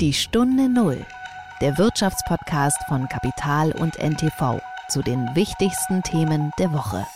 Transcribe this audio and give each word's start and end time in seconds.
Die 0.00 0.14
Stunde 0.14 0.70
Null, 0.70 1.04
der 1.60 1.76
Wirtschaftspodcast 1.76 2.78
von 2.88 3.06
Kapital 3.10 3.72
und 3.72 3.98
NTV 3.98 4.58
zu 4.88 5.02
den 5.02 5.28
wichtigsten 5.34 6.02
Themen 6.02 6.52
der 6.58 6.72
Woche. 6.72 7.06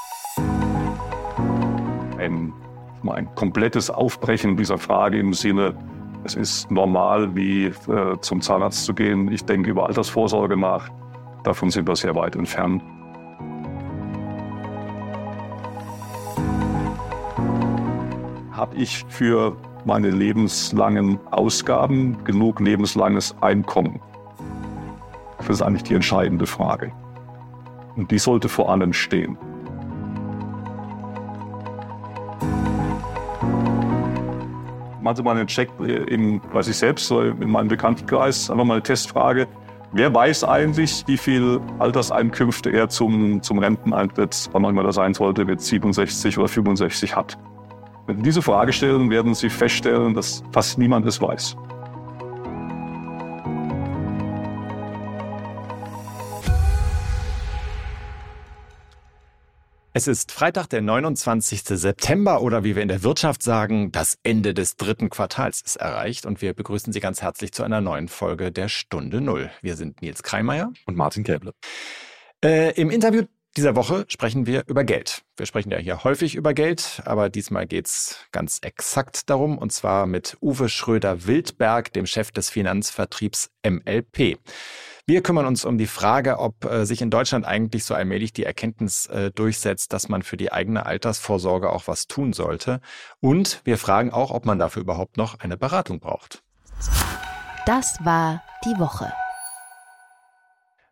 Ein, 2.19 2.53
ein 3.09 3.35
komplettes 3.37 3.89
Aufbrechen 3.89 4.59
dieser 4.59 4.77
Frage 4.77 5.19
im 5.19 5.33
Sinne, 5.33 5.75
es 6.25 6.35
ist 6.35 6.71
normal, 6.71 7.35
wie 7.35 7.69
äh, 7.69 8.21
zum 8.21 8.43
Zahnarzt 8.43 8.85
zu 8.85 8.93
gehen. 8.93 9.33
Ich 9.33 9.47
denke 9.47 9.71
über 9.71 9.87
Altersvorsorge 9.87 10.59
nach. 10.59 10.91
Davon 11.43 11.71
sind 11.71 11.89
wir 11.89 11.97
sehr 11.97 12.15
weit 12.15 12.37
entfernt. 12.37 12.83
Habe 18.53 18.77
ich 18.77 19.07
für 19.09 19.57
meine 19.85 20.11
lebenslangen 20.11 21.19
Ausgaben 21.31 22.23
genug 22.25 22.61
lebenslanges 22.61 23.35
Einkommen? 23.41 24.01
Das 25.39 25.49
ist 25.49 25.63
eigentlich 25.63 25.83
die 25.83 25.95
entscheidende 25.95 26.47
Frage. 26.47 26.93
Und 27.97 28.11
die 28.11 28.19
sollte 28.19 28.49
vor 28.49 28.71
allem 28.71 28.93
stehen. 28.93 29.37
Machen 35.03 35.17
Sie 35.17 35.23
mal 35.23 35.37
einen 35.37 35.47
Check 35.47 35.69
in, 35.81 36.41
weiß 36.53 36.69
ich 36.69 36.79
selbst, 36.79 37.11
in 37.11 37.51
meinem 37.51 37.69
Bekanntenkreis, 37.69 38.51
einfach 38.51 38.65
mal 38.65 38.75
eine 38.75 38.83
Testfrage. 38.83 39.47
Wer 39.93 40.13
weiß 40.13 40.45
eigentlich, 40.45 41.05
wie 41.07 41.19
viel 41.19 41.61
Alterseinkünfte 41.79 42.71
er 42.71 42.89
zum, 42.89 43.43
zum 43.43 43.59
Renteneintritt, 43.59 44.49
wann 44.53 44.65
auch 44.65 44.71
immer 44.71 44.83
das 44.83 44.95
sein 44.95 45.13
sollte, 45.13 45.45
mit 45.45 45.61
67 45.61 46.39
oder 46.39 46.49
65 46.49 47.15
hat? 47.15 47.39
Wenn 48.07 48.19
Sie 48.19 48.23
diese 48.23 48.43
Frage 48.43 48.73
stellen, 48.73 49.09
werden 49.09 49.35
Sie 49.35 49.49
feststellen, 49.49 50.13
dass 50.13 50.43
fast 50.53 50.79
niemand 50.79 51.07
es 51.07 51.21
weiß. 51.23 51.57
Es 59.97 60.09
ist 60.09 60.33
Freitag, 60.33 60.67
der 60.69 60.83
29. 60.83 61.63
September 61.63 62.43
oder 62.43 62.63
wie 62.63 62.75
wir 62.75 62.83
in 62.83 62.89
der 62.89 63.05
Wirtschaft 63.05 63.43
sagen, 63.43 63.91
das 63.93 64.19
Ende 64.23 64.53
des 64.53 64.77
dritten 64.77 65.09
Quartals 65.09 65.63
ist 65.63 65.77
erreicht 65.77 66.27
und 66.27 66.43
wir 66.43 66.53
begrüßen 66.53 66.93
Sie 66.93 67.01
ganz 67.01 67.23
herzlich 67.23 67.53
zu 67.53 67.63
einer 67.63 67.81
neuen 67.81 68.09
Folge 68.09 68.53
der 68.53 68.69
Stunde 68.69 69.23
Null. 69.23 69.51
Wir 69.63 69.77
sind 69.77 70.03
Nils 70.03 70.23
Kreimeier 70.23 70.73
und 70.87 70.97
Martin 70.97 71.23
Käble. 71.23 71.55
Äh, 72.45 72.79
Im 72.79 72.91
Interview 72.91 73.23
dieser 73.57 73.77
Woche 73.77 74.05
sprechen 74.09 74.47
wir 74.47 74.65
über 74.67 74.83
Geld. 74.83 75.23
Wir 75.37 75.47
sprechen 75.47 75.71
ja 75.71 75.79
hier 75.79 76.03
häufig 76.03 76.35
über 76.35 76.55
Geld, 76.55 77.03
aber 77.05 77.31
diesmal 77.31 77.67
geht's 77.67 78.19
ganz 78.33 78.59
exakt 78.63 79.31
darum, 79.31 79.59
und 79.59 79.73
zwar 79.73 80.07
mit 80.07 80.37
Uwe 80.41 80.69
Schröder-Wildberg, 80.69 81.93
dem 81.93 82.07
Chef 82.07 82.33
des 82.33 82.51
Finanzvertriebs 82.51 83.51
MLP. 83.65 84.39
Wir 85.07 85.23
kümmern 85.23 85.47
uns 85.47 85.65
um 85.65 85.79
die 85.79 85.87
Frage, 85.87 86.39
ob 86.39 86.65
äh, 86.65 86.87
sich 86.87 87.03
in 87.03 87.11
Deutschland 87.11 87.45
eigentlich 87.45 87.85
so 87.85 87.95
allmählich 87.95 88.33
die 88.33 88.45
Erkenntnis 88.45 89.07
äh, 89.07 89.31
durchsetzt, 89.31 89.93
dass 89.93 90.09
man 90.09 90.23
für 90.23 90.37
die 90.37 90.51
eigene 90.51 90.87
Altersvorsorge 90.87 91.71
auch 91.71 91.87
was 91.87 92.07
tun 92.07 92.33
sollte. 92.33 92.81
Und 93.21 93.61
wir 93.65 93.77
fragen 93.77 94.11
auch, 94.11 94.31
ob 94.31 94.47
man 94.47 94.59
dafür 94.59 94.83
überhaupt 94.83 95.17
noch 95.17 95.39
eine 95.41 95.57
Beratung 95.57 96.01
braucht. 96.01 96.43
Das 97.67 97.99
war 98.05 98.43
die 98.65 98.81
Woche. 98.81 99.13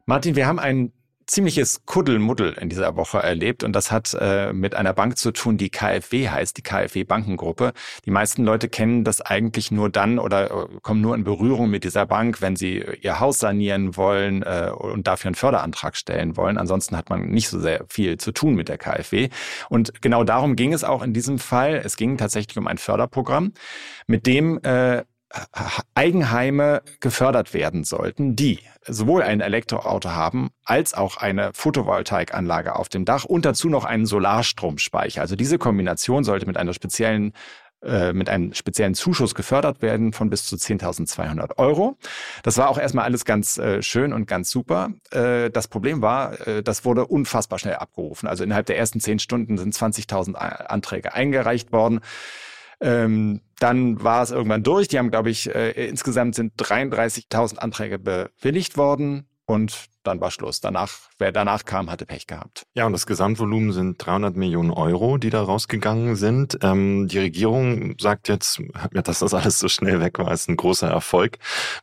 Martin, 0.04 0.36
wir 0.36 0.46
haben 0.46 0.58
ein 0.58 0.92
ziemliches 1.32 1.86
Kuddelmuddel 1.86 2.52
in 2.60 2.68
dieser 2.68 2.94
Woche 2.96 3.18
erlebt 3.18 3.64
und 3.64 3.72
das 3.72 3.90
hat 3.90 4.14
äh, 4.20 4.52
mit 4.52 4.74
einer 4.74 4.92
Bank 4.92 5.16
zu 5.16 5.32
tun, 5.32 5.56
die 5.56 5.70
KfW 5.70 6.28
heißt, 6.28 6.58
die 6.58 6.62
KfW 6.62 7.04
Bankengruppe. 7.04 7.72
Die 8.04 8.10
meisten 8.10 8.44
Leute 8.44 8.68
kennen 8.68 9.02
das 9.02 9.22
eigentlich 9.22 9.70
nur 9.70 9.88
dann 9.88 10.18
oder 10.18 10.50
äh, 10.50 10.66
kommen 10.82 11.00
nur 11.00 11.14
in 11.14 11.24
Berührung 11.24 11.70
mit 11.70 11.84
dieser 11.84 12.04
Bank, 12.04 12.42
wenn 12.42 12.54
sie 12.54 12.84
ihr 13.00 13.18
Haus 13.18 13.38
sanieren 13.38 13.96
wollen 13.96 14.42
äh, 14.42 14.70
und 14.76 15.06
dafür 15.06 15.30
einen 15.30 15.34
Förderantrag 15.34 15.96
stellen 15.96 16.36
wollen. 16.36 16.58
Ansonsten 16.58 16.98
hat 16.98 17.08
man 17.08 17.30
nicht 17.30 17.48
so 17.48 17.58
sehr 17.58 17.86
viel 17.88 18.18
zu 18.18 18.32
tun 18.32 18.54
mit 18.54 18.68
der 18.68 18.76
KfW. 18.76 19.30
Und 19.70 20.02
genau 20.02 20.24
darum 20.24 20.54
ging 20.54 20.74
es 20.74 20.84
auch 20.84 21.02
in 21.02 21.14
diesem 21.14 21.38
Fall. 21.38 21.80
Es 21.82 21.96
ging 21.96 22.18
tatsächlich 22.18 22.58
um 22.58 22.66
ein 22.66 22.76
Förderprogramm, 22.76 23.54
mit 24.06 24.26
dem 24.26 24.60
äh, 24.64 25.02
Eigenheime 25.94 26.82
gefördert 27.00 27.54
werden 27.54 27.84
sollten, 27.84 28.36
die 28.36 28.60
sowohl 28.86 29.22
ein 29.22 29.40
Elektroauto 29.40 30.10
haben 30.10 30.50
als 30.64 30.94
auch 30.94 31.16
eine 31.16 31.52
Photovoltaikanlage 31.52 32.76
auf 32.76 32.88
dem 32.88 33.04
Dach 33.04 33.24
und 33.24 33.44
dazu 33.44 33.68
noch 33.68 33.84
einen 33.84 34.06
Solarstromspeicher. 34.06 35.20
Also 35.20 35.36
diese 35.36 35.58
Kombination 35.58 36.24
sollte 36.24 36.46
mit 36.46 36.56
einer 36.56 36.74
speziellen 36.74 37.32
äh, 37.82 38.12
mit 38.12 38.28
einem 38.28 38.54
speziellen 38.54 38.94
Zuschuss 38.94 39.34
gefördert 39.34 39.82
werden 39.82 40.12
von 40.12 40.30
bis 40.30 40.46
zu 40.46 40.54
10.200 40.54 41.58
Euro. 41.58 41.96
Das 42.44 42.56
war 42.56 42.68
auch 42.68 42.78
erstmal 42.78 43.04
alles 43.04 43.24
ganz 43.24 43.58
äh, 43.58 43.82
schön 43.82 44.12
und 44.12 44.26
ganz 44.26 44.50
super. 44.50 44.90
Äh, 45.10 45.50
das 45.50 45.66
Problem 45.66 46.00
war, 46.00 46.46
äh, 46.46 46.62
das 46.62 46.84
wurde 46.84 47.06
unfassbar 47.06 47.58
schnell 47.58 47.74
abgerufen. 47.74 48.28
Also 48.28 48.44
innerhalb 48.44 48.66
der 48.66 48.78
ersten 48.78 49.00
zehn 49.00 49.18
Stunden 49.18 49.58
sind 49.58 49.74
20.000 49.74 50.34
Anträge 50.34 51.12
eingereicht 51.12 51.72
worden. 51.72 52.00
Ähm, 52.80 53.40
dann 53.62 54.02
war 54.02 54.22
es 54.22 54.30
irgendwann 54.30 54.62
durch. 54.62 54.88
Die 54.88 54.98
haben, 54.98 55.10
glaube 55.10 55.30
ich, 55.30 55.54
äh, 55.54 55.70
insgesamt 55.88 56.34
sind 56.34 56.54
33.000 56.56 57.58
Anträge 57.58 57.98
bewilligt 57.98 58.76
worden. 58.76 59.28
Und 59.46 59.86
dann 60.02 60.20
war 60.20 60.30
Schluss. 60.30 60.60
Danach, 60.60 60.90
wer 61.18 61.32
danach 61.32 61.64
kam, 61.64 61.90
hatte 61.90 62.06
Pech 62.06 62.26
gehabt. 62.26 62.64
Ja, 62.74 62.86
und 62.86 62.92
das 62.92 63.06
Gesamtvolumen 63.06 63.72
sind 63.72 64.04
300 64.04 64.36
Millionen 64.36 64.70
Euro, 64.70 65.18
die 65.18 65.30
da 65.30 65.42
rausgegangen 65.42 66.16
sind. 66.16 66.58
Ähm, 66.62 67.08
die 67.08 67.18
Regierung 67.18 67.94
sagt 68.00 68.28
jetzt, 68.28 68.58
ja, 68.92 69.02
dass 69.02 69.20
das 69.20 69.34
alles 69.34 69.58
so 69.58 69.68
schnell 69.68 70.00
weg 70.00 70.18
war, 70.18 70.32
ist 70.32 70.48
ein 70.48 70.56
großer 70.56 70.88
Erfolg. 70.88 71.38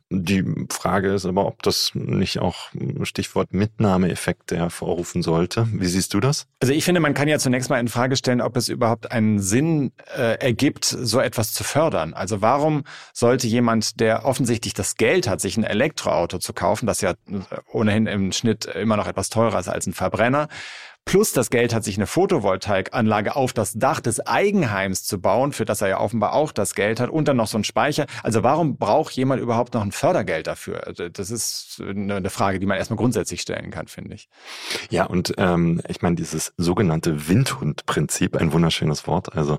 Die 0.10 0.44
Frage 0.70 1.14
ist 1.14 1.26
aber, 1.26 1.46
ob 1.46 1.64
das 1.64 1.92
nicht 1.94 2.40
auch 2.40 2.70
Stichwort 3.04 3.54
Mitnahmeeffekte 3.54 4.58
hervorrufen 4.58 5.22
sollte. 5.22 5.68
Wie 5.72 5.88
siehst 5.88 6.14
du 6.14 6.20
das? 6.20 6.48
Also 6.60 6.74
ich 6.74 6.84
finde, 6.84 7.00
man 7.00 7.14
kann 7.14 7.28
ja 7.28 7.40
zunächst 7.40 7.70
mal 7.70 7.80
in 7.80 7.88
Frage 7.88 8.16
stellen, 8.16 8.42
ob 8.42 8.58
es 8.58 8.70
überhaupt 8.70 9.12
einen 9.12 9.40
Sinn 9.40 9.92
äh, 10.16 10.40
ergibt, 10.40 10.86
so 10.86 11.20
etwas 11.20 11.54
zu 11.54 11.64
fördern. 11.64 12.14
Also 12.14 12.42
warum 12.42 12.84
sollte 13.14 13.48
jemand, 13.48 14.00
der 14.00 14.26
offensichtlich 14.26 14.74
das 14.74 14.96
Geld 14.96 15.28
hat, 15.28 15.42
sich 15.42 15.58
ein 15.58 15.64
Elektroauto 15.64 16.40
zu 16.40 16.54
kaufen, 16.54 16.86
das 16.86 17.02
ja 17.02 17.14
ohnehin 17.72 18.08
im 18.12 18.32
Schnitt 18.32 18.66
immer 18.66 18.98
noch 18.98 19.08
etwas 19.08 19.30
teurer 19.30 19.60
ist 19.60 19.70
als 19.70 19.88
ein 19.88 19.94
Verbrenner. 19.94 20.48
Plus 21.10 21.34
das 21.34 21.50
Geld 21.50 21.74
hat 21.74 21.84
sich 21.84 21.98
eine 21.98 22.06
Photovoltaikanlage 22.06 23.36
auf 23.36 23.52
das 23.52 23.74
Dach 23.74 24.00
des 24.00 24.20
Eigenheims 24.28 25.04
zu 25.06 25.20
bauen, 25.20 25.54
für 25.54 25.66
das 25.66 25.82
er 25.82 25.88
ja 25.88 26.00
offenbar 26.00 26.34
auch 26.34 26.52
das 26.52 26.76
Geld 26.76 27.00
hat 27.00 27.10
und 27.10 27.28
dann 27.28 27.38
noch 27.38 27.48
so 27.48 27.58
ein 27.58 27.64
Speicher. 27.64 28.06
Also 28.22 28.44
warum 28.44 28.78
braucht 28.78 29.14
jemand 29.14 29.42
überhaupt 29.42 29.74
noch 29.74 29.82
ein 29.82 29.92
Fördergeld 29.92 30.46
dafür? 30.46 30.86
Also 30.86 31.10
das 31.10 31.32
ist 31.32 31.82
eine 31.82 32.30
Frage, 32.30 32.60
die 32.60 32.68
man 32.68 32.78
erstmal 32.78 32.98
grundsätzlich 32.98 33.42
stellen 33.42 33.72
kann, 33.72 33.88
finde 33.88 34.14
ich. 34.14 34.30
Ja, 34.92 35.06
und 35.06 35.34
ähm, 35.38 35.82
ich 35.88 36.04
meine, 36.04 36.16
dieses 36.16 36.54
sogenannte 36.58 37.28
Windhundprinzip, 37.28 38.38
ein 38.38 38.54
wunderschönes 38.54 39.08
Wort, 39.08 39.36
also 39.36 39.58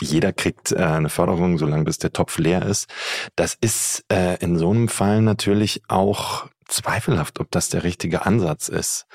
jeder 0.00 0.32
kriegt 0.32 0.72
äh, 0.72 0.78
eine 0.78 1.08
Förderung, 1.08 1.56
solange 1.56 1.84
bis 1.84 1.98
der 1.98 2.12
Topf 2.12 2.38
leer 2.38 2.66
ist. 2.66 2.88
Das 3.36 3.56
ist 3.60 4.04
äh, 4.10 4.38
in 4.40 4.58
so 4.58 4.70
einem 4.70 4.88
Fall 4.88 5.22
natürlich 5.22 5.82
auch 5.86 6.48
zweifelhaft, 6.74 7.40
ob 7.40 7.50
das 7.50 7.68
der 7.68 7.84
richtige 7.84 8.26
Ansatz 8.26 8.68
ist. 8.68 9.06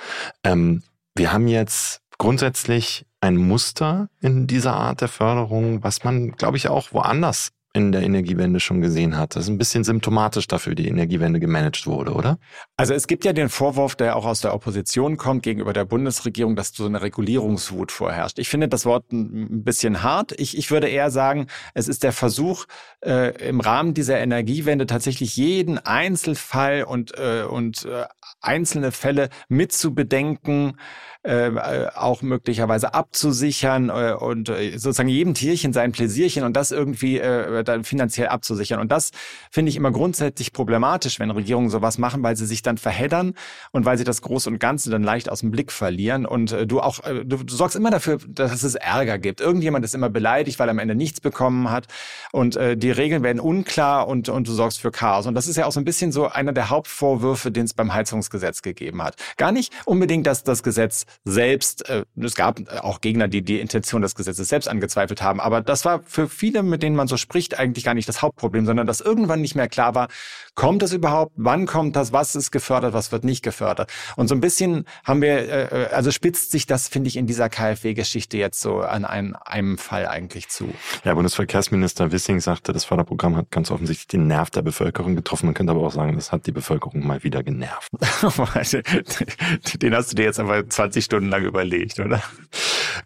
Ähm, 0.44 0.84
wir 1.16 1.32
haben 1.34 1.48
jetzt 1.48 2.02
grundsätzlich 2.18 3.06
ein 3.22 3.36
Muster 3.36 4.10
in 4.22 4.48
dieser 4.48 4.76
Art 4.76 5.02
der 5.02 5.08
Förderung, 5.08 5.84
was 5.84 6.04
man, 6.04 6.32
glaube 6.32 6.58
ich, 6.58 6.70
auch 6.70 6.94
woanders 6.94 7.52
in 7.74 7.92
der 7.92 8.02
Energiewende 8.02 8.60
schon 8.60 8.82
gesehen 8.82 9.16
hat. 9.16 9.36
Das 9.36 9.44
ist 9.44 9.50
ein 9.50 9.60
bisschen 9.60 9.84
symptomatisch 9.84 10.48
dafür, 10.48 10.72
wie 10.72 10.84
die 10.84 10.88
Energiewende 10.88 11.40
gemanagt 11.40 11.86
wurde, 11.86 12.14
oder? 12.14 12.40
Also 12.78 12.96
es 12.96 13.06
gibt 13.06 13.26
ja 13.26 13.34
den 13.34 13.50
Vorwurf, 13.50 13.96
der 13.96 14.16
auch 14.16 14.26
aus 14.26 14.42
der 14.42 14.56
Opposition 14.56 15.18
kommt 15.18 15.44
gegenüber 15.44 15.72
der 15.72 15.86
Bundesregierung, 15.86 16.56
dass 16.56 16.70
so 16.70 16.88
eine 16.88 17.02
Regulierungswut 17.02 17.92
vorherrscht. 17.92 18.40
Ich 18.40 18.50
finde 18.50 18.70
das 18.70 18.86
Wort 18.86 19.12
ein 19.12 19.64
bisschen 19.64 20.02
hart. 20.02 20.34
Ich, 20.40 20.58
ich 20.58 20.72
würde 20.72 20.88
eher 20.88 21.12
sagen, 21.12 21.46
es 21.76 21.88
ist 21.88 22.04
der 22.04 22.12
Versuch, 22.12 22.66
äh, 23.06 23.38
im 23.48 23.60
Rahmen 23.60 23.94
dieser 23.94 24.18
Energiewende 24.20 24.88
tatsächlich 24.88 25.36
jeden 25.36 25.78
Einzelfall 25.78 26.84
und, 26.84 27.16
äh, 27.20 27.44
und 27.44 27.86
äh, 27.86 28.06
einzelne 28.42 28.92
Fälle 28.92 29.30
mitzubedenken, 29.48 30.78
äh, 31.24 31.88
auch 31.96 32.22
möglicherweise 32.22 32.94
abzusichern 32.94 33.90
äh, 33.90 34.14
und 34.18 34.48
äh, 34.48 34.78
sozusagen 34.78 35.10
jedem 35.10 35.34
Tierchen 35.34 35.74
sein 35.74 35.92
Pläsierchen 35.92 36.44
und 36.46 36.56
das 36.56 36.72
irgendwie 36.72 37.20
äh, 37.20 37.64
dann 37.66 37.84
finanziell 37.84 38.30
abzusichern. 38.30 38.80
Und 38.80 38.90
das 38.90 39.12
finde 39.52 39.70
ich 39.70 39.76
immer 39.76 39.92
grundsätzlich 39.92 40.54
problematisch, 40.54 41.20
wenn 41.20 41.30
Regierungen 41.30 41.70
sowas 41.70 41.98
machen, 41.98 42.24
weil 42.24 42.38
sie 42.38 42.46
sich 42.46 42.62
dann 42.62 42.78
verheddern 42.78 43.34
und 43.72 43.84
weil 43.84 43.98
sie 43.98 44.06
das 44.06 44.22
Große 44.22 44.50
und 44.50 44.60
Ganze 44.60 44.90
dann 44.90 45.04
leicht 45.04 45.30
aus 45.30 45.42
dem 45.42 45.52
Blick 45.52 45.74
verlieren. 45.74 46.26
Und 46.26 46.54
äh, 46.54 46.66
du 46.66 46.80
auch, 46.80 47.04
äh, 47.04 47.26
du, 47.26 47.44
du 47.44 47.54
sorgst 47.54 47.76
immer 47.76 47.92
dafür, 47.92 48.20
dass 48.26 48.64
es 48.64 48.76
Ärger 48.76 49.18
gibt. 49.18 49.42
Irgendjemand 49.42 49.84
ist 49.84 49.96
immer 49.96 50.10
beleidigt, 50.10 50.58
weil 50.58 50.70
er 50.70 50.72
am 50.72 50.80
Ende 50.80 50.96
nichts 50.96 51.20
bekommen 51.20 51.70
hat. 51.70 51.88
Und 52.32 52.56
äh, 52.56 52.78
die 52.78 52.92
Regeln 52.92 53.24
werden 53.24 53.42
unklar 53.42 54.08
und, 54.08 54.30
und 54.30 54.48
du 54.48 54.54
sorgst 54.54 54.80
für 54.80 54.92
Chaos. 54.92 55.28
Und 55.28 55.36
das 55.36 55.48
ist 55.48 55.58
ja 55.58 55.66
auch 55.66 55.74
so 55.74 55.82
ein 55.82 55.86
bisschen 55.86 56.14
so 56.14 56.30
einer 56.30 56.54
der 56.54 56.70
Hauptvorwürfe, 56.70 57.52
den 57.52 57.66
es 57.66 57.74
beim 57.74 57.94
Heizungsgesetz 57.94 58.62
gegeben 58.62 59.04
hat. 59.04 59.16
Gar 59.36 59.52
nicht 59.52 59.74
unbedingt, 59.86 60.26
dass 60.26 60.44
das 60.44 60.64
Gesetz 60.64 61.06
selbst, 61.26 61.88
äh, 61.90 62.06
es 62.16 62.36
gab 62.36 62.60
auch 62.82 63.02
Gegner, 63.02 63.28
die 63.28 63.42
die 63.42 63.60
Intention 63.60 64.02
des 64.02 64.16
Gesetzes 64.16 64.50
selbst 64.50 64.68
angezweifelt 64.68 65.22
haben, 65.22 65.40
aber 65.40 65.62
das 65.62 65.86
war 65.86 66.02
für 66.06 66.28
viele, 66.30 66.64
mit 66.64 66.82
denen 66.84 66.96
man 66.96 67.08
so 67.08 67.18
spricht, 67.18 67.60
eigentlich 67.60 67.86
gar 67.86 67.94
nicht 67.94 68.08
das 68.08 68.22
Hauptproblem, 68.22 68.66
sondern 68.66 68.88
dass 68.88 69.02
irgendwann 69.02 69.42
nicht 69.42 69.56
mehr 69.56 69.68
klar 69.68 69.96
war, 69.96 70.08
kommt 70.56 70.82
das 70.82 70.94
überhaupt, 70.94 71.34
wann 71.36 71.66
kommt 71.66 71.96
das, 71.96 72.12
was 72.12 72.36
ist 72.36 72.52
gefördert, 72.52 72.94
was 72.94 73.12
wird 73.12 73.24
nicht 73.24 73.44
gefördert. 73.44 73.92
Und 74.16 74.28
so 74.28 74.36
ein 74.36 74.42
bisschen 74.42 74.86
haben 75.04 75.22
wir, 75.22 75.50
äh, 75.50 75.84
äh 75.84 75.88
also 75.90 76.12
spitzt 76.12 76.52
sich 76.52 76.66
das, 76.66 76.88
finde 76.88 77.08
ich, 77.08 77.18
in 77.18 77.28
dieser 77.28 77.50
KfW-Geschichte 77.50 78.38
jetzt 78.38 78.62
so 78.62 78.80
an 78.80 79.06
einem, 79.06 79.36
einem 79.46 79.78
Fall 79.78 80.08
eigentlich 80.08 80.50
zu. 80.50 80.74
Ja, 81.04 81.14
Bundesverkehrsminister 81.14 82.12
Wissing 82.12 82.40
sagte, 82.40 82.74
das 82.74 82.86
Förderprogramm 82.86 83.36
hat 83.36 83.52
ganz 83.52 83.72
offensichtlich 83.72 84.08
den 84.08 84.28
Nerv 84.28 84.50
der 84.50 84.62
Bevölkerung 84.62 85.16
getroffen. 85.16 85.48
Man 85.48 85.56
könnte 85.56 85.72
aber 85.72 85.82
auch 85.82 85.92
sagen, 85.92 86.16
das 86.16 86.32
hat 86.32 86.46
die 86.46 86.52
Bevölkerung 86.52 87.06
mal 87.06 87.24
wieder 87.24 87.44
genervt. 87.44 87.90
den 89.82 89.96
hast 89.96 90.12
du 90.12 90.16
dir 90.16 90.26
jetzt 90.26 90.40
aber 90.40 90.68
20 90.68 90.99
Stunden 91.02 91.30
lang 91.30 91.44
überlegt, 91.44 92.00
oder? 92.00 92.22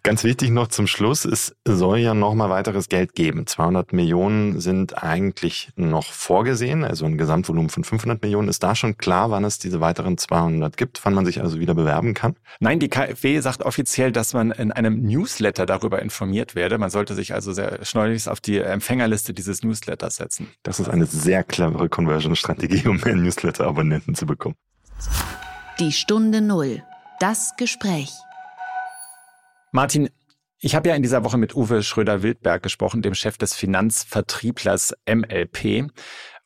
Ganz 0.02 0.24
wichtig 0.24 0.50
noch 0.50 0.68
zum 0.68 0.86
Schluss, 0.86 1.24
es 1.24 1.56
soll 1.64 1.98
ja 1.98 2.14
noch 2.14 2.34
mal 2.34 2.50
weiteres 2.50 2.88
Geld 2.88 3.14
geben. 3.14 3.46
200 3.46 3.92
Millionen 3.92 4.60
sind 4.60 5.02
eigentlich 5.02 5.70
noch 5.76 6.04
vorgesehen, 6.04 6.84
also 6.84 7.06
ein 7.06 7.16
Gesamtvolumen 7.16 7.70
von 7.70 7.84
500 7.84 8.20
Millionen. 8.22 8.48
Ist 8.48 8.62
da 8.62 8.74
schon 8.74 8.98
klar, 8.98 9.30
wann 9.30 9.44
es 9.44 9.58
diese 9.58 9.80
weiteren 9.80 10.18
200 10.18 10.76
gibt, 10.76 11.04
wann 11.04 11.14
man 11.14 11.24
sich 11.24 11.40
also 11.40 11.58
wieder 11.58 11.74
bewerben 11.74 12.14
kann? 12.14 12.36
Nein, 12.60 12.80
die 12.80 12.88
KfW 12.88 13.40
sagt 13.40 13.62
offiziell, 13.62 14.12
dass 14.12 14.34
man 14.34 14.50
in 14.50 14.72
einem 14.72 15.00
Newsletter 15.02 15.66
darüber 15.66 16.02
informiert 16.02 16.54
werde. 16.54 16.78
Man 16.78 16.90
sollte 16.90 17.14
sich 17.14 17.34
also 17.34 17.52
sehr 17.52 17.84
schleunigst 17.84 18.28
auf 18.28 18.40
die 18.40 18.58
Empfängerliste 18.58 19.32
dieses 19.32 19.62
Newsletters 19.62 20.16
setzen. 20.16 20.48
Das 20.62 20.80
ist 20.80 20.88
eine 20.88 21.06
sehr 21.06 21.44
clevere 21.44 21.88
Conversion-Strategie, 21.88 22.88
um 22.88 23.00
mehr 23.04 23.16
Newsletter-Abonnenten 23.16 24.14
zu 24.14 24.26
bekommen. 24.26 24.56
Die 25.80 25.92
Stunde 25.92 26.40
Null. 26.40 26.82
Das 27.20 27.54
Gespräch. 27.56 28.10
Martin, 29.70 30.10
ich 30.58 30.74
habe 30.74 30.88
ja 30.88 30.96
in 30.96 31.02
dieser 31.02 31.22
Woche 31.24 31.38
mit 31.38 31.54
Uwe 31.54 31.82
Schröder-Wildberg 31.82 32.62
gesprochen, 32.62 33.02
dem 33.02 33.14
Chef 33.14 33.38
des 33.38 33.54
Finanzvertrieblers 33.54 34.94
MLP. 35.08 35.90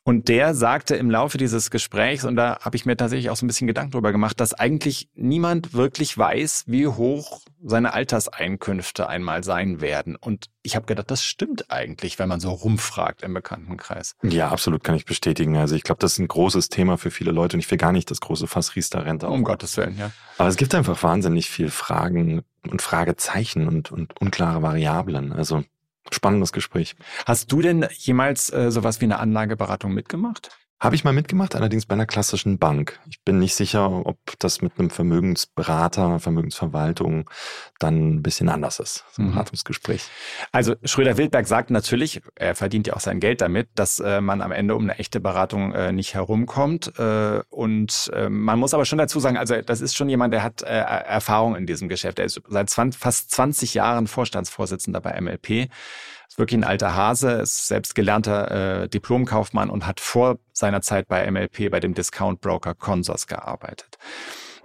Und 0.03 0.27
der 0.27 0.53
sagte 0.53 0.95
im 0.95 1.09
Laufe 1.09 1.37
dieses 1.37 1.71
Gesprächs, 1.71 2.23
und 2.23 2.35
da 2.35 2.59
habe 2.61 2.75
ich 2.75 2.85
mir 2.85 2.97
tatsächlich 2.97 3.29
auch 3.29 3.35
so 3.35 3.45
ein 3.45 3.47
bisschen 3.47 3.67
Gedanken 3.67 3.91
drüber 3.91 4.11
gemacht, 4.11 4.39
dass 4.39 4.53
eigentlich 4.53 5.09
niemand 5.15 5.73
wirklich 5.73 6.17
weiß, 6.17 6.65
wie 6.67 6.87
hoch 6.87 7.41
seine 7.63 7.93
Alterseinkünfte 7.93 9.07
einmal 9.07 9.43
sein 9.43 9.81
werden. 9.81 10.15
Und 10.15 10.49
ich 10.61 10.75
habe 10.75 10.85
gedacht, 10.85 11.11
das 11.11 11.23
stimmt 11.23 11.71
eigentlich, 11.71 12.19
wenn 12.19 12.29
man 12.29 12.39
so 12.39 12.51
rumfragt 12.51 13.21
im 13.21 13.33
Bekanntenkreis. 13.33 14.15
Ja, 14.23 14.49
absolut 14.49 14.83
kann 14.83 14.95
ich 14.95 15.05
bestätigen. 15.05 15.57
Also 15.57 15.75
ich 15.75 15.83
glaube, 15.83 15.99
das 15.99 16.13
ist 16.13 16.19
ein 16.19 16.27
großes 16.27 16.69
Thema 16.69 16.97
für 16.97 17.11
viele 17.11 17.31
Leute 17.31 17.57
und 17.57 17.59
ich 17.59 17.69
will 17.69 17.77
gar 17.77 17.91
nicht 17.91 18.09
das 18.11 18.21
große 18.21 18.47
Fass 18.47 18.75
Riester-Rente. 18.75 19.27
Um 19.27 19.43
Gottes 19.43 19.75
Willen, 19.77 19.97
ja. 19.97 20.11
Aber 20.37 20.49
es 20.49 20.57
gibt 20.57 20.73
einfach 20.73 21.01
wahnsinnig 21.03 21.49
viel 21.49 21.69
Fragen 21.69 22.43
und 22.69 22.81
Fragezeichen 22.81 23.67
und, 23.67 23.91
und 23.91 24.19
unklare 24.21 24.61
Variablen. 24.61 25.33
Also 25.33 25.63
spannendes 26.11 26.51
Gespräch. 26.53 26.95
Hast 27.25 27.51
du 27.51 27.61
denn 27.61 27.87
jemals 27.97 28.51
äh, 28.51 28.71
sowas 28.71 29.01
wie 29.01 29.05
eine 29.05 29.19
Anlageberatung 29.19 29.93
mitgemacht? 29.93 30.49
Habe 30.81 30.95
ich 30.95 31.03
mal 31.03 31.11
mitgemacht, 31.11 31.55
allerdings 31.55 31.85
bei 31.85 31.93
einer 31.93 32.05
klassischen 32.05 32.57
Bank. 32.57 33.01
Ich 33.09 33.21
bin 33.25 33.37
nicht 33.37 33.53
sicher, 33.53 34.05
ob 34.05 34.17
das 34.39 34.61
mit 34.61 34.79
einem 34.79 34.89
Vermögensberater, 34.89 36.19
Vermögensverwaltung 36.19 37.29
dann 37.79 38.15
ein 38.15 38.23
bisschen 38.23 38.47
anders 38.47 38.79
ist, 38.79 39.03
so 39.11 39.21
ein 39.21 39.27
mhm. 39.27 39.31
Beratungsgespräch. 39.31 40.03
Also 40.53 40.75
Schröder-Wildberg 40.81 41.47
sagt 41.47 41.69
natürlich, 41.69 42.21
er 42.35 42.55
verdient 42.55 42.87
ja 42.87 42.93
auch 42.93 43.01
sein 43.01 43.19
Geld 43.19 43.41
damit, 43.41 43.67
dass 43.75 43.99
äh, 43.99 44.21
man 44.21 44.41
am 44.41 44.53
Ende 44.53 44.73
um 44.73 44.83
eine 44.83 44.97
echte 44.99 45.19
Beratung 45.19 45.73
äh, 45.73 45.91
nicht 45.91 46.13
herumkommt. 46.13 46.97
Äh, 46.97 47.41
und 47.49 48.09
äh, 48.13 48.29
man 48.29 48.57
muss 48.57 48.73
aber 48.73 48.85
schon 48.85 48.99
dazu 48.99 49.19
sagen, 49.19 49.35
also 49.35 49.61
das 49.61 49.81
ist 49.81 49.97
schon 49.97 50.07
jemand, 50.07 50.33
der 50.33 50.43
hat 50.43 50.61
äh, 50.61 50.67
Erfahrung 50.67 51.57
in 51.57 51.65
diesem 51.65 51.89
Geschäft. 51.89 52.19
Er 52.19 52.25
ist 52.25 52.41
seit 52.47 52.69
20, 52.69 52.97
fast 52.97 53.31
20 53.31 53.73
Jahren 53.73 54.07
Vorstandsvorsitzender 54.07 55.01
bei 55.01 55.19
MLP 55.19 55.69
ist 56.29 56.37
wirklich 56.37 56.59
ein 56.59 56.63
alter 56.63 56.95
Hase, 56.95 57.31
ist 57.31 57.67
selbst 57.67 57.95
gelernter 57.95 58.83
äh, 58.83 58.89
Diplomkaufmann 58.89 59.69
und 59.69 59.87
hat 59.87 59.99
vor 59.99 60.37
seiner 60.53 60.81
Zeit 60.81 61.07
bei 61.07 61.29
MLP, 61.29 61.71
bei 61.71 61.79
dem 61.79 61.95
Discount-Broker 61.95 62.75
Consors 62.75 63.25
gearbeitet. 63.27 63.97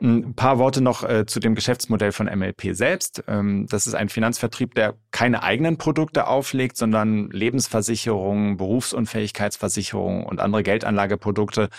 Ein 0.00 0.34
paar 0.34 0.58
Worte 0.58 0.82
noch 0.82 1.08
äh, 1.08 1.24
zu 1.24 1.40
dem 1.40 1.54
Geschäftsmodell 1.54 2.12
von 2.12 2.26
MLP 2.26 2.74
selbst. 2.74 3.24
Ähm, 3.28 3.66
das 3.70 3.86
ist 3.86 3.94
ein 3.94 4.10
Finanzvertrieb, 4.10 4.74
der 4.74 4.94
keine 5.10 5.42
eigenen 5.42 5.78
Produkte 5.78 6.26
auflegt, 6.26 6.76
sondern 6.76 7.30
Lebensversicherungen, 7.30 8.58
Berufsunfähigkeitsversicherungen 8.58 10.24
und 10.24 10.40
andere 10.40 10.62
Geldanlageprodukte 10.62 11.70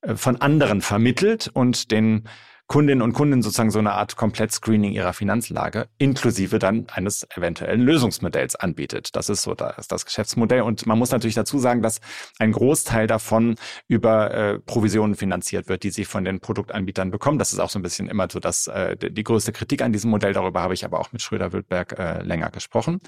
äh, 0.00 0.16
von 0.16 0.40
anderen 0.40 0.80
vermittelt 0.80 1.50
und 1.52 1.92
den 1.92 2.24
Kundinnen 2.70 3.02
und 3.02 3.14
Kunden 3.14 3.42
sozusagen 3.42 3.72
so 3.72 3.80
eine 3.80 3.94
Art 3.94 4.14
Komplett-Screening 4.14 4.92
ihrer 4.92 5.12
Finanzlage 5.12 5.88
inklusive 5.98 6.60
dann 6.60 6.86
eines 6.92 7.26
eventuellen 7.36 7.80
Lösungsmodells 7.80 8.54
anbietet. 8.54 9.16
Das 9.16 9.28
ist 9.28 9.42
so 9.42 9.56
das, 9.56 9.88
das 9.88 10.04
Geschäftsmodell. 10.04 10.62
Und 10.62 10.86
man 10.86 10.96
muss 10.96 11.10
natürlich 11.10 11.34
dazu 11.34 11.58
sagen, 11.58 11.82
dass 11.82 12.00
ein 12.38 12.52
Großteil 12.52 13.08
davon 13.08 13.56
über 13.88 14.32
äh, 14.32 14.58
Provisionen 14.60 15.16
finanziert 15.16 15.68
wird, 15.68 15.82
die 15.82 15.90
sie 15.90 16.04
von 16.04 16.24
den 16.24 16.38
Produktanbietern 16.38 17.10
bekommen. 17.10 17.40
Das 17.40 17.52
ist 17.52 17.58
auch 17.58 17.70
so 17.70 17.80
ein 17.80 17.82
bisschen 17.82 18.08
immer 18.08 18.28
so 18.30 18.38
das, 18.38 18.68
äh, 18.68 18.96
die 18.96 19.24
größte 19.24 19.50
Kritik 19.50 19.82
an 19.82 19.92
diesem 19.92 20.12
Modell. 20.12 20.32
Darüber 20.32 20.62
habe 20.62 20.74
ich 20.74 20.84
aber 20.84 21.00
auch 21.00 21.10
mit 21.10 21.22
Schröder-Wildberg 21.22 21.98
äh, 21.98 22.22
länger 22.22 22.50
gesprochen. 22.50 23.00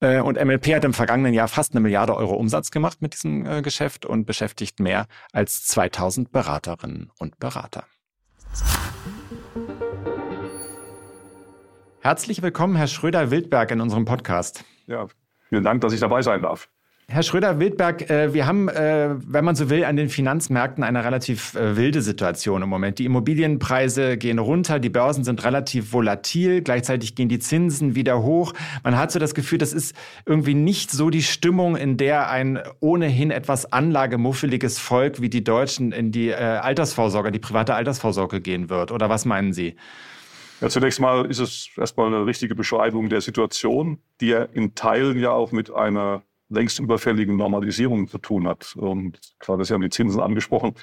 Äh, 0.00 0.20
und 0.20 0.42
MLP 0.42 0.74
hat 0.74 0.84
im 0.86 0.94
vergangenen 0.94 1.34
Jahr 1.34 1.48
fast 1.48 1.72
eine 1.72 1.80
Milliarde 1.80 2.16
Euro 2.16 2.34
Umsatz 2.34 2.70
gemacht 2.70 3.02
mit 3.02 3.12
diesem 3.12 3.44
äh, 3.44 3.60
Geschäft 3.60 4.06
und 4.06 4.24
beschäftigt 4.24 4.80
mehr 4.80 5.06
als 5.34 5.66
2000 5.66 6.32
Beraterinnen 6.32 7.10
und 7.18 7.38
Berater. 7.38 7.84
Herzlich 12.00 12.42
willkommen, 12.42 12.76
Herr 12.76 12.86
Schröder-Wildberg, 12.86 13.70
in 13.70 13.80
unserem 13.80 14.04
Podcast. 14.04 14.64
Ja, 14.86 15.06
vielen 15.48 15.64
Dank, 15.64 15.82
dass 15.82 15.92
ich 15.92 16.00
dabei 16.00 16.22
sein 16.22 16.42
darf. 16.42 16.68
Herr 17.12 17.24
Schröder-Wildberg, 17.24 18.08
äh, 18.08 18.34
wir 18.34 18.46
haben, 18.46 18.68
äh, 18.68 19.16
wenn 19.26 19.44
man 19.44 19.56
so 19.56 19.68
will, 19.68 19.84
an 19.84 19.96
den 19.96 20.08
Finanzmärkten 20.08 20.84
eine 20.84 21.04
relativ 21.04 21.56
äh, 21.56 21.76
wilde 21.76 22.02
Situation 22.02 22.62
im 22.62 22.68
Moment. 22.68 23.00
Die 23.00 23.04
Immobilienpreise 23.04 24.16
gehen 24.16 24.38
runter, 24.38 24.78
die 24.78 24.90
Börsen 24.90 25.24
sind 25.24 25.42
relativ 25.42 25.92
volatil, 25.92 26.62
gleichzeitig 26.62 27.16
gehen 27.16 27.28
die 27.28 27.40
Zinsen 27.40 27.96
wieder 27.96 28.22
hoch. 28.22 28.52
Man 28.84 28.96
hat 28.96 29.10
so 29.10 29.18
das 29.18 29.34
Gefühl, 29.34 29.58
das 29.58 29.72
ist 29.72 29.92
irgendwie 30.24 30.54
nicht 30.54 30.92
so 30.92 31.10
die 31.10 31.24
Stimmung, 31.24 31.74
in 31.74 31.96
der 31.96 32.30
ein 32.30 32.60
ohnehin 32.78 33.32
etwas 33.32 33.72
anlagemuffeliges 33.72 34.78
Volk 34.78 35.20
wie 35.20 35.30
die 35.30 35.42
Deutschen 35.42 35.90
in 35.90 36.12
die 36.12 36.32
Altersvorsorge, 36.32 37.32
die 37.32 37.40
private 37.40 37.74
Altersvorsorge 37.74 38.40
gehen 38.40 38.70
wird. 38.70 38.92
Oder 38.92 39.08
was 39.08 39.24
meinen 39.24 39.52
Sie? 39.52 39.74
Ja, 40.60 40.68
zunächst 40.68 41.00
mal 41.00 41.26
ist 41.26 41.40
es 41.40 41.70
erstmal 41.76 42.06
eine 42.06 42.24
richtige 42.24 42.54
Beschreibung 42.54 43.08
der 43.08 43.20
Situation, 43.20 43.98
die 44.20 44.28
ja 44.28 44.44
in 44.44 44.76
Teilen 44.76 45.18
ja 45.18 45.30
auch 45.30 45.50
mit 45.50 45.72
einer 45.74 46.22
längst 46.50 46.78
überfälligen 46.78 47.36
Normalisierung 47.36 48.08
zu 48.08 48.18
tun 48.18 48.46
hat. 48.46 48.74
Und 48.76 49.18
gerade 49.38 49.64
Sie 49.64 49.72
haben 49.72 49.82
die 49.82 49.90
Zinsen 49.90 50.20
angesprochen. 50.20 50.74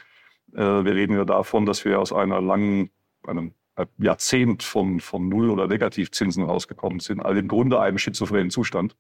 Äh, 0.54 0.62
wir 0.62 0.96
reden 0.96 1.16
ja 1.16 1.26
davon, 1.26 1.66
dass 1.66 1.86
wir 1.86 2.00
aus 2.00 2.12
einer 2.12 2.42
langen, 2.42 2.90
einem 3.26 3.54
Jahrzehnt 3.98 4.64
von, 4.64 5.00
von 5.00 5.30
Null- 5.30 5.52
oder 5.52 5.68
Negativzinsen 5.68 6.44
rausgekommen 6.44 7.00
sind. 7.00 7.20
Also 7.20 7.40
im 7.40 7.48
Grunde 7.48 7.80
einem 7.80 7.98
schizophrenen 7.98 8.50
Zustand, 8.50 8.96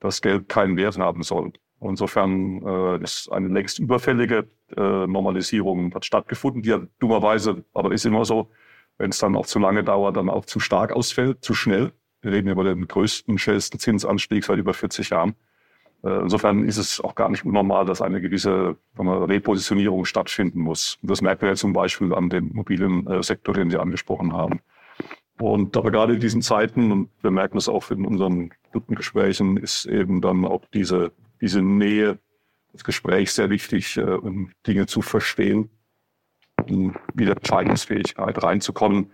dass 0.00 0.20
Geld 0.20 0.48
keinen 0.48 0.76
Wert 0.76 0.98
haben 0.98 1.22
soll. 1.22 1.52
Insofern 1.80 2.62
äh, 2.66 3.02
ist 3.02 3.30
eine 3.30 3.48
längst 3.48 3.78
überfällige 3.78 4.48
äh, 4.76 5.06
Normalisierung 5.06 5.94
hat 5.94 6.04
stattgefunden, 6.04 6.62
die 6.62 6.70
ja 6.70 6.80
dummerweise, 6.98 7.64
aber 7.74 7.92
ist 7.92 8.06
immer 8.06 8.24
so, 8.24 8.50
wenn 8.98 9.10
es 9.10 9.18
dann 9.18 9.36
auch 9.36 9.46
zu 9.46 9.58
lange 9.58 9.84
dauert, 9.84 10.16
dann 10.16 10.30
auch 10.30 10.46
zu 10.46 10.58
stark 10.58 10.92
ausfällt, 10.92 11.44
zu 11.44 11.54
schnell. 11.54 11.92
Wir 12.22 12.32
reden 12.32 12.48
über 12.48 12.64
den 12.64 12.88
größten, 12.88 13.38
schnellsten 13.38 13.78
Zinsanstieg 13.78 14.44
seit 14.44 14.58
über 14.58 14.72
40 14.72 15.10
Jahren. 15.10 15.34
Äh, 16.04 16.20
insofern 16.22 16.64
ist 16.64 16.76
es 16.76 17.00
auch 17.00 17.14
gar 17.14 17.28
nicht 17.28 17.44
unnormal, 17.44 17.84
dass 17.84 18.02
eine 18.02 18.20
gewisse 18.20 18.76
Repositionierung 18.98 20.04
stattfinden 20.04 20.60
muss. 20.60 20.98
Das 21.02 21.22
merken 21.22 21.42
wir 21.42 21.48
ja 21.50 21.54
zum 21.54 21.72
Beispiel 21.72 22.14
an 22.14 22.28
dem 22.28 22.50
mobilen 22.52 23.06
äh, 23.06 23.22
Sektor, 23.22 23.54
den 23.54 23.70
Sie 23.70 23.78
angesprochen 23.78 24.32
haben. 24.32 24.60
Und 25.38 25.76
aber 25.76 25.90
gerade 25.90 26.14
in 26.14 26.20
diesen 26.20 26.42
Zeiten, 26.42 26.92
und 26.92 27.10
wir 27.20 27.30
merken 27.30 27.56
das 27.56 27.68
auch 27.68 27.90
in 27.90 28.06
unseren 28.06 28.50
Gesprächen, 28.88 29.56
ist 29.56 29.84
eben 29.86 30.20
dann 30.20 30.44
auch 30.44 30.62
diese, 30.72 31.12
diese 31.40 31.60
Nähe 31.60 32.18
des 32.72 32.84
Gesprächs 32.84 33.34
sehr 33.34 33.50
wichtig, 33.50 33.96
äh, 33.96 34.02
um 34.02 34.50
Dinge 34.66 34.86
zu 34.86 35.02
verstehen, 35.02 35.70
um 36.68 36.94
wieder 37.14 37.32
Entscheidungsfähigkeit 37.32 38.42
reinzukommen. 38.42 39.10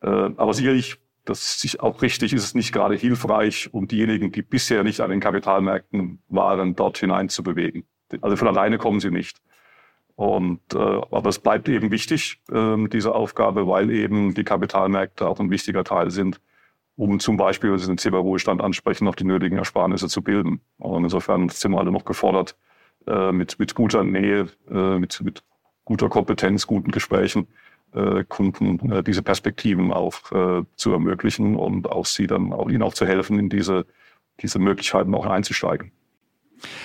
Aber 0.00 0.52
sicherlich 0.52 0.98
das 1.24 1.64
ist 1.64 1.80
auch 1.80 2.02
richtig, 2.02 2.32
ist 2.32 2.44
es 2.44 2.54
nicht 2.54 2.72
gerade 2.72 2.96
hilfreich, 2.96 3.72
um 3.72 3.88
diejenigen, 3.88 4.30
die 4.30 4.42
bisher 4.42 4.84
nicht 4.84 5.00
an 5.00 5.10
den 5.10 5.20
Kapitalmärkten 5.20 6.18
waren, 6.28 6.76
dort 6.76 6.98
hineinzubewegen. 6.98 7.84
Also 8.20 8.36
von 8.36 8.48
alleine 8.48 8.78
kommen 8.78 9.00
sie 9.00 9.10
nicht. 9.10 9.40
Und, 10.16 10.60
äh, 10.74 10.78
aber 10.78 11.28
es 11.28 11.38
bleibt 11.38 11.68
eben 11.68 11.90
wichtig, 11.90 12.40
äh, 12.52 12.88
diese 12.88 13.14
Aufgabe, 13.14 13.66
weil 13.66 13.90
eben 13.90 14.34
die 14.34 14.44
Kapitalmärkte 14.44 15.26
auch 15.26 15.40
ein 15.40 15.50
wichtiger 15.50 15.82
Teil 15.82 16.10
sind, 16.10 16.40
um 16.96 17.18
zum 17.18 17.36
Beispiel, 17.36 17.72
wenn 17.72 17.78
Sie 17.78 17.88
den 17.88 17.96
Thema 17.96 18.18
Ruhestand 18.18 18.60
ansprechen, 18.60 19.04
noch 19.04 19.16
die 19.16 19.24
nötigen 19.24 19.58
Ersparnisse 19.58 20.06
zu 20.08 20.22
bilden. 20.22 20.60
Und 20.78 21.02
insofern 21.02 21.48
sind 21.48 21.72
wir 21.72 21.80
alle 21.80 21.90
noch 21.90 22.04
gefordert, 22.04 22.56
äh, 23.08 23.32
mit, 23.32 23.58
mit 23.58 23.74
guter 23.74 24.04
Nähe, 24.04 24.46
äh, 24.70 24.98
mit, 24.98 25.20
mit 25.22 25.42
guter 25.84 26.08
Kompetenz, 26.08 26.66
guten 26.68 26.92
Gesprächen 26.92 27.48
Kunden 28.28 28.90
äh, 28.90 29.02
diese 29.02 29.22
Perspektiven 29.22 29.92
auch 29.92 30.32
äh, 30.32 30.64
zu 30.76 30.92
ermöglichen 30.92 31.56
und 31.56 31.90
auch 31.90 32.06
sie 32.06 32.26
dann 32.26 32.52
auch 32.52 32.68
ihnen 32.68 32.82
auch 32.82 32.94
zu 32.94 33.06
helfen, 33.06 33.38
in 33.38 33.48
diese, 33.48 33.86
diese 34.40 34.58
Möglichkeiten 34.58 35.14
auch 35.14 35.26
einzusteigen. 35.26 35.92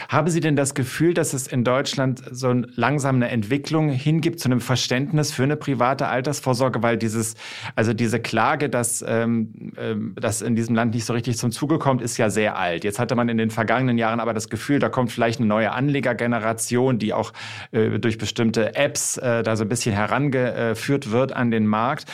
Haben 0.09 0.29
Sie 0.29 0.39
denn 0.39 0.55
das 0.55 0.73
Gefühl, 0.73 1.13
dass 1.13 1.33
es 1.33 1.47
in 1.47 1.63
Deutschland 1.63 2.21
so 2.31 2.51
langsam 2.75 3.15
eine 3.15 3.29
Entwicklung 3.29 3.89
hingibt 3.89 4.39
zu 4.39 4.49
einem 4.49 4.61
Verständnis 4.61 5.31
für 5.31 5.43
eine 5.43 5.55
private 5.55 6.07
Altersvorsorge? 6.07 6.83
Weil 6.83 6.97
dieses, 6.97 7.35
also 7.75 7.93
diese 7.93 8.19
Klage, 8.19 8.69
dass 8.69 9.03
ähm, 9.07 9.73
ähm, 9.77 10.15
das 10.19 10.41
in 10.41 10.55
diesem 10.55 10.75
Land 10.75 10.93
nicht 10.93 11.05
so 11.05 11.13
richtig 11.13 11.38
zum 11.38 11.51
Zuge 11.51 11.79
kommt, 11.79 12.01
ist 12.01 12.17
ja 12.17 12.29
sehr 12.29 12.57
alt. 12.57 12.83
Jetzt 12.83 12.99
hatte 12.99 13.15
man 13.15 13.29
in 13.29 13.38
den 13.38 13.51
vergangenen 13.51 13.97
Jahren 13.97 14.19
aber 14.19 14.33
das 14.33 14.49
Gefühl, 14.49 14.79
da 14.79 14.89
kommt 14.89 15.11
vielleicht 15.11 15.39
eine 15.39 15.47
neue 15.47 15.71
Anlegergeneration, 15.71 16.99
die 16.99 17.13
auch 17.13 17.31
äh, 17.71 17.99
durch 17.99 18.17
bestimmte 18.17 18.75
Apps 18.75 19.17
äh, 19.17 19.43
da 19.43 19.55
so 19.55 19.63
ein 19.63 19.69
bisschen 19.69 19.93
herangeführt 19.93 21.11
wird 21.11 21.33
an 21.33 21.51
den 21.51 21.67
Markt. 21.67 22.05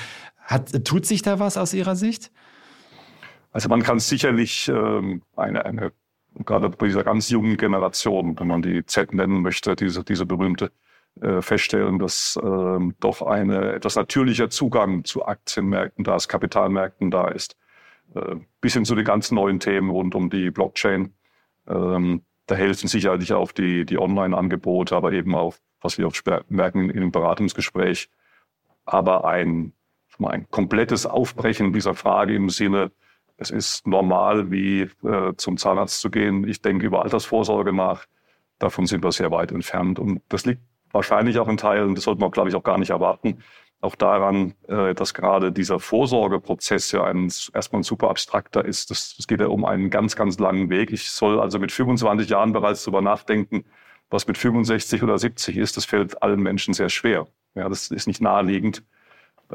Hat, 0.44 0.86
tut 0.86 1.06
sich 1.06 1.22
da 1.22 1.40
was 1.40 1.58
aus 1.58 1.74
Ihrer 1.74 1.96
Sicht? 1.96 2.32
Also 3.52 3.70
man 3.70 3.82
kann 3.82 4.00
sicherlich 4.00 4.68
ähm, 4.68 5.22
eine, 5.36 5.66
eine 5.66 5.92
gerade 6.46 6.70
bei 6.70 6.88
dieser 6.88 7.04
ganz 7.04 7.30
jungen 7.30 7.58
Generation, 7.58 8.40
wenn 8.40 8.48
man 8.48 8.62
die 8.62 8.86
Z 8.86 9.14
nennen 9.14 9.42
möchte, 9.42 9.76
diese, 9.76 10.04
diese 10.04 10.26
berühmte, 10.26 10.72
äh, 11.22 11.42
feststellen, 11.42 11.98
dass 11.98 12.38
äh, 12.42 12.80
doch 13.00 13.22
eine 13.22 13.74
etwas 13.74 13.96
natürlicher 13.96 14.50
Zugang 14.50 15.06
zu 15.06 15.26
Aktienmärkten 15.26 16.04
da 16.04 16.18
ist, 16.18 16.28
Kapitalmärkten 16.28 17.10
da 17.10 17.30
ist. 17.30 17.56
Äh, 18.14 18.36
bis 18.60 18.74
hin 18.74 18.84
zu 18.84 18.96
den 18.96 19.06
ganz 19.06 19.32
neuen 19.32 19.60
Themen 19.60 19.90
rund 19.90 20.14
um 20.14 20.30
die 20.30 20.52
Blockchain. 20.52 21.14
Ähm, 21.68 22.24
da 22.48 22.56
helfen 22.56 22.88
sicherlich 22.88 23.34
auch 23.34 23.52
die, 23.52 23.86
die 23.86 23.98
Online-Angebote, 23.98 24.96
aber 24.96 25.14
eben 25.14 25.36
auch, 25.36 25.56
was 25.82 25.98
wir 25.98 26.08
auch 26.08 26.16
merken 26.50 26.90
in 26.90 27.00
dem 27.00 27.12
Beratungsgespräch. 27.12 28.10
Aber 28.84 29.26
ein, 29.26 29.74
ein 30.20 30.48
komplettes 30.52 31.06
Aufbrechen 31.06 31.74
dieser 31.74 31.96
Frage 31.96 32.36
im 32.36 32.50
Sinne, 32.50 32.92
es 33.38 33.52
ist 33.52 33.86
normal, 33.88 34.52
wie 34.52 34.82
äh, 35.04 35.34
zum 35.38 35.58
Zahnarzt 35.58 36.00
zu 36.00 36.10
gehen. 36.10 36.48
Ich 36.48 36.62
denke 36.62 36.86
über 36.86 37.04
Altersvorsorge 37.04 37.74
nach. 37.74 38.06
Davon 38.60 38.86
sind 38.86 39.04
wir 39.04 39.12
sehr 39.12 39.32
weit 39.32 39.52
entfernt. 39.52 40.00
Und 40.00 40.22
das 40.30 40.46
liegt 40.46 40.62
wahrscheinlich 40.92 41.38
auch 41.40 41.48
in 41.48 41.58
Teilen, 41.58 41.96
das 41.96 42.06
sollte 42.06 42.22
man, 42.22 42.32
glaube 42.32 42.50
ich, 42.50 42.56
auch 42.56 42.64
gar 42.64 42.78
nicht 42.78 42.92
erwarten, 42.92 43.44
auch 43.82 43.96
daran, 43.96 44.54
äh, 44.68 44.94
dass 44.94 45.14
gerade 45.14 45.52
dieser 45.52 45.80
Vorsorgeprozess 45.80 46.92
ja 46.94 47.04
ein, 47.04 47.32
erstmal 47.54 47.82
ein 47.82 47.84
super 47.84 48.10
abstrakter 48.10 48.64
ist. 48.64 48.90
Das 48.92 49.18
geht 49.28 49.42
ja 49.42 49.48
um 49.48 49.66
einen 49.66 49.90
ganz, 49.90 50.16
ganz 50.16 50.40
langen 50.40 50.70
Weg. 50.70 50.92
Ich 50.92 51.12
soll 51.12 51.40
also 51.40 51.60
mit 51.60 51.72
25 51.72 52.30
Jahren 52.30 52.54
bereits 52.54 52.84
darüber 52.84 53.02
nachdenken, 53.02 53.66
was 54.10 54.28
mit 54.28 54.38
65 54.38 55.04
oder 55.04 55.18
70 55.18 55.58
ist. 55.58 55.76
Das 55.76 55.86
fällt 55.86 56.24
allen 56.24 56.42
Menschen 56.42 56.74
sehr 56.74 56.90
schwer. 56.90 57.28
Ja, 57.54 57.68
das 57.68 57.92
ist 57.92 58.08
nicht 58.08 58.22
naheliegend. 58.22 58.84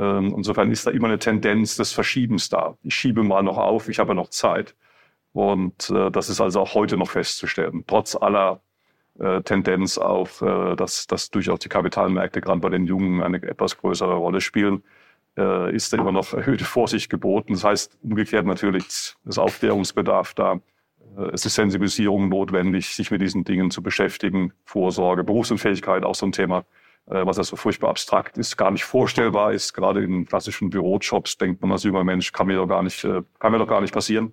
Ähm, 0.00 0.32
insofern 0.34 0.70
ist 0.70 0.86
da 0.86 0.90
immer 0.90 1.08
eine 1.08 1.18
Tendenz 1.18 1.76
des 1.76 1.92
Verschiebens 1.92 2.48
da. 2.48 2.78
Ich 2.82 2.94
schiebe 2.94 3.22
mal 3.22 3.42
noch 3.42 3.58
auf, 3.58 3.88
ich 3.90 3.98
habe 3.98 4.14
noch 4.14 4.30
Zeit. 4.30 4.74
Und 5.32 5.90
äh, 5.90 6.10
das 6.10 6.30
ist 6.30 6.40
also 6.40 6.60
auch 6.60 6.74
heute 6.74 6.96
noch 6.96 7.10
festzustellen, 7.10 7.84
trotz 7.86 8.16
aller 8.16 8.62
äh, 9.18 9.42
Tendenz 9.42 9.98
auf, 9.98 10.40
äh, 10.40 10.74
dass, 10.74 11.06
dass 11.06 11.30
durchaus 11.30 11.58
die 11.58 11.68
Kapitalmärkte 11.68 12.40
gerade 12.40 12.60
bei 12.60 12.70
den 12.70 12.86
Jungen 12.86 13.22
eine 13.22 13.42
etwas 13.42 13.76
größere 13.76 14.14
Rolle 14.14 14.40
spielen, 14.40 14.82
äh, 15.36 15.74
ist 15.74 15.92
da 15.92 15.98
immer 15.98 16.12
noch 16.12 16.32
erhöhte 16.32 16.64
Vorsicht 16.64 17.10
geboten. 17.10 17.52
Das 17.52 17.64
heißt 17.64 17.98
umgekehrt 18.02 18.46
natürlich 18.46 19.14
das 19.24 19.38
Aufklärungsbedarf 19.38 20.32
da. 20.32 20.60
Äh, 21.18 21.30
es 21.34 21.44
ist 21.44 21.56
Sensibilisierung 21.56 22.30
notwendig, 22.30 22.94
sich 22.94 23.10
mit 23.10 23.20
diesen 23.20 23.44
Dingen 23.44 23.70
zu 23.70 23.82
beschäftigen. 23.82 24.54
Vorsorge, 24.64 25.24
Berufsunfähigkeit, 25.24 26.04
auch 26.04 26.14
so 26.14 26.24
ein 26.24 26.32
Thema, 26.32 26.64
äh, 27.10 27.26
was 27.26 27.38
also 27.38 27.56
furchtbar 27.56 27.90
abstrakt 27.90 28.38
ist, 28.38 28.56
gar 28.56 28.70
nicht 28.70 28.84
vorstellbar 28.84 29.52
ist. 29.52 29.74
Gerade 29.74 30.04
in 30.04 30.26
klassischen 30.26 30.70
Bürojobs 30.70 31.36
denkt 31.38 31.60
man 31.60 31.72
als 31.72 31.82
junger 31.82 32.04
Mensch, 32.04 32.32
kann 32.32 32.46
mir 32.46 32.56
doch 32.56 32.68
gar 32.68 32.84
nicht, 32.84 33.04
äh, 33.04 33.22
kann 33.40 33.50
mir 33.50 33.58
doch 33.58 33.66
gar 33.66 33.80
nicht 33.80 33.92
passieren, 33.92 34.32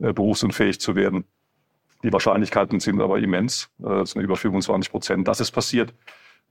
äh, 0.00 0.12
berufsunfähig 0.12 0.80
zu 0.80 0.94
werden. 0.94 1.24
Die 2.02 2.12
Wahrscheinlichkeiten 2.12 2.78
sind 2.80 3.00
aber 3.00 3.18
immens, 3.18 3.70
das 3.76 4.12
sind 4.12 4.22
über 4.22 4.36
25 4.36 4.90
Prozent, 4.90 5.28
dass 5.28 5.38
es 5.40 5.50
passiert. 5.50 5.92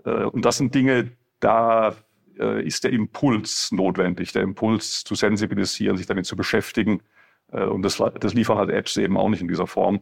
Und 0.03 0.45
das 0.45 0.57
sind 0.57 0.75
Dinge, 0.75 1.13
da 1.39 1.95
ist 2.37 2.83
der 2.83 2.93
Impuls 2.93 3.71
notwendig, 3.71 4.31
der 4.31 4.43
Impuls 4.43 5.03
zu 5.03 5.15
sensibilisieren, 5.15 5.97
sich 5.97 6.05
damit 6.05 6.27
zu 6.27 6.35
beschäftigen. 6.35 7.01
Und 7.47 7.81
das, 7.81 7.99
das 8.19 8.35
liefern 8.35 8.59
halt 8.59 8.69
Apps 8.69 8.95
eben 8.97 9.17
auch 9.17 9.27
nicht 9.27 9.41
in 9.41 9.47
dieser 9.47 9.65
Form. 9.65 10.01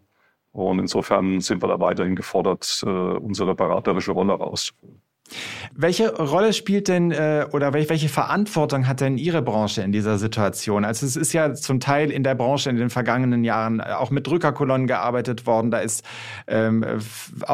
Und 0.51 0.79
insofern 0.79 1.39
sind 1.39 1.63
wir 1.63 1.69
da 1.69 1.79
weiterhin 1.79 2.17
gefordert, 2.17 2.83
unsere 2.83 3.55
beraterische 3.55 4.11
Rolle 4.11 4.33
rauszufüllen. 4.33 4.96
Welche 5.75 6.15
Rolle 6.15 6.53
spielt 6.53 6.87
denn 6.87 7.11
äh, 7.11 7.45
oder 7.51 7.73
welche 7.73 8.09
Verantwortung 8.09 8.87
hat 8.87 9.01
denn 9.01 9.17
Ihre 9.17 9.41
Branche 9.41 9.81
in 9.81 9.91
dieser 9.91 10.17
Situation? 10.17 10.85
Also 10.85 11.05
es 11.05 11.15
ist 11.15 11.33
ja 11.33 11.53
zum 11.53 11.79
Teil 11.79 12.11
in 12.11 12.23
der 12.23 12.35
Branche 12.35 12.69
in 12.69 12.77
den 12.77 12.89
vergangenen 12.89 13.43
Jahren 13.43 13.81
auch 13.81 14.09
mit 14.09 14.27
Drückerkolonnen 14.27 14.87
gearbeitet 14.87 15.45
worden. 15.45 15.71
Da 15.71 15.79
ist, 15.79 16.03
ähm, 16.47 16.85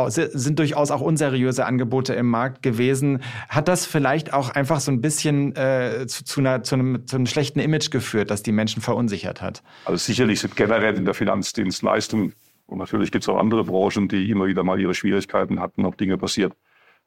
sind 0.07 0.59
durchaus 0.59 0.91
auch 0.91 1.01
unseriöse 1.01 1.65
Angebote 1.65 2.13
im 2.13 2.29
Markt 2.29 2.61
gewesen. 2.63 3.21
Hat 3.49 3.67
das 3.67 3.85
vielleicht 3.85 4.33
auch 4.33 4.49
einfach 4.49 4.79
so 4.79 4.91
ein 4.91 5.01
bisschen 5.01 5.55
äh, 5.55 6.05
zu, 6.07 6.23
zu, 6.23 6.39
einer, 6.39 6.63
zu, 6.63 6.75
einem, 6.75 7.07
zu 7.07 7.15
einem 7.15 7.25
schlechten 7.25 7.59
Image 7.59 7.91
geführt, 7.91 8.31
das 8.31 8.43
die 8.43 8.51
Menschen 8.51 8.81
verunsichert 8.81 9.41
hat? 9.41 9.63
Also 9.85 9.97
sicherlich 9.97 10.39
sind 10.39 10.55
generell 10.55 10.95
in 10.95 11.05
der 11.05 11.13
Finanzdienstleistung 11.13 12.33
und 12.67 12.77
natürlich 12.77 13.11
gibt 13.11 13.23
es 13.23 13.29
auch 13.29 13.37
andere 13.37 13.63
Branchen, 13.63 14.07
die 14.07 14.29
immer 14.29 14.47
wieder 14.47 14.63
mal 14.63 14.79
ihre 14.79 14.93
Schwierigkeiten 14.93 15.59
hatten, 15.59 15.85
auch 15.85 15.95
Dinge 15.95 16.17
passiert 16.17 16.53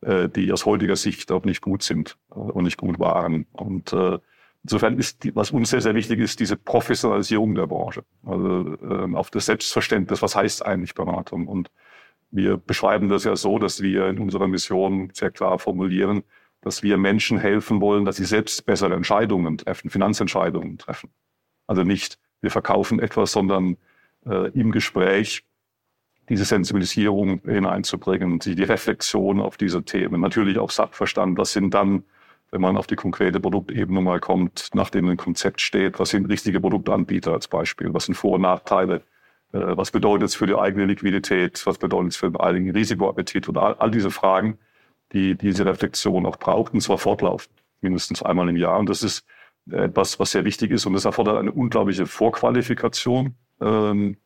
die 0.02 0.52
aus 0.52 0.66
heutiger 0.66 0.96
Sicht 0.96 1.32
auch 1.32 1.44
nicht 1.44 1.62
gut 1.62 1.82
sind 1.82 2.18
äh, 2.30 2.34
und 2.34 2.64
nicht 2.64 2.76
gut 2.76 2.98
waren. 2.98 3.46
Und 3.52 3.92
äh, 3.92 4.18
insofern 4.62 4.98
ist, 4.98 5.24
die, 5.24 5.34
was 5.34 5.50
uns 5.50 5.70
sehr, 5.70 5.80
sehr 5.80 5.94
wichtig 5.94 6.20
ist, 6.20 6.40
diese 6.40 6.56
Professionalisierung 6.56 7.54
der 7.54 7.66
Branche. 7.66 8.04
Also 8.24 8.76
äh, 8.82 9.14
auf 9.14 9.30
das 9.30 9.46
Selbstverständnis, 9.46 10.22
was 10.22 10.36
heißt 10.36 10.64
eigentlich 10.64 10.94
Beratung? 10.94 11.46
Und 11.48 11.70
wir 12.30 12.56
beschreiben 12.56 13.08
das 13.08 13.24
ja 13.24 13.36
so, 13.36 13.58
dass 13.58 13.80
wir 13.80 14.08
in 14.08 14.18
unserer 14.18 14.48
Mission 14.48 15.10
sehr 15.12 15.30
klar 15.30 15.58
formulieren, 15.58 16.24
dass 16.60 16.82
wir 16.82 16.98
Menschen 16.98 17.38
helfen 17.38 17.80
wollen, 17.80 18.04
dass 18.04 18.16
sie 18.16 18.24
selbst 18.24 18.66
bessere 18.66 18.94
Entscheidungen 18.94 19.58
treffen, 19.58 19.88
Finanzentscheidungen 19.88 20.78
treffen. 20.78 21.10
Also 21.66 21.84
nicht, 21.84 22.18
wir 22.40 22.50
verkaufen 22.50 22.98
etwas, 22.98 23.32
sondern 23.32 23.76
äh, 24.26 24.50
im 24.50 24.72
Gespräch 24.72 25.44
diese 26.28 26.44
Sensibilisierung 26.44 27.40
hineinzubringen, 27.44 28.38
die, 28.38 28.54
die 28.54 28.64
Reflexion 28.64 29.40
auf 29.40 29.56
diese 29.56 29.84
Themen, 29.84 30.20
natürlich 30.20 30.58
auch 30.58 30.70
Sachverstand. 30.70 31.38
Was 31.38 31.52
sind 31.52 31.72
dann, 31.74 32.04
wenn 32.50 32.60
man 32.60 32.76
auf 32.76 32.86
die 32.86 32.96
konkrete 32.96 33.40
Produktebene 33.40 34.00
mal 34.00 34.20
kommt, 34.20 34.70
nachdem 34.74 35.08
ein 35.08 35.16
Konzept 35.16 35.60
steht, 35.60 35.98
was 35.98 36.10
sind 36.10 36.26
richtige 36.26 36.60
Produktanbieter 36.60 37.32
als 37.32 37.48
Beispiel, 37.48 37.92
was 37.94 38.06
sind 38.06 38.14
Vor- 38.14 38.34
und 38.34 38.42
Nachteile, 38.42 39.02
äh, 39.52 39.76
was 39.76 39.90
bedeutet 39.90 40.28
es 40.28 40.34
für 40.34 40.46
die 40.46 40.56
eigene 40.56 40.86
Liquidität, 40.86 41.64
was 41.66 41.78
bedeutet 41.78 42.12
es 42.12 42.16
für 42.16 42.30
den 42.30 42.40
eigenen 42.40 42.74
Risikoappetit 42.74 43.48
und 43.48 43.58
all, 43.58 43.74
all 43.74 43.90
diese 43.90 44.10
Fragen, 44.10 44.58
die 45.12 45.36
diese 45.36 45.64
Reflexion 45.64 46.26
auch 46.26 46.36
braucht, 46.36 46.74
und 46.74 46.80
zwar 46.80 46.98
fortlaufend, 46.98 47.54
mindestens 47.80 48.22
einmal 48.22 48.48
im 48.48 48.56
Jahr. 48.56 48.78
Und 48.78 48.88
das 48.88 49.02
ist 49.02 49.24
etwas, 49.70 50.18
was 50.18 50.32
sehr 50.32 50.44
wichtig 50.44 50.70
ist 50.70 50.86
und 50.86 50.92
das 50.92 51.04
erfordert 51.04 51.38
eine 51.38 51.52
unglaubliche 51.52 52.06
Vorqualifikation. 52.06 53.34
Ähm, 53.60 54.16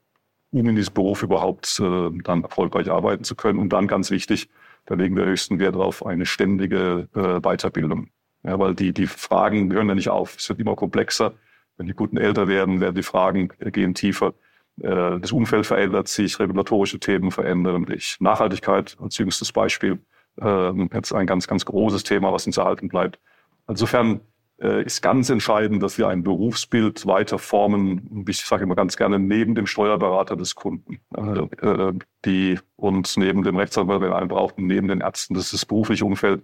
um 0.52 0.68
in 0.68 0.76
diesem 0.76 0.94
Beruf 0.94 1.22
überhaupt 1.22 1.80
äh, 1.80 2.10
dann 2.24 2.42
erfolgreich 2.42 2.90
arbeiten 2.90 3.24
zu 3.24 3.34
können. 3.34 3.58
Und 3.58 3.72
dann 3.72 3.86
ganz 3.86 4.10
wichtig, 4.10 4.48
da 4.86 4.94
legen 4.94 5.16
wir 5.16 5.24
höchsten 5.24 5.58
Wert 5.58 5.74
darauf, 5.74 6.04
eine 6.04 6.26
ständige 6.26 7.08
äh, 7.14 7.40
Weiterbildung. 7.40 8.08
Ja, 8.42 8.58
weil 8.58 8.74
die, 8.74 8.92
die 8.92 9.06
Fragen 9.06 9.72
hören 9.72 9.88
ja 9.88 9.94
nicht 9.94 10.08
auf. 10.08 10.36
Es 10.36 10.48
wird 10.48 10.58
immer 10.60 10.74
komplexer. 10.74 11.34
Wenn 11.76 11.86
die 11.86 11.92
Kunden 11.92 12.16
älter 12.16 12.48
werden, 12.48 12.80
werden 12.80 12.94
die 12.94 13.02
Fragen 13.02 13.50
äh, 13.58 13.70
gehen 13.70 13.94
tiefer. 13.94 14.34
Äh, 14.80 15.20
das 15.20 15.32
Umfeld 15.32 15.66
verändert 15.66 16.08
sich, 16.08 16.38
regulatorische 16.38 16.98
Themen 16.98 17.30
verändern 17.30 17.86
sich. 17.86 18.16
Nachhaltigkeit 18.20 18.96
als 19.00 19.18
jüngstes 19.18 19.52
Beispiel 19.52 19.98
äh, 20.40 20.72
jetzt 20.92 21.12
ein 21.12 21.26
ganz, 21.26 21.46
ganz 21.46 21.64
großes 21.64 22.04
Thema, 22.04 22.32
was 22.32 22.46
uns 22.46 22.56
erhalten 22.56 22.88
bleibt. 22.88 23.20
Insofern 23.68 24.20
ist 24.60 25.00
ganz 25.00 25.30
entscheidend, 25.30 25.82
dass 25.82 25.96
wir 25.96 26.08
ein 26.08 26.22
Berufsbild 26.22 27.06
weiter 27.06 27.38
formen. 27.38 28.24
Ich 28.28 28.44
sage 28.44 28.64
immer 28.64 28.74
ganz 28.74 28.96
gerne 28.96 29.18
neben 29.18 29.54
dem 29.54 29.66
Steuerberater 29.66 30.36
des 30.36 30.54
Kunden, 30.54 31.00
äh, 31.16 31.92
die 32.24 32.58
uns 32.76 33.16
neben 33.16 33.42
dem 33.42 33.56
Rechtsanwalt, 33.56 34.02
wenn 34.02 34.12
einen 34.12 34.28
braucht, 34.28 34.58
neben 34.58 34.88
den 34.88 35.00
Ärzten. 35.00 35.34
Das 35.34 35.44
ist 35.44 35.54
das 35.54 35.66
berufliche 35.66 36.04
Umfeld, 36.04 36.42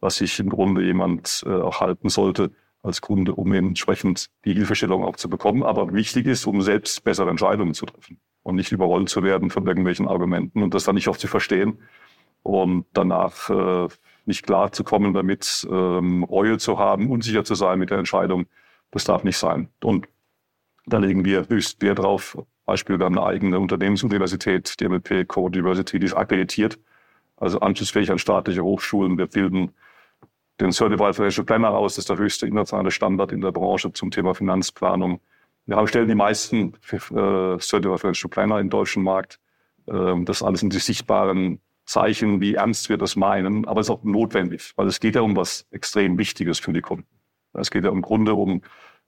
was 0.00 0.16
sich 0.16 0.38
im 0.40 0.50
Grunde 0.50 0.84
jemand 0.84 1.42
äh, 1.46 1.50
auch 1.50 1.80
halten 1.80 2.10
sollte 2.10 2.50
als 2.82 3.00
Kunde, 3.00 3.34
um 3.34 3.50
entsprechend 3.52 4.28
die 4.44 4.52
Hilfestellung 4.52 5.02
auch 5.02 5.16
zu 5.16 5.30
bekommen. 5.30 5.62
Aber 5.62 5.94
wichtig 5.94 6.26
ist, 6.26 6.46
um 6.46 6.60
selbst 6.60 7.02
bessere 7.02 7.30
Entscheidungen 7.30 7.72
zu 7.72 7.86
treffen 7.86 8.20
und 8.42 8.56
nicht 8.56 8.72
überrollt 8.72 9.08
zu 9.08 9.22
werden 9.22 9.48
von 9.48 9.66
irgendwelchen 9.66 10.06
Argumenten 10.06 10.62
und 10.62 10.74
das 10.74 10.84
dann 10.84 10.96
nicht 10.96 11.08
oft 11.08 11.20
zu 11.20 11.28
verstehen 11.28 11.78
und 12.42 12.84
danach 12.92 13.48
äh, 13.48 13.88
nicht 14.26 14.44
klar 14.44 14.72
zu 14.72 14.84
kommen 14.84 15.14
damit, 15.14 15.66
ähm, 15.70 16.24
Reue 16.24 16.58
zu 16.58 16.78
haben, 16.78 17.10
unsicher 17.10 17.44
zu 17.44 17.54
sein 17.54 17.78
mit 17.78 17.90
der 17.90 17.98
Entscheidung. 17.98 18.46
Das 18.90 19.04
darf 19.04 19.24
nicht 19.24 19.38
sein. 19.38 19.68
Und 19.82 20.06
da 20.86 20.98
legen 20.98 21.24
wir 21.24 21.48
höchst 21.48 21.82
Wert 21.82 21.98
drauf. 21.98 22.38
Beispiel, 22.64 22.98
wir 22.98 23.06
haben 23.06 23.18
eine 23.18 23.26
eigene 23.26 23.58
Unternehmensuniversität, 23.58 24.80
die 24.80 24.88
MLP 24.88 25.26
Core 25.26 25.50
Diversity, 25.50 25.98
die 25.98 26.06
ist 26.06 26.14
akkreditiert, 26.14 26.78
also 27.36 27.60
anschlussfähig 27.60 28.10
an 28.10 28.18
staatliche 28.18 28.62
Hochschulen. 28.62 29.18
Wir 29.18 29.26
bilden 29.26 29.72
den 30.60 30.72
Certified 30.72 31.16
Financial 31.16 31.44
Planner 31.44 31.70
aus, 31.70 31.94
das 31.94 32.04
ist 32.04 32.10
der 32.10 32.16
höchste 32.16 32.46
internationale 32.46 32.90
Standard 32.90 33.32
in 33.32 33.40
der 33.40 33.52
Branche 33.52 33.92
zum 33.92 34.10
Thema 34.10 34.34
Finanzplanung. 34.34 35.20
Wir 35.66 35.76
haben, 35.76 35.86
stellen 35.88 36.08
die 36.08 36.14
meisten 36.14 36.74
äh, 36.90 37.58
Certified 37.58 38.00
Financial 38.00 38.30
Planner 38.30 38.60
im 38.60 38.70
deutschen 38.70 39.02
Markt 39.02 39.40
Ähm, 39.88 40.24
das 40.24 40.42
alles 40.42 40.60
sind 40.60 40.72
die 40.72 40.78
sichtbaren 40.78 41.60
Zeichen, 41.84 42.40
wie 42.40 42.54
ernst 42.54 42.88
wir 42.88 42.96
das 42.96 43.16
meinen, 43.16 43.66
aber 43.66 43.80
es 43.80 43.86
ist 43.86 43.90
auch 43.90 44.04
notwendig, 44.04 44.72
weil 44.76 44.86
es 44.86 45.00
geht 45.00 45.14
ja 45.14 45.20
um 45.20 45.36
was 45.36 45.66
extrem 45.70 46.18
Wichtiges 46.18 46.58
für 46.58 46.72
die 46.72 46.80
Kunden. 46.80 47.06
Es 47.52 47.70
geht 47.70 47.84
ja 47.84 47.90
im 47.90 48.02
Grunde 48.02 48.34
um 48.34 48.62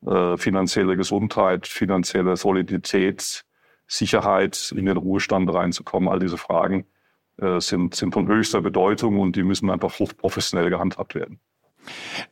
äh, 0.07 0.37
finanzielle 0.37 0.97
Gesundheit, 0.97 1.67
finanzielle 1.67 2.37
Solidität, 2.37 3.45
Sicherheit, 3.87 4.73
in 4.77 4.87
den 4.87 4.97
Ruhestand 4.97 5.53
reinzukommen. 5.53 6.09
All 6.09 6.19
diese 6.19 6.37
Fragen 6.37 6.87
äh, 7.39 7.61
sind, 7.61 7.95
sind 7.95 8.13
von 8.13 8.29
höchster 8.29 8.61
Bedeutung 8.61 9.19
und 9.19 9.37
die 9.37 9.43
müssen 9.43 9.71
einfach 9.71 9.99
hochprofessionell 9.99 10.71
gehandhabt 10.71 11.15
werden. 11.15 11.41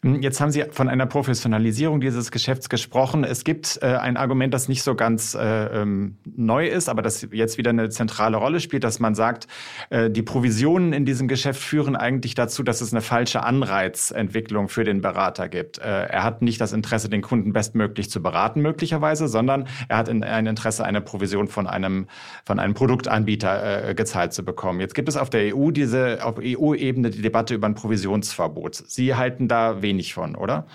Hm, 0.03 0.23
jetzt 0.23 0.41
haben 0.41 0.51
Sie 0.51 0.65
von 0.71 0.89
einer 0.89 1.07
Professionalisierung 1.07 2.01
dieses 2.01 2.31
Geschäfts 2.31 2.69
gesprochen. 2.69 3.25
Es 3.25 3.45
gibt 3.45 3.79
äh, 3.83 3.87
ein 3.87 4.17
Argument, 4.17 4.53
das 4.55 4.69
nicht 4.69 4.83
so 4.83 4.95
ganz 4.95 5.35
äh, 5.35 5.41
ähm, 5.83 6.17
neu 6.25 6.67
ist, 6.69 6.89
aber 6.89 7.03
das 7.03 7.27
jetzt 7.33 7.59
wieder 7.59 7.71
eine 7.71 7.89
zentrale 7.89 8.37
Rolle 8.37 8.61
spielt, 8.61 8.85
dass 8.85 9.01
man 9.01 9.15
sagt, 9.15 9.47
äh, 9.91 10.11
die 10.11 10.23
Provisionen 10.23 10.93
in 10.93 11.05
diesem 11.05 11.29
Geschäft 11.29 11.63
führen 11.63 11.97
eigentlich 11.97 12.35
dazu, 12.35 12.63
dass 12.63 12.81
es 12.81 12.93
eine 12.93 13.01
falsche 13.01 13.43
Anreizentwicklung 13.43 14.69
für 14.69 14.85
den 14.85 15.01
Berater 15.01 15.49
gibt. 15.49 15.79
Äh, 15.79 15.83
er 15.83 16.23
hat 16.23 16.43
nicht 16.43 16.61
das 16.61 16.73
Interesse, 16.73 17.09
den 17.09 17.23
Kunden 17.23 17.53
bestmöglich 17.53 18.11
zu 18.11 18.23
beraten, 18.23 18.61
möglicherweise, 18.61 19.29
sondern 19.29 19.69
er 19.89 19.99
hat 19.99 20.09
in, 20.09 20.23
ein 20.23 20.47
Interesse, 20.47 20.85
eine 20.85 21.01
Provision 21.01 21.49
von 21.49 21.67
einem, 21.67 22.07
von 22.45 22.59
einem 22.59 22.75
Produktanbieter 22.75 23.91
äh, 23.91 23.95
gezahlt 23.95 24.33
zu 24.33 24.45
bekommen. 24.45 24.81
Jetzt 24.81 24.95
gibt 24.95 25.09
es 25.09 25.17
auf 25.17 25.31
der 25.31 25.55
EU 25.55 25.71
diese, 25.71 26.25
auf 26.25 26.37
EU-Ebene 26.41 27.11
die 27.11 27.23
Debatte 27.23 27.55
über 27.55 27.67
ein 27.67 27.75
Provisionsverbot. 27.75 28.75
Sie 28.75 29.15
halten 29.15 29.44
halten 29.45 29.49
da 29.49 29.83
wenig 29.83 30.15
von, 30.15 30.37
oder? 30.37 30.67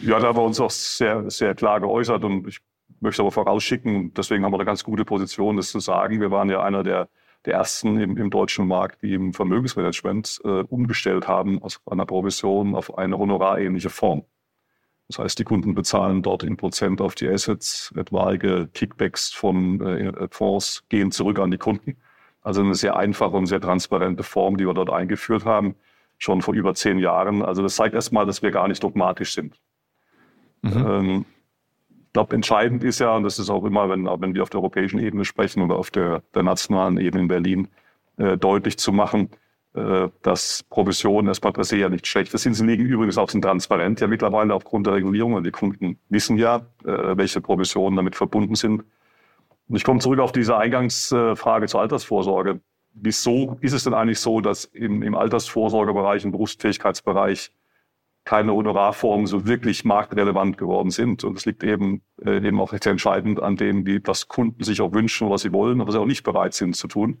Ja, 0.00 0.18
da 0.18 0.28
haben 0.28 0.36
wir 0.36 0.42
uns 0.42 0.60
auch 0.60 0.70
sehr, 0.70 1.30
sehr 1.30 1.54
klar 1.54 1.80
geäußert 1.80 2.24
und 2.24 2.48
ich 2.48 2.60
möchte 3.00 3.22
aber 3.22 3.30
vorausschicken, 3.30 4.12
deswegen 4.14 4.44
haben 4.44 4.52
wir 4.52 4.58
eine 4.58 4.64
ganz 4.64 4.84
gute 4.84 5.04
Position, 5.04 5.56
das 5.56 5.70
zu 5.70 5.80
sagen. 5.80 6.20
Wir 6.20 6.30
waren 6.30 6.50
ja 6.50 6.62
einer 6.62 6.82
der, 6.82 7.08
der 7.44 7.54
ersten 7.54 8.00
im, 8.00 8.16
im 8.16 8.30
deutschen 8.30 8.66
Markt, 8.66 9.02
die 9.02 9.14
im 9.14 9.32
Vermögensmanagement 9.32 10.40
äh, 10.44 10.48
umgestellt 10.48 11.28
haben 11.28 11.62
aus 11.62 11.80
einer 11.86 12.06
Provision 12.06 12.74
auf 12.74 12.98
eine 12.98 13.18
honorarähnliche 13.18 13.90
Form. 13.90 14.24
Das 15.08 15.18
heißt, 15.18 15.38
die 15.38 15.44
Kunden 15.44 15.74
bezahlen 15.74 16.22
dort 16.22 16.42
in 16.42 16.56
Prozent 16.56 17.00
auf 17.02 17.14
die 17.14 17.28
Assets, 17.28 17.92
etwaige 17.94 18.68
Kickbacks 18.72 19.32
von 19.32 19.80
äh, 19.80 20.28
Fonds 20.30 20.84
gehen 20.88 21.10
zurück 21.12 21.38
an 21.38 21.50
die 21.50 21.58
Kunden. 21.58 21.98
Also 22.40 22.62
eine 22.62 22.74
sehr 22.74 22.96
einfache 22.96 23.36
und 23.36 23.46
sehr 23.46 23.60
transparente 23.60 24.22
Form, 24.22 24.56
die 24.56 24.66
wir 24.66 24.74
dort 24.74 24.90
eingeführt 24.90 25.44
haben 25.44 25.76
schon 26.18 26.42
vor 26.42 26.54
über 26.54 26.74
zehn 26.74 26.98
Jahren. 26.98 27.42
Also 27.42 27.62
das 27.62 27.76
zeigt 27.76 27.94
erstmal, 27.94 28.26
dass 28.26 28.42
wir 28.42 28.50
gar 28.50 28.68
nicht 28.68 28.82
dogmatisch 28.82 29.34
sind. 29.34 29.60
Mhm. 30.62 30.72
Ähm, 30.72 31.24
ich 31.90 32.12
glaube, 32.12 32.34
entscheidend 32.36 32.84
ist 32.84 33.00
ja, 33.00 33.16
und 33.16 33.24
das 33.24 33.38
ist 33.38 33.50
auch 33.50 33.64
immer, 33.64 33.88
wenn, 33.88 34.06
wenn 34.06 34.34
wir 34.34 34.42
auf 34.42 34.50
der 34.50 34.60
europäischen 34.60 35.00
Ebene 35.00 35.24
sprechen 35.24 35.62
oder 35.62 35.76
auf 35.76 35.90
der, 35.90 36.22
der 36.34 36.44
nationalen 36.44 36.96
Ebene 36.98 37.22
in 37.22 37.28
Berlin, 37.28 37.68
äh, 38.16 38.36
deutlich 38.38 38.78
zu 38.78 38.92
machen, 38.92 39.30
äh, 39.74 40.08
dass 40.22 40.62
Provisionen 40.70 41.26
erstmal 41.26 41.52
per 41.52 41.64
se 41.64 41.76
ja 41.76 41.88
nicht 41.88 42.06
schlecht 42.06 42.30
sind. 42.38 42.54
Sie 42.54 42.64
liegen 42.64 42.84
übrigens 42.84 43.18
auch 43.18 43.28
sind 43.28 43.42
transparent 43.42 44.00
ja 44.00 44.06
mittlerweile 44.06 44.54
aufgrund 44.54 44.86
der 44.86 44.94
Regulierung. 44.94 45.32
Und 45.32 45.44
die 45.44 45.50
Kunden 45.50 45.98
wissen 46.08 46.38
ja, 46.38 46.58
äh, 46.84 47.16
welche 47.16 47.40
Provisionen 47.40 47.96
damit 47.96 48.14
verbunden 48.14 48.54
sind. 48.54 48.84
Und 49.68 49.76
ich 49.76 49.82
komme 49.82 49.98
zurück 49.98 50.20
auf 50.20 50.30
diese 50.30 50.56
Eingangsfrage 50.56 51.66
zur 51.66 51.80
Altersvorsorge 51.80 52.60
wieso 52.94 53.58
ist 53.60 53.72
es 53.72 53.84
denn 53.84 53.94
eigentlich 53.94 54.20
so, 54.20 54.40
dass 54.40 54.64
im, 54.64 55.02
im 55.02 55.14
Altersvorsorgebereich, 55.14 56.24
im 56.24 56.32
Berufsfähigkeitsbereich 56.32 57.52
keine 58.24 58.54
Honorarformen 58.54 59.26
so 59.26 59.46
wirklich 59.46 59.84
marktrelevant 59.84 60.56
geworden 60.56 60.90
sind. 60.90 61.24
Und 61.24 61.36
es 61.36 61.44
liegt 61.44 61.62
eben, 61.62 62.00
äh, 62.24 62.36
eben 62.36 62.58
auch 62.60 62.72
recht 62.72 62.86
entscheidend 62.86 63.42
an 63.42 63.56
dem, 63.56 63.86
wie, 63.86 64.00
was 64.04 64.28
Kunden 64.28 64.64
sich 64.64 64.80
auch 64.80 64.92
wünschen, 64.92 65.28
was 65.28 65.42
sie 65.42 65.52
wollen, 65.52 65.80
aber 65.80 65.92
sie 65.92 66.00
auch 66.00 66.06
nicht 66.06 66.24
bereit 66.24 66.54
sind 66.54 66.74
zu 66.74 66.88
tun. 66.88 67.18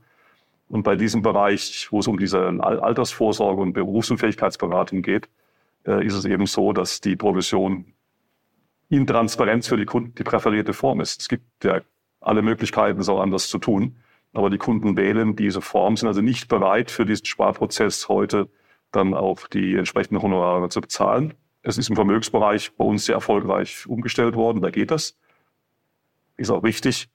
Und 0.68 0.82
bei 0.82 0.96
diesem 0.96 1.20
Bereich, 1.20 1.88
wo 1.90 2.00
es 2.00 2.06
um 2.06 2.18
diese 2.18 2.40
Altersvorsorge 2.40 3.60
und 3.60 3.74
Berufsunfähigkeitsberatung 3.74 5.02
geht, 5.02 5.28
äh, 5.86 6.04
ist 6.04 6.14
es 6.14 6.24
eben 6.24 6.46
so, 6.46 6.72
dass 6.72 7.02
die 7.02 7.16
Provision 7.16 7.92
in 8.88 9.06
Transparenz 9.06 9.68
für 9.68 9.76
die 9.76 9.84
Kunden 9.84 10.14
die 10.14 10.24
präferierte 10.24 10.72
Form 10.72 11.00
ist. 11.00 11.20
Es 11.20 11.28
gibt 11.28 11.64
ja 11.64 11.80
alle 12.20 12.40
Möglichkeiten, 12.40 13.00
es 13.00 13.10
auch 13.10 13.20
anders 13.20 13.48
zu 13.48 13.58
tun. 13.58 13.96
Aber 14.34 14.50
die 14.50 14.58
Kunden 14.58 14.96
wählen 14.96 15.36
diese 15.36 15.60
Form, 15.60 15.96
sind 15.96 16.08
also 16.08 16.20
nicht 16.20 16.48
bereit, 16.48 16.90
für 16.90 17.06
diesen 17.06 17.24
Sparprozess 17.24 18.08
heute 18.08 18.48
dann 18.90 19.14
auch 19.14 19.46
die 19.48 19.76
entsprechenden 19.76 20.20
Honorare 20.22 20.68
zu 20.68 20.80
bezahlen. 20.80 21.34
Es 21.62 21.78
ist 21.78 21.88
im 21.88 21.96
Vermögensbereich 21.96 22.72
bei 22.76 22.84
uns 22.84 23.06
sehr 23.06 23.14
erfolgreich 23.14 23.86
umgestellt 23.86 24.34
worden, 24.34 24.60
da 24.60 24.70
geht 24.70 24.90
das. 24.90 25.16
Ist 26.36 26.50
auch 26.50 26.62
richtig. 26.62 27.08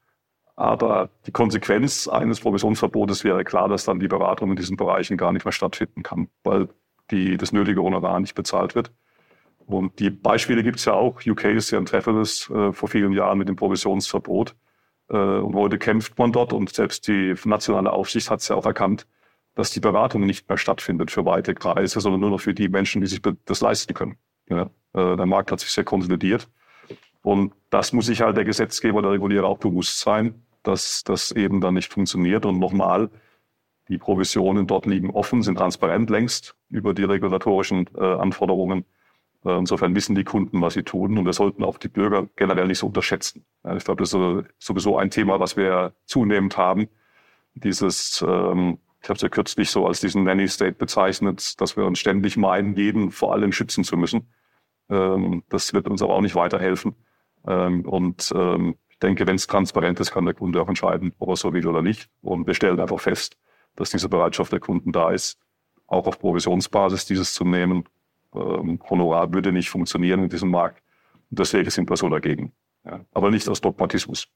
Aber 0.56 1.10
die 1.26 1.32
Konsequenz 1.32 2.08
eines 2.08 2.40
Provisionsverbotes 2.40 3.24
wäre 3.24 3.44
klar, 3.44 3.70
dass 3.70 3.86
dann 3.86 4.00
die 4.00 4.08
Beratung 4.08 4.50
in 4.50 4.56
diesen 4.56 4.76
Bereichen 4.76 5.16
gar 5.16 5.32
nicht 5.32 5.46
mehr 5.46 5.52
stattfinden 5.52 6.04
kann, 6.04 6.30
weil 6.44 6.70
die, 7.12 7.38
das 7.38 7.52
nötige 7.52 7.82
Honorar 7.82 8.20
nicht 8.20 8.36
bezahlt 8.36 8.76
wird. 8.76 8.92
Und 9.68 10.00
die 10.00 10.10
Beispiele 10.10 10.64
gibt 10.64 10.80
es 10.80 10.86
ja 10.86 10.94
auch. 10.94 11.22
UK 11.26 11.46
ist 11.46 11.72
ja 11.72 11.78
ein 11.78 11.86
treffendes 11.86 12.50
äh, 12.50 12.74
vor 12.74 12.90
vielen 12.90 13.14
Jahren 13.14 13.38
mit 13.38 13.48
dem 13.48 13.56
Provisionsverbot. 13.56 14.56
Äh, 15.10 15.16
und 15.16 15.56
heute 15.56 15.78
kämpft 15.78 16.18
man 16.18 16.32
dort 16.32 16.54
und 16.54 16.74
selbst 16.74 17.08
die 17.08 17.36
nationale 17.46 17.92
Aufsicht 17.92 18.30
hat 18.30 18.42
es 18.42 18.48
ja 18.48 18.56
auch 18.56 18.66
erkannt, 18.66 19.08
dass 19.56 19.72
die 19.72 19.80
Beratung 19.80 20.26
nicht 20.26 20.48
mehr 20.48 20.58
stattfindet 20.58 21.12
für 21.12 21.26
weite 21.26 21.54
Kreise, 21.54 22.00
sondern 22.00 22.22
nur 22.22 22.30
noch 22.30 22.42
für 22.42 22.54
die 22.54 22.70
Menschen, 22.70 23.02
die 23.02 23.08
sich 23.08 23.22
das 23.46 23.62
leisten 23.62 23.94
können. 23.94 24.18
Ja, 24.50 24.70
äh, 24.94 25.16
der 25.18 25.26
Markt 25.26 25.52
hat 25.52 25.60
sich 25.60 25.72
sehr 25.72 25.84
konsolidiert. 25.84 26.50
Und 27.22 27.54
das 27.70 27.92
muss 27.92 28.06
sich 28.06 28.22
halt 28.22 28.38
der 28.38 28.46
Gesetzgeber, 28.46 29.02
der 29.02 29.12
Regulierer 29.12 29.46
auch 29.46 29.58
bewusst 29.58 30.00
sein, 30.00 30.46
dass 30.64 31.04
das 31.04 31.32
eben 31.32 31.62
dann 31.62 31.74
nicht 31.74 31.92
funktioniert. 31.92 32.46
Und 32.46 32.60
nochmal, 32.60 33.10
die 33.90 33.98
Provisionen 33.98 34.68
dort 34.68 34.86
liegen 34.86 35.10
offen, 35.10 35.42
sind 35.42 35.58
transparent 35.58 36.10
längst 36.10 36.56
über 36.70 36.94
die 36.94 37.04
regulatorischen 37.04 37.90
äh, 37.98 38.04
Anforderungen. 38.04 38.86
Äh, 39.46 39.58
insofern 39.58 39.96
wissen 39.96 40.16
die 40.16 40.24
Kunden, 40.24 40.62
was 40.62 40.74
sie 40.74 40.84
tun 40.84 41.18
und 41.18 41.26
wir 41.26 41.34
sollten 41.34 41.64
auch 41.64 41.78
die 41.78 41.88
Bürger 41.88 42.28
generell 42.36 42.68
nicht 42.68 42.80
so 42.80 42.88
unterschätzen. 42.88 43.46
Ich 43.76 43.84
glaube, 43.84 44.04
das 44.04 44.14
ist 44.14 44.46
sowieso 44.60 44.98
ein 44.98 45.10
Thema, 45.10 45.40
was 45.40 45.58
wir 45.58 45.94
zunehmend 46.06 46.58
haben. 46.58 46.90
Dieses, 47.54 48.24
ähm, 48.28 48.80
ich 49.02 49.10
habe 49.10 49.16
es 49.16 49.22
ja 49.22 49.30
kürzlich 49.30 49.70
so 49.70 49.88
als 49.88 50.02
diesen 50.02 50.24
Nanny 50.24 50.48
State 50.48 50.74
bezeichnet, 50.74 51.60
dass 51.62 51.78
wir 51.78 51.86
uns 51.86 52.00
ständig 52.00 52.38
meinen, 52.38 52.76
jeden 52.76 53.12
vor 53.12 53.34
allem 53.34 53.52
schützen 53.52 53.84
zu 53.84 53.98
müssen. 53.98 54.30
Ähm, 54.90 55.44
das 55.50 55.74
wird 55.74 55.88
uns 55.88 56.02
aber 56.02 56.16
auch 56.16 56.22
nicht 56.22 56.36
weiterhelfen. 56.36 56.96
Ähm, 57.48 57.86
und 57.86 58.34
ich 58.90 59.00
denke, 59.00 59.28
wenn 59.28 59.36
es 59.36 59.48
transparent 59.48 60.00
ist, 60.02 60.12
kann 60.12 60.26
der 60.26 60.34
Kunde 60.34 60.62
auch 60.62 60.68
entscheiden, 60.68 61.14
ob 61.20 61.30
er 61.30 61.36
so 61.38 61.54
will 61.54 61.66
oder 61.66 61.82
nicht. 61.82 62.10
Und 62.22 62.48
wir 62.48 62.54
stellen 62.54 62.82
einfach 62.82 63.00
fest, 63.00 63.38
dass 63.78 63.92
diese 63.92 64.10
Bereitschaft 64.10 64.52
der 64.52 64.60
Kunden 64.60 64.92
da 64.92 65.12
ist, 65.12 65.40
auch 65.88 66.06
auf 66.06 66.20
Provisionsbasis 66.20 67.06
dieses 67.06 67.34
zu 67.34 67.46
nehmen 67.46 67.86
ähm, 68.36 68.80
Honorar 68.90 69.34
würde 69.34 69.52
nicht 69.52 69.70
funktionieren 69.70 70.24
in 70.24 70.30
diesem 70.30 70.50
Markt. 70.50 70.82
Und 71.30 71.40
deswegen 71.40 71.70
sind 71.70 71.90
wir 71.90 71.98
so 71.98 72.10
dagegen. 72.10 72.52
Ja. 72.86 73.02
Aber 73.14 73.32
nicht 73.32 73.48
aus 73.50 73.62
Dogmatismus. 73.62 74.28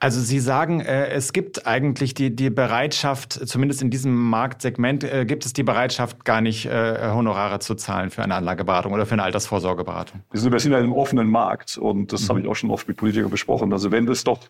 Also 0.00 0.20
Sie 0.20 0.40
sagen, 0.40 0.80
äh, 0.80 1.08
es 1.08 1.32
gibt 1.32 1.66
eigentlich 1.66 2.14
die, 2.14 2.34
die 2.34 2.48
Bereitschaft, 2.48 3.32
zumindest 3.32 3.82
in 3.82 3.90
diesem 3.90 4.14
Marktsegment, 4.14 5.04
äh, 5.04 5.26
gibt 5.26 5.44
es 5.44 5.52
die 5.52 5.62
Bereitschaft, 5.62 6.24
gar 6.24 6.40
nicht 6.40 6.66
äh, 6.66 7.10
Honorare 7.12 7.58
zu 7.58 7.74
zahlen 7.74 8.10
für 8.10 8.22
eine 8.22 8.34
Anlageberatung 8.34 8.92
oder 8.92 9.04
für 9.04 9.12
eine 9.12 9.24
Altersvorsorgeberatung. 9.24 10.22
Wir 10.30 10.40
sind, 10.40 10.52
wir 10.52 10.60
sind 10.60 10.72
in 10.72 10.78
einem 10.78 10.92
offenen 10.92 11.28
Markt 11.28 11.76
und 11.76 12.12
das 12.12 12.22
mhm. 12.22 12.28
habe 12.28 12.40
ich 12.40 12.46
auch 12.46 12.54
schon 12.54 12.70
oft 12.70 12.88
mit 12.88 12.96
Politikern 12.96 13.30
besprochen. 13.30 13.72
Also 13.72 13.90
wenn 13.90 14.06
das 14.06 14.24
doch 14.24 14.40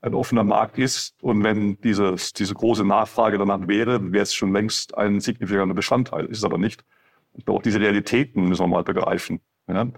ein 0.00 0.14
offener 0.14 0.44
Markt 0.44 0.76
ist 0.78 1.14
und 1.22 1.44
wenn 1.44 1.80
dieses, 1.80 2.32
diese 2.32 2.54
große 2.54 2.84
Nachfrage 2.84 3.38
danach 3.38 3.68
wäre, 3.68 4.12
wäre 4.12 4.24
es 4.24 4.34
schon 4.34 4.52
längst 4.52 4.98
ein 4.98 5.20
signifikanter 5.20 5.74
Bestandteil, 5.74 6.26
ist 6.26 6.38
es 6.38 6.44
aber 6.44 6.58
nicht 6.58 6.84
auch 7.46 7.62
diese 7.62 7.80
Realitäten 7.80 8.48
müssen 8.48 8.62
wir 8.62 8.68
mal 8.68 8.84
begreifen. 8.84 9.40
Ja? 9.68 9.88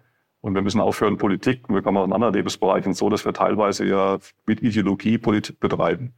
Und 0.40 0.54
wir 0.54 0.62
müssen 0.62 0.80
aufhören, 0.80 1.16
Politik, 1.16 1.68
wir 1.68 1.82
kommen 1.82 1.98
auch 1.98 2.04
in 2.04 2.12
anderen 2.12 2.34
Lebensbereichen 2.34 2.94
so, 2.94 3.10
dass 3.10 3.24
wir 3.24 3.32
teilweise 3.32 3.84
ja 3.84 4.18
mit 4.46 4.62
Ideologie 4.62 5.18
Politik 5.18 5.60
betreiben 5.60 6.14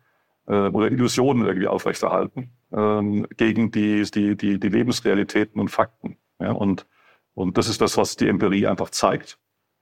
äh, 0.47 0.69
oder 0.69 0.91
Illusionen 0.91 1.47
irgendwie 1.47 1.69
aufrechterhalten 1.69 2.51
ähm, 2.73 3.27
gegen 3.37 3.71
die, 3.71 4.03
die, 4.03 4.37
die, 4.37 4.61
die 4.61 4.69
Lebensrealitäten 4.69 5.61
und 5.61 5.69
Fakten. 5.69 6.19
Ja? 6.41 6.53
Und, 6.53 6.87
und 7.35 7.57
das 7.59 7.69
ist 7.69 7.81
das, 7.81 7.97
was 7.97 8.17
die 8.17 8.29
Empirie 8.29 8.67
einfach 8.67 8.91
zeigt. 8.91 9.39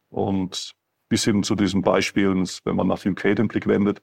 Und 0.09 0.77
bis 1.09 1.25
hin 1.25 1.43
zu 1.43 1.55
diesen 1.55 1.83
Beispielen, 1.83 2.49
wenn 2.65 2.77
man 2.77 2.89
nach 2.89 3.05
UK 3.05 3.37
den 3.37 3.49
Blick 3.49 3.67
wendet. 3.67 4.03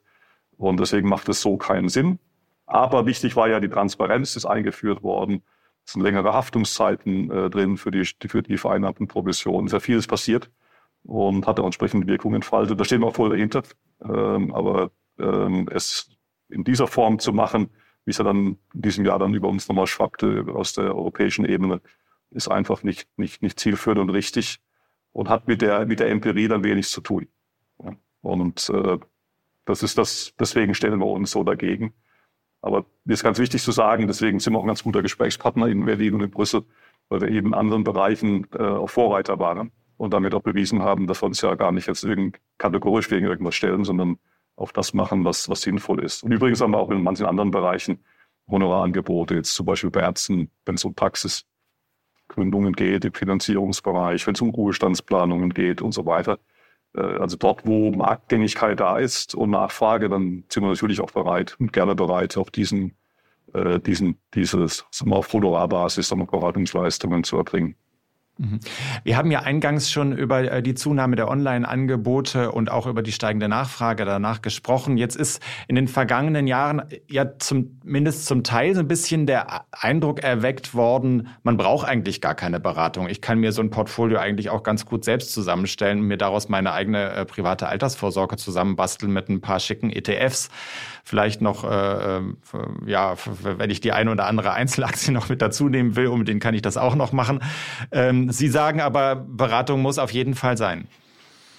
Und 0.58 0.80
deswegen 0.80 1.10
macht 1.10 1.30
es 1.30 1.42
so 1.42 1.58
keinen 1.58 1.90
Sinn. 1.90 2.20
Aber 2.66 3.06
wichtig 3.06 3.36
war 3.36 3.50
ja, 3.50 3.60
die 3.60 3.70
Transparenz 3.70 4.36
ist 4.36 4.46
eingeführt 4.46 5.04
worden. 5.04 5.44
Es 5.86 5.94
sind 5.94 6.02
längere 6.02 6.34
Haftungszeiten 6.34 7.30
äh, 7.30 7.50
drin 7.50 7.78
für 7.78 7.92
die, 7.92 8.06
für 8.06 8.42
die 8.42 8.58
vereinnahmten 8.58 9.08
Provisionen. 9.08 9.68
Sehr 9.68 9.82
vieles 9.82 10.08
passiert 10.08 10.50
und 11.04 11.46
hat 11.46 11.60
auch 11.60 11.66
entsprechende 11.66 12.08
Wirkungen 12.08 12.36
entfaltet. 12.36 12.80
Da 12.80 12.86
stehen 12.86 13.02
wir 13.02 13.08
auch 13.08 13.16
voll 13.16 13.30
dahinter. 13.30 13.64
Ähm, 14.02 14.54
aber 14.54 14.92
ähm, 15.20 15.68
es 15.72 16.10
in 16.50 16.64
dieser 16.64 16.88
Form 16.88 17.20
zu 17.20 17.34
machen, 17.34 17.70
wie 18.06 18.12
es 18.12 18.18
ja 18.18 18.24
dann 18.24 18.58
in 18.74 18.82
diesem 18.82 19.06
Jahr 19.06 19.20
dann 19.20 19.34
über 19.34 19.50
uns 19.50 19.68
nochmal 19.68 19.88
schwappte 19.88 20.46
aus 20.54 20.74
der 20.74 20.96
europäischen 20.96 21.46
Ebene, 21.46 21.82
ist 22.32 22.48
einfach 22.48 22.84
nicht, 22.84 23.08
nicht, 23.18 23.42
nicht 23.42 23.60
zielführend 23.60 24.02
und 24.02 24.10
richtig 24.10 24.60
und 25.12 25.30
hat 25.30 25.48
mit 25.48 25.62
der, 25.62 25.86
mit 25.86 26.00
der 26.00 26.10
Empirie 26.10 26.48
dann 26.48 26.64
wenig 26.64 26.88
zu 26.88 27.02
tun. 27.02 27.28
Ja. 27.84 27.94
Und 28.22 28.70
äh, 28.70 28.98
das 29.66 29.84
ist 29.84 29.98
das, 29.98 30.34
deswegen 30.40 30.74
stellen 30.74 31.00
wir 31.00 31.08
uns 31.08 31.32
so 31.32 31.44
dagegen. 31.44 31.94
Aber 32.64 32.86
mir 33.04 33.14
ist 33.14 33.24
ganz 33.24 33.40
wichtig 33.40 33.62
zu 33.62 33.74
sagen, 33.74 34.08
deswegen 34.08 34.40
sind 34.40 34.54
wir 34.54 34.60
auch 34.60 34.64
ein 34.64 34.68
ganz 34.68 34.84
guter 34.84 35.02
Gesprächspartner 35.02 35.68
in 35.68 35.86
Berlin 35.86 36.16
und 36.16 36.22
in 36.22 36.32
Brüssel, 36.32 36.64
weil 37.10 37.20
wir 37.20 37.28
eben 37.28 37.48
in 37.48 37.54
anderen 37.54 37.84
Bereichen 37.84 38.48
äh, 38.58 38.64
auch 38.64 38.90
Vorreiter 38.90 39.38
waren 39.38 39.72
und 39.98 40.14
damit 40.14 40.34
auch 40.34 40.42
bewiesen 40.42 40.82
haben, 40.82 41.06
dass 41.06 41.22
wir 41.22 41.26
uns 41.28 41.42
ja 41.42 41.56
gar 41.56 41.74
nicht 41.74 41.88
jetzt 41.88 42.06
irgend 42.06 42.40
kategorisch 42.58 43.12
wegen 43.12 43.26
irgendwas 43.26 43.56
stellen, 43.56 43.84
sondern 43.84 44.18
auf 44.56 44.72
das 44.72 44.94
machen, 44.94 45.26
was, 45.26 45.50
was 45.50 45.62
sinnvoll 45.62 46.02
ist. 46.06 46.24
Und 46.24 46.32
übrigens 46.32 46.62
haben 46.62 46.72
wir 46.72 46.80
auch 46.80 46.90
in 46.90 47.04
manchen 47.04 47.26
anderen 47.26 47.52
Bereichen 47.52 48.00
Honorarangebote, 48.50 49.36
jetzt 49.36 49.54
zum 49.56 49.66
Beispiel 49.66 49.92
bei 49.92 50.00
Ärzten, 50.00 50.50
wenn 50.66 50.76
es 50.76 50.86
um 50.86 50.96
Praxisgründungen 50.96 52.74
geht, 52.74 53.04
im 53.04 53.14
Finanzierungsbereich, 53.14 54.26
wenn 54.26 54.36
es 54.36 54.42
um 54.42 54.52
Ruhestandsplanungen 54.52 55.54
geht 55.54 55.82
und 55.82 55.92
so 55.92 56.06
weiter. 56.06 56.40
Äh, 56.96 57.02
also 57.02 57.38
dort, 57.38 57.66
wo 57.66 57.92
Marktgängigkeit 57.92 58.80
da 58.80 58.98
ist 58.98 59.36
und 59.36 59.52
Nachfrage, 59.52 60.10
dann 60.10 60.44
sind 60.50 60.64
wir 60.64 60.70
natürlich 60.70 61.02
auch 61.02 61.12
bereit 61.12 61.56
und 61.60 61.74
gerne 61.74 61.96
bereit, 61.96 62.38
auch 62.38 62.50
diesen, 62.50 62.96
äh, 63.54 63.80
diesen, 63.80 64.18
dieses, 64.34 64.86
sagen 64.92 65.12
wir, 65.12 65.18
auf 65.18 65.32
Honorarbasis 65.34 66.10
Beratungsleistungen 66.32 67.24
zu 67.24 67.38
erbringen. 67.38 67.76
Mhm. 68.40 68.60
Wir 69.04 69.16
haben 69.16 69.30
ja 69.30 69.42
eingangs 69.42 69.92
schon 69.92 70.12
über 70.18 70.52
äh, 70.52 70.64
die 70.64 70.74
Zunahme 70.74 71.16
der 71.16 71.28
Online-Angebote 71.28 72.52
und 72.52 72.72
auch 72.72 72.88
über 72.88 73.04
die 73.04 73.12
steigende 73.12 73.48
Nachfrage 73.48 74.06
danach 74.06 74.42
gesprochen. 74.42 74.98
Jetzt 74.98 75.16
ist 75.16 75.40
in 75.68 75.76
den 75.76 75.88
vergangenen 75.88 76.48
Jahren 76.48 76.82
ja 77.08 77.38
zumindest 77.38 78.26
zum 78.26 78.44
Teil 78.44 78.74
so 78.74 78.80
ein 78.80 78.88
bisschen 78.88 79.28
der 79.28 79.66
Eindruck 79.72 80.24
erweckt 80.24 80.74
worden, 80.74 81.28
man 81.44 81.58
braucht 81.58 81.88
eigentlich 81.88 82.22
gar 82.22 82.34
keine 82.34 82.60
Beratung. 82.60 83.08
Ich 83.08 83.22
kann 83.22 83.38
mir 83.38 83.52
so 83.52 83.62
ein 83.62 83.70
Portfolio 83.70 84.18
eigentlich 84.18 84.50
auch 84.50 84.64
ganz 84.64 84.88
gut 84.88 85.06
selbst 85.06 85.32
zusammenstellen 85.32 86.00
und 86.00 86.08
mir 86.08 86.18
daraus 86.18 86.50
meine 86.50 86.74
eigene 86.74 87.12
äh, 87.12 87.26
private 87.26 87.68
Altersvorsorge 87.68 88.38
zusammenbasteln 88.38 89.14
mit 89.14 89.30
ein 89.30 89.42
paar 89.42 89.60
schicken 89.60 89.92
ETFs. 89.92 90.50
Vielleicht 91.06 91.42
noch, 91.42 91.70
äh, 91.70 92.18
äh, 92.18 92.22
ja, 92.86 93.16
wenn 93.44 93.70
ich 93.70 93.82
die 93.82 93.92
eine 93.92 94.12
oder 94.12 94.26
andere 94.26 94.54
Einzelaktie 94.54 95.12
noch 95.12 95.28
mit 95.28 95.42
dazu 95.42 95.68
nehmen 95.68 95.98
will, 95.98 96.08
um 96.08 96.24
den 96.24 96.40
kann 96.40 96.54
ich 96.54 96.62
das 96.62 96.78
auch 96.78 96.96
noch 96.96 97.12
machen. 97.12 97.42
Ähm, 97.92 98.32
Sie 98.32 98.48
sagen 98.48 98.80
aber, 98.80 99.16
Beratung 99.16 99.82
muss 99.82 100.00
auf 100.00 100.12
jeden 100.12 100.34
Fall 100.34 100.58
sein. 100.58 100.88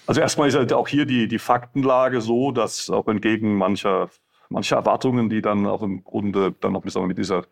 Also 0.07 0.21
erstmal 0.21 0.49
ist 0.49 0.55
halt 0.55 0.73
auch 0.73 0.89
hier 0.89 1.05
die, 1.05 1.29
die 1.29 1.39
Faktenlage 1.39 2.21
so, 2.23 2.53
dass 2.53 2.89
auch 2.89 3.07
entgegen 3.07 3.57
mancher, 3.57 4.09
mancher 4.49 4.77
Erwartungen, 4.77 5.29
die 5.29 5.43
dann 5.43 5.67
auch 5.67 5.83
im 5.83 6.05
Grunde 6.05 6.55
dann 6.61 6.73
noch 6.73 6.85
mit 6.85 7.19
dieser 7.19 7.45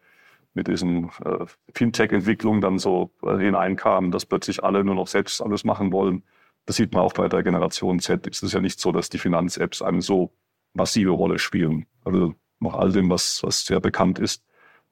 mit 0.54 0.68
diesen 0.68 1.10
äh, 1.24 1.46
Fintech-Entwicklungen 1.74 2.60
dann 2.60 2.78
so 2.78 3.10
äh, 3.22 3.38
hineinkamen, 3.38 4.10
dass 4.10 4.26
plötzlich 4.26 4.62
alle 4.62 4.84
nur 4.84 4.94
noch 4.94 5.06
selbst 5.06 5.40
alles 5.40 5.64
machen 5.64 5.92
wollen. 5.92 6.22
Das 6.66 6.76
sieht 6.76 6.92
man 6.92 7.02
auch 7.02 7.14
bei 7.14 7.28
der 7.28 7.42
Generation 7.42 8.00
Z. 8.00 8.26
Es 8.26 8.42
ist 8.42 8.52
ja 8.52 8.60
nicht 8.60 8.78
so, 8.78 8.92
dass 8.92 9.08
die 9.08 9.18
Finanz-Apps 9.18 9.82
eine 9.82 10.02
so 10.02 10.32
massive 10.74 11.10
Rolle 11.10 11.38
spielen. 11.38 11.86
Also 12.04 12.34
nach 12.60 12.74
all 12.74 12.92
dem, 12.92 13.10
was, 13.10 13.42
was 13.42 13.64
sehr 13.64 13.80
bekannt 13.80 14.18
ist, 14.18 14.42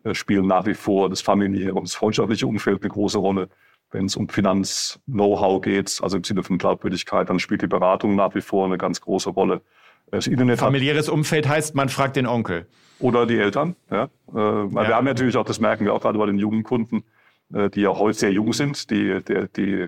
äh, 0.04 0.14
spielen 0.14 0.46
nach 0.46 0.66
wie 0.66 0.74
vor 0.74 1.08
das 1.08 1.20
familiäre 1.20 1.74
und 1.74 1.88
das 1.88 1.94
freundschaftliche 1.94 2.46
Umfeld 2.46 2.82
eine 2.82 2.90
große 2.90 3.18
Rolle. 3.18 3.48
Wenn 3.90 4.06
es 4.06 4.16
um 4.16 4.28
Finanz-Know-how 4.28 5.60
geht, 5.62 5.98
also 6.02 6.16
im 6.16 6.24
Sinne 6.24 6.44
von 6.44 6.58
Glaubwürdigkeit, 6.58 7.28
dann 7.28 7.40
spielt 7.40 7.62
die 7.62 7.66
Beratung 7.66 8.14
nach 8.14 8.34
wie 8.34 8.40
vor 8.40 8.66
eine 8.66 8.78
ganz 8.78 9.00
große 9.00 9.30
Rolle. 9.30 9.62
Das 10.10 10.26
Internet 10.26 10.58
Familiäres 10.58 11.08
Umfeld 11.08 11.48
heißt, 11.48 11.74
man 11.74 11.88
fragt 11.88 12.16
den 12.16 12.26
Onkel. 12.26 12.66
Oder 12.98 13.26
die 13.26 13.38
Eltern. 13.38 13.76
Ja. 13.90 14.04
Äh, 14.04 14.38
ja. 14.38 14.72
Wir 14.72 14.94
haben 14.96 15.06
natürlich 15.06 15.36
auch, 15.36 15.44
das 15.44 15.60
merken 15.60 15.84
wir 15.84 15.94
auch 15.94 16.00
gerade 16.00 16.18
bei 16.18 16.26
den 16.26 16.38
jungen 16.38 16.62
Kunden, 16.62 17.04
äh, 17.52 17.70
die 17.70 17.80
ja 17.80 17.90
heute 17.90 18.18
sehr 18.18 18.32
jung 18.32 18.52
sind, 18.52 18.90
die, 18.90 19.20
die, 19.26 19.46
die 19.56 19.86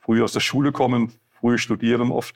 früh 0.00 0.22
aus 0.22 0.32
der 0.32 0.40
Schule 0.40 0.72
kommen, 0.72 1.12
früh 1.40 1.58
studieren 1.58 2.10
oft, 2.10 2.34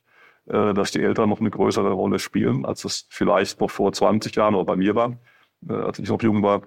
äh, 0.49 0.75
dass 0.75 0.91
die 0.91 1.03
Eltern 1.03 1.29
noch 1.29 1.41
eine 1.41 1.51
größere 1.51 1.91
Rolle 1.93 2.19
spielen, 2.19 2.65
als 2.65 2.85
es 2.85 3.07
vielleicht 3.11 3.61
noch 3.61 3.71
vor 3.71 3.93
20 3.93 4.35
Jahren 4.35 4.55
oder 4.55 4.65
bei 4.65 4.77
mir 4.77 4.95
war, 4.95 5.19
äh, 5.69 5.73
als 5.73 5.99
ich 5.99 6.09
noch 6.09 6.23
jung 6.23 6.43
war. 6.43 6.63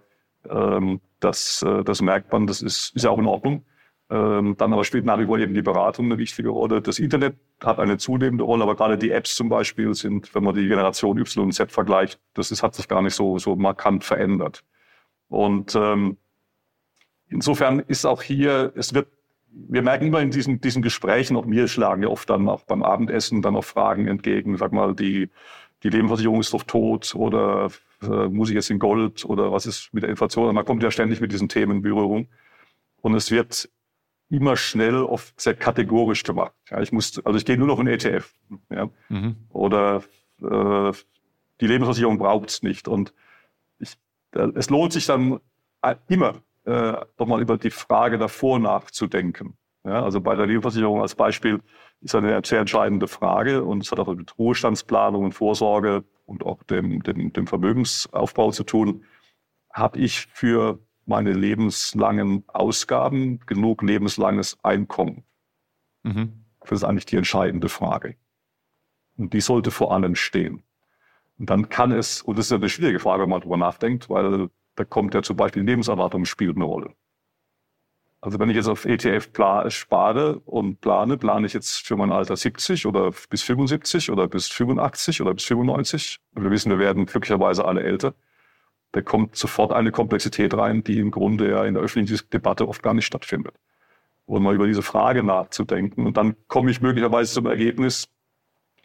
Ähm, 0.49 1.01
das, 1.19 1.63
äh, 1.63 1.83
das 1.83 2.01
merkt 2.01 2.31
man, 2.31 2.47
das 2.47 2.61
ist, 2.61 2.95
ist 2.95 3.03
ja 3.03 3.09
auch 3.09 3.19
in 3.19 3.27
Ordnung. 3.27 3.65
Ähm, 4.09 4.55
dann 4.57 4.73
aber 4.73 4.83
spielt 4.83 5.05
nach 5.05 5.19
wie 5.19 5.25
vor 5.25 5.39
eben 5.39 5.53
die 5.53 5.61
Beratung 5.61 6.05
eine 6.05 6.17
wichtige 6.17 6.49
Rolle. 6.49 6.81
Das 6.81 6.99
Internet 6.99 7.37
hat 7.63 7.79
eine 7.79 7.97
zunehmende 7.97 8.43
Rolle, 8.43 8.63
aber 8.63 8.75
gerade 8.75 8.97
die 8.97 9.11
Apps 9.11 9.35
zum 9.35 9.47
Beispiel 9.47 9.93
sind, 9.93 10.35
wenn 10.35 10.43
man 10.43 10.53
die 10.53 10.67
Generation 10.67 11.17
Y 11.17 11.45
und 11.45 11.53
Z 11.53 11.71
vergleicht, 11.71 12.19
das 12.33 12.51
ist, 12.51 12.61
hat 12.61 12.75
sich 12.75 12.89
gar 12.89 13.01
nicht 13.01 13.15
so, 13.15 13.37
so 13.37 13.55
markant 13.55 14.03
verändert. 14.03 14.65
Und 15.29 15.75
ähm, 15.75 16.17
insofern 17.29 17.79
ist 17.79 18.05
auch 18.05 18.21
hier, 18.21 18.73
es 18.75 18.93
wird, 18.93 19.07
wir 19.53 19.81
merken 19.81 20.05
immer 20.05 20.21
in 20.21 20.31
diesen, 20.31 20.61
diesen 20.61 20.81
Gesprächen, 20.81 21.35
auch 21.35 21.45
mir 21.45 21.67
schlagen 21.67 22.03
ja 22.03 22.09
oft 22.09 22.29
dann 22.29 22.47
auch 22.47 22.63
beim 22.63 22.83
Abendessen 22.83 23.41
dann 23.41 23.55
auch 23.55 23.65
Fragen 23.65 24.07
entgegen, 24.07 24.57
sag 24.57 24.71
mal, 24.71 24.95
die, 24.95 25.29
die 25.83 25.89
Lebensversicherung 25.89 26.39
ist 26.39 26.53
doch 26.53 26.63
tot 26.63 27.15
oder 27.15 27.69
äh, 28.01 28.27
muss 28.27 28.49
ich 28.49 28.55
jetzt 28.55 28.69
in 28.69 28.79
Gold 28.79 29.25
oder 29.25 29.51
was 29.51 29.65
ist 29.65 29.93
mit 29.93 30.03
der 30.03 30.09
Inflation? 30.09 30.53
Man 30.53 30.65
kommt 30.65 30.83
ja 30.83 30.91
ständig 30.91 31.21
mit 31.21 31.31
diesen 31.31 31.49
Themen 31.49 31.77
in 31.77 31.81
Berührung. 31.81 32.27
Und 33.01 33.15
es 33.15 33.31
wird 33.31 33.69
immer 34.29 34.55
schnell 34.55 35.03
oft 35.03 35.39
sehr 35.39 35.55
kategorisch 35.55 36.23
gemacht. 36.23 36.53
Ja, 36.69 36.81
ich 36.81 36.91
muss, 36.91 37.23
also 37.25 37.37
ich 37.37 37.45
gehe 37.45 37.57
nur 37.57 37.67
noch 37.67 37.79
in 37.79 37.87
ETF. 37.87 38.33
Ja, 38.69 38.89
mhm. 39.09 39.35
Oder 39.49 40.03
äh, 40.41 40.91
die 41.59 41.67
Lebensversicherung 41.67 42.17
braucht 42.17 42.49
es 42.49 42.63
nicht. 42.63 42.87
Und 42.87 43.13
ich, 43.79 43.97
äh, 44.33 44.47
es 44.55 44.69
lohnt 44.69 44.93
sich 44.93 45.05
dann 45.05 45.39
äh, 45.81 45.95
immer, 46.07 46.41
äh, 46.65 46.93
doch 47.17 47.27
mal 47.27 47.41
über 47.41 47.57
die 47.57 47.71
Frage 47.71 48.17
davor 48.17 48.59
nachzudenken. 48.59 49.57
Ja, 49.83 50.03
also 50.03 50.21
bei 50.21 50.35
der 50.35 50.45
Lebensversicherung 50.45 51.01
als 51.01 51.15
Beispiel 51.15 51.61
ist 52.01 52.13
eine 52.13 52.41
sehr 52.45 52.59
entscheidende 52.59 53.07
Frage 53.07 53.63
und 53.63 53.83
es 53.83 53.91
hat 53.91 53.99
auch 53.99 54.13
mit 54.13 54.37
Ruhestandsplanung 54.37 55.23
und 55.25 55.31
Vorsorge 55.33 56.03
und 56.25 56.45
auch 56.45 56.61
dem, 56.63 57.01
dem, 57.01 57.33
dem 57.33 57.47
Vermögensaufbau 57.47 58.51
zu 58.51 58.63
tun. 58.63 59.05
Habe 59.73 59.97
ich 59.99 60.27
für 60.27 60.79
meine 61.05 61.33
lebenslangen 61.33 62.43
Ausgaben, 62.47 63.39
genug 63.47 63.81
lebenslanges 63.81 64.57
Einkommen? 64.63 65.23
Mhm. 66.03 66.45
Das 66.59 66.71
ist 66.71 66.83
eigentlich 66.83 67.07
die 67.07 67.17
entscheidende 67.17 67.69
Frage. 67.69 68.15
Und 69.17 69.33
die 69.33 69.41
sollte 69.41 69.71
vor 69.71 69.93
allem 69.93 70.15
stehen. 70.15 70.63
Und 71.39 71.49
dann 71.49 71.69
kann 71.69 71.91
es, 71.91 72.21
und 72.21 72.37
das 72.37 72.45
ist 72.45 72.51
ja 72.51 72.57
eine 72.57 72.69
schwierige 72.69 72.99
Frage, 72.99 73.23
wenn 73.23 73.29
man 73.29 73.41
darüber 73.41 73.57
nachdenkt, 73.57 74.09
weil 74.09 74.49
da 74.75 74.85
kommt 74.85 75.13
ja 75.13 75.21
zum 75.21 75.37
Beispiel 75.37 75.63
Lebenserwartung 75.63 76.25
spielt 76.25 76.55
eine 76.55 76.65
Rolle. 76.65 76.93
Also 78.21 78.39
wenn 78.39 78.49
ich 78.49 78.55
jetzt 78.55 78.67
auf 78.67 78.85
ETF 78.85 79.29
spare 79.69 80.39
und 80.39 80.79
plane, 80.79 81.17
plane 81.17 81.47
ich 81.47 81.53
jetzt 81.53 81.87
für 81.87 81.97
mein 81.97 82.11
Alter 82.11 82.37
70 82.37 82.85
oder 82.85 83.11
bis 83.29 83.41
75 83.41 84.11
oder 84.11 84.27
bis 84.27 84.47
85 84.47 85.21
oder 85.21 85.33
bis 85.33 85.45
95. 85.45 86.19
wir 86.33 86.51
wissen, 86.51 86.69
wir 86.69 86.77
werden 86.77 87.07
glücklicherweise 87.07 87.65
alle 87.65 87.81
älter 87.81 88.13
da 88.91 89.01
kommt 89.01 89.35
sofort 89.35 89.71
eine 89.71 89.91
Komplexität 89.91 90.53
rein, 90.53 90.83
die 90.83 90.99
im 90.99 91.11
Grunde 91.11 91.49
ja 91.49 91.65
in 91.65 91.75
der 91.75 91.83
öffentlichen 91.83 92.29
Debatte 92.31 92.67
oft 92.67 92.83
gar 92.83 92.93
nicht 92.93 93.05
stattfindet. 93.05 93.55
Und 94.25 94.43
mal 94.43 94.55
über 94.55 94.67
diese 94.67 94.81
Frage 94.81 95.23
nachzudenken. 95.23 96.05
Und 96.05 96.17
dann 96.17 96.35
komme 96.47 96.71
ich 96.71 96.81
möglicherweise 96.81 97.33
zum 97.33 97.45
Ergebnis, 97.45 98.09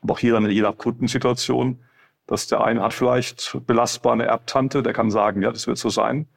auch 0.06 0.18
hier 0.18 0.32
dann 0.32 0.44
in 0.44 0.50
jeder 0.52 0.72
Kundensituation, 0.72 1.80
dass 2.26 2.46
der 2.46 2.64
eine 2.64 2.82
hat 2.82 2.92
vielleicht 2.92 3.58
belastbar 3.66 4.12
eine 4.12 4.24
Erbtante, 4.24 4.82
der 4.82 4.92
kann 4.92 5.10
sagen, 5.10 5.42
ja, 5.42 5.52
das 5.52 5.66
wird 5.66 5.78
so 5.78 5.90
sein. 5.90 6.28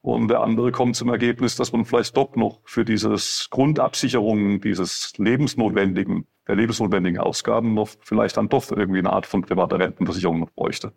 Und 0.00 0.28
der 0.28 0.40
andere 0.40 0.72
kommt 0.72 0.96
zum 0.96 1.10
Ergebnis, 1.10 1.54
dass 1.54 1.72
man 1.72 1.84
vielleicht 1.84 2.16
doch 2.16 2.34
noch 2.34 2.60
für 2.64 2.84
dieses 2.84 3.48
Grundabsicherung 3.50 4.60
dieses 4.60 5.12
lebensnotwendigen, 5.16 6.26
der 6.48 6.56
lebensnotwendigen 6.56 7.20
Ausgaben 7.20 7.74
noch 7.74 7.88
vielleicht 8.00 8.36
dann 8.36 8.48
doch 8.48 8.70
irgendwie 8.72 8.98
eine 8.98 9.12
Art 9.12 9.26
von 9.26 9.42
privater 9.42 9.78
Rentenversicherung 9.78 10.40
noch 10.40 10.50
bräuchte 10.50 10.92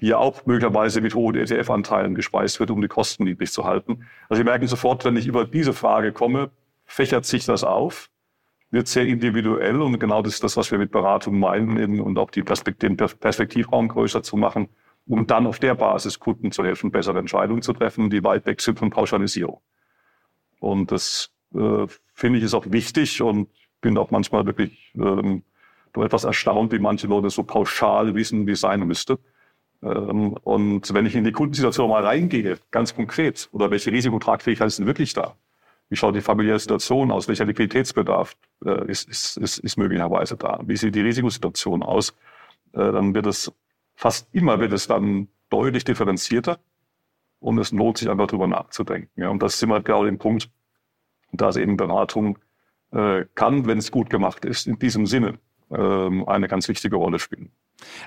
die 0.00 0.08
ja 0.08 0.18
auch 0.18 0.46
möglicherweise 0.46 1.00
mit 1.00 1.14
hohen 1.14 1.34
ETF-Anteilen 1.34 2.14
gespeist 2.14 2.60
wird, 2.60 2.70
um 2.70 2.80
die 2.80 2.88
Kosten 2.88 3.24
niedrig 3.24 3.52
zu 3.52 3.64
halten. 3.64 4.06
Also 4.28 4.40
Sie 4.40 4.44
merken 4.44 4.66
sofort, 4.66 5.04
wenn 5.04 5.16
ich 5.16 5.26
über 5.26 5.44
diese 5.44 5.72
Frage 5.72 6.12
komme, 6.12 6.50
fächert 6.84 7.24
sich 7.24 7.44
das 7.44 7.64
auf, 7.64 8.10
wird 8.70 8.88
sehr 8.88 9.06
individuell 9.06 9.80
und 9.80 9.98
genau 9.98 10.22
das 10.22 10.34
ist 10.34 10.44
das, 10.44 10.56
was 10.56 10.70
wir 10.70 10.78
mit 10.78 10.90
Beratung 10.90 11.38
meinen 11.38 12.00
und 12.00 12.18
auch 12.18 12.30
Perspekt 12.30 12.82
den 12.82 12.96
Perspektivraum 12.96 13.88
größer 13.88 14.22
zu 14.22 14.36
machen, 14.36 14.68
um 15.06 15.26
dann 15.26 15.46
auf 15.46 15.58
der 15.58 15.74
Basis 15.74 16.18
Kunden 16.18 16.52
zu 16.52 16.64
helfen, 16.64 16.90
bessere 16.90 17.18
Entscheidungen 17.18 17.62
zu 17.62 17.72
treffen, 17.72 18.10
die 18.10 18.22
weit 18.22 18.44
weg 18.46 18.60
sind 18.60 18.78
von 18.78 18.90
Pauschalisierung. 18.90 19.60
Und 20.60 20.92
das 20.92 21.32
äh, 21.54 21.86
finde 22.12 22.38
ich 22.38 22.44
ist 22.44 22.54
auch 22.54 22.66
wichtig 22.68 23.22
und 23.22 23.48
bin 23.80 23.96
auch 23.96 24.10
manchmal 24.10 24.44
wirklich 24.44 24.92
ähm, 24.96 25.44
etwas 25.96 26.24
erstaunt, 26.24 26.72
wie 26.72 26.78
manche 26.78 27.06
Leute 27.06 27.30
so 27.30 27.42
pauschal 27.42 28.14
wissen, 28.14 28.46
wie 28.46 28.52
es 28.52 28.60
sein 28.60 28.86
müsste. 28.86 29.18
Ähm, 29.82 30.32
und 30.42 30.92
wenn 30.92 31.06
ich 31.06 31.14
in 31.14 31.24
die 31.24 31.32
Kundensituation 31.32 31.88
mal 31.88 32.04
reingehe, 32.04 32.58
ganz 32.70 32.94
konkret, 32.94 33.48
oder 33.52 33.70
welche 33.70 33.92
Risikotragfähigkeit 33.92 34.68
ist 34.68 34.78
denn 34.78 34.86
wirklich 34.86 35.14
da? 35.14 35.36
Wie 35.88 35.96
schaut 35.96 36.14
die 36.14 36.20
familiäre 36.20 36.58
Situation 36.58 37.10
aus? 37.10 37.28
Welcher 37.28 37.46
Liquiditätsbedarf 37.46 38.36
äh, 38.64 38.90
ist, 38.90 39.08
ist, 39.08 39.36
ist, 39.38 39.58
ist 39.58 39.76
möglicherweise 39.76 40.36
da? 40.36 40.60
Wie 40.64 40.76
sieht 40.76 40.94
die 40.94 41.00
Risikosituation 41.00 41.82
aus? 41.82 42.10
Äh, 42.72 42.92
dann 42.92 43.14
wird 43.14 43.26
es 43.26 43.52
fast 43.98 44.28
immer 44.32 44.60
wird 44.60 44.72
es 44.72 44.86
dann 44.86 45.28
deutlich 45.50 45.84
differenzierter 45.84 46.60
und 47.40 47.58
es 47.58 47.72
lohnt 47.72 47.98
sich 47.98 48.08
einfach 48.08 48.28
darüber 48.28 48.46
nachzudenken. 48.46 49.10
Ja, 49.20 49.28
und 49.28 49.42
das 49.42 49.56
ist 49.56 49.62
immer 49.62 49.80
genau 49.80 50.04
den 50.04 50.18
Punkt, 50.18 50.50
dass 51.32 51.56
eben 51.56 51.76
Beratung 51.76 52.38
äh, 52.92 53.24
kann, 53.34 53.66
wenn 53.66 53.78
es 53.78 53.90
gut 53.90 54.08
gemacht 54.08 54.44
ist, 54.44 54.66
in 54.66 54.78
diesem 54.78 55.06
Sinne 55.06 55.38
ähm, 55.70 56.28
eine 56.28 56.48
ganz 56.48 56.68
wichtige 56.68 56.96
Rolle 56.96 57.18
spielen. 57.18 57.50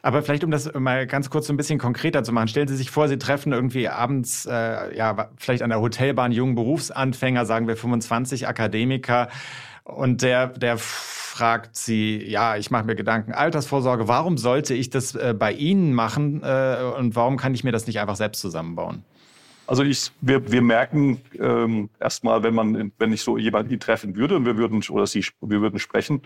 Aber 0.02 0.22
vielleicht, 0.22 0.44
um 0.44 0.52
das 0.52 0.74
mal 0.74 1.08
ganz 1.08 1.30
kurz 1.30 1.48
so 1.48 1.54
ein 1.54 1.58
bisschen 1.58 1.80
konkreter 1.80 2.24
zu 2.24 2.34
machen, 2.34 2.48
stellen 2.48 2.68
Sie 2.68 2.76
sich 2.76 2.92
vor, 2.92 3.08
Sie 3.08 3.18
treffen 3.18 3.54
irgendwie 3.54 3.88
abends, 3.88 4.46
äh, 4.46 4.96
ja, 4.96 5.30
vielleicht 5.38 5.64
an 5.64 5.70
der 5.70 5.82
Hotelbahn 5.82 6.32
jungen 6.32 6.56
Berufsanfänger, 6.56 7.46
sagen 7.46 7.68
wir 7.68 7.78
25 7.78 8.48
Akademiker, 8.48 9.30
und 9.84 10.22
der, 10.22 10.48
der 10.48 10.78
fragt 10.78 11.76
Sie, 11.76 12.24
ja, 12.24 12.58
ich 12.58 12.72
mache 12.72 12.86
mir 12.86 12.96
Gedanken, 12.96 13.34
Altersvorsorge, 13.34 14.08
warum 14.08 14.38
sollte 14.38 14.74
ich 14.74 14.90
das 14.90 15.16
äh, 15.16 15.34
bei 15.38 15.52
Ihnen 15.54 15.94
machen 15.94 16.42
äh, 16.44 16.78
und 16.98 17.16
warum 17.16 17.38
kann 17.38 17.54
ich 17.54 17.64
mir 17.64 17.72
das 17.72 17.88
nicht 17.88 18.00
einfach 18.00 18.16
selbst 18.16 18.42
zusammenbauen? 18.42 19.04
Also 19.68 19.84
ich, 19.84 20.12
wir, 20.20 20.52
wir 20.52 20.62
merken 20.62 21.22
ähm, 21.40 21.90
erstmal, 22.00 22.44
wenn 22.44 22.54
man, 22.54 22.92
wenn 22.98 23.14
ich 23.14 23.22
so 23.22 23.38
jemanden 23.38 23.80
treffen 23.80 24.16
würde 24.16 24.36
und 24.36 24.46
wir 24.46 24.58
würden 24.58 24.84
oder 24.90 25.08
Sie, 25.08 25.26
wir 25.40 25.62
würden 25.62 25.80
sprechen, 25.80 26.22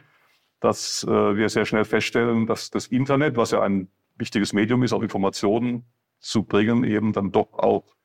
dass 0.66 1.04
äh, 1.04 1.38
wir 1.38 1.48
sehr 1.50 1.66
schnell 1.66 1.86
feststellen, 1.86 2.48
dass 2.48 2.72
das 2.72 2.88
Internet, 2.88 3.38
was 3.38 3.52
ja 3.52 3.62
ein 3.62 3.88
wichtiges 4.18 4.52
Medium 4.52 4.82
ist, 4.82 4.94
auch 4.94 5.04
Informationen 5.04 5.86
zu 6.20 6.44
bringen, 6.44 6.84
eben 6.84 7.14
dann 7.14 7.32
doch 7.32 7.54
auch 7.54 7.96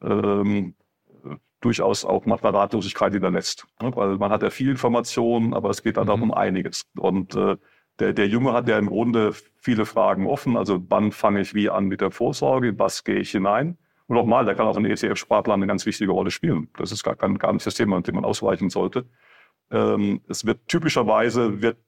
ähm, 0.00 0.74
durchaus 1.60 2.06
auch 2.06 2.24
manchmal 2.24 2.56
Ratlosigkeit 2.56 3.12
hinterlässt. 3.12 3.66
Ne? 3.82 3.94
Weil 3.94 4.16
man 4.16 4.30
hat 4.32 4.42
ja 4.42 4.48
viel 4.48 4.70
Informationen, 4.70 5.52
aber 5.52 5.68
es 5.68 5.82
geht 5.82 5.98
dann 5.98 6.06
mhm. 6.06 6.10
auch 6.10 6.20
um 6.22 6.32
einiges. 6.32 6.90
Und 6.96 7.34
äh, 7.36 7.58
der, 7.98 8.14
der 8.14 8.26
Junge 8.26 8.54
hat 8.54 8.68
ja 8.68 8.78
im 8.78 8.86
Grunde 8.86 9.34
viele 9.60 9.84
Fragen 9.84 10.26
offen. 10.26 10.56
Also 10.56 10.82
wann 10.88 11.12
fange 11.12 11.42
ich 11.42 11.52
wie 11.52 11.68
an 11.68 11.84
mit 11.84 12.00
der 12.00 12.10
Vorsorge? 12.10 12.78
Was 12.78 13.04
gehe 13.04 13.18
ich 13.18 13.32
hinein? 13.32 13.76
Und 14.06 14.16
nochmal, 14.16 14.46
da 14.46 14.54
kann 14.54 14.66
auch 14.66 14.78
ein 14.78 14.86
ETF-Sparplan 14.86 15.60
eine 15.60 15.66
ganz 15.66 15.84
wichtige 15.84 16.12
Rolle 16.12 16.30
spielen. 16.30 16.68
Das 16.78 16.90
ist 16.90 17.02
gar, 17.02 17.16
kein, 17.16 17.38
gar 17.38 17.52
nicht 17.52 17.66
das 17.66 17.74
Thema, 17.74 18.00
dem 18.00 18.14
man 18.14 18.24
ausweichen 18.24 18.70
sollte. 18.70 19.04
Ähm, 19.72 20.20
es 20.28 20.44
wird 20.44 20.68
typischerweise, 20.68 21.62
wird 21.62 21.78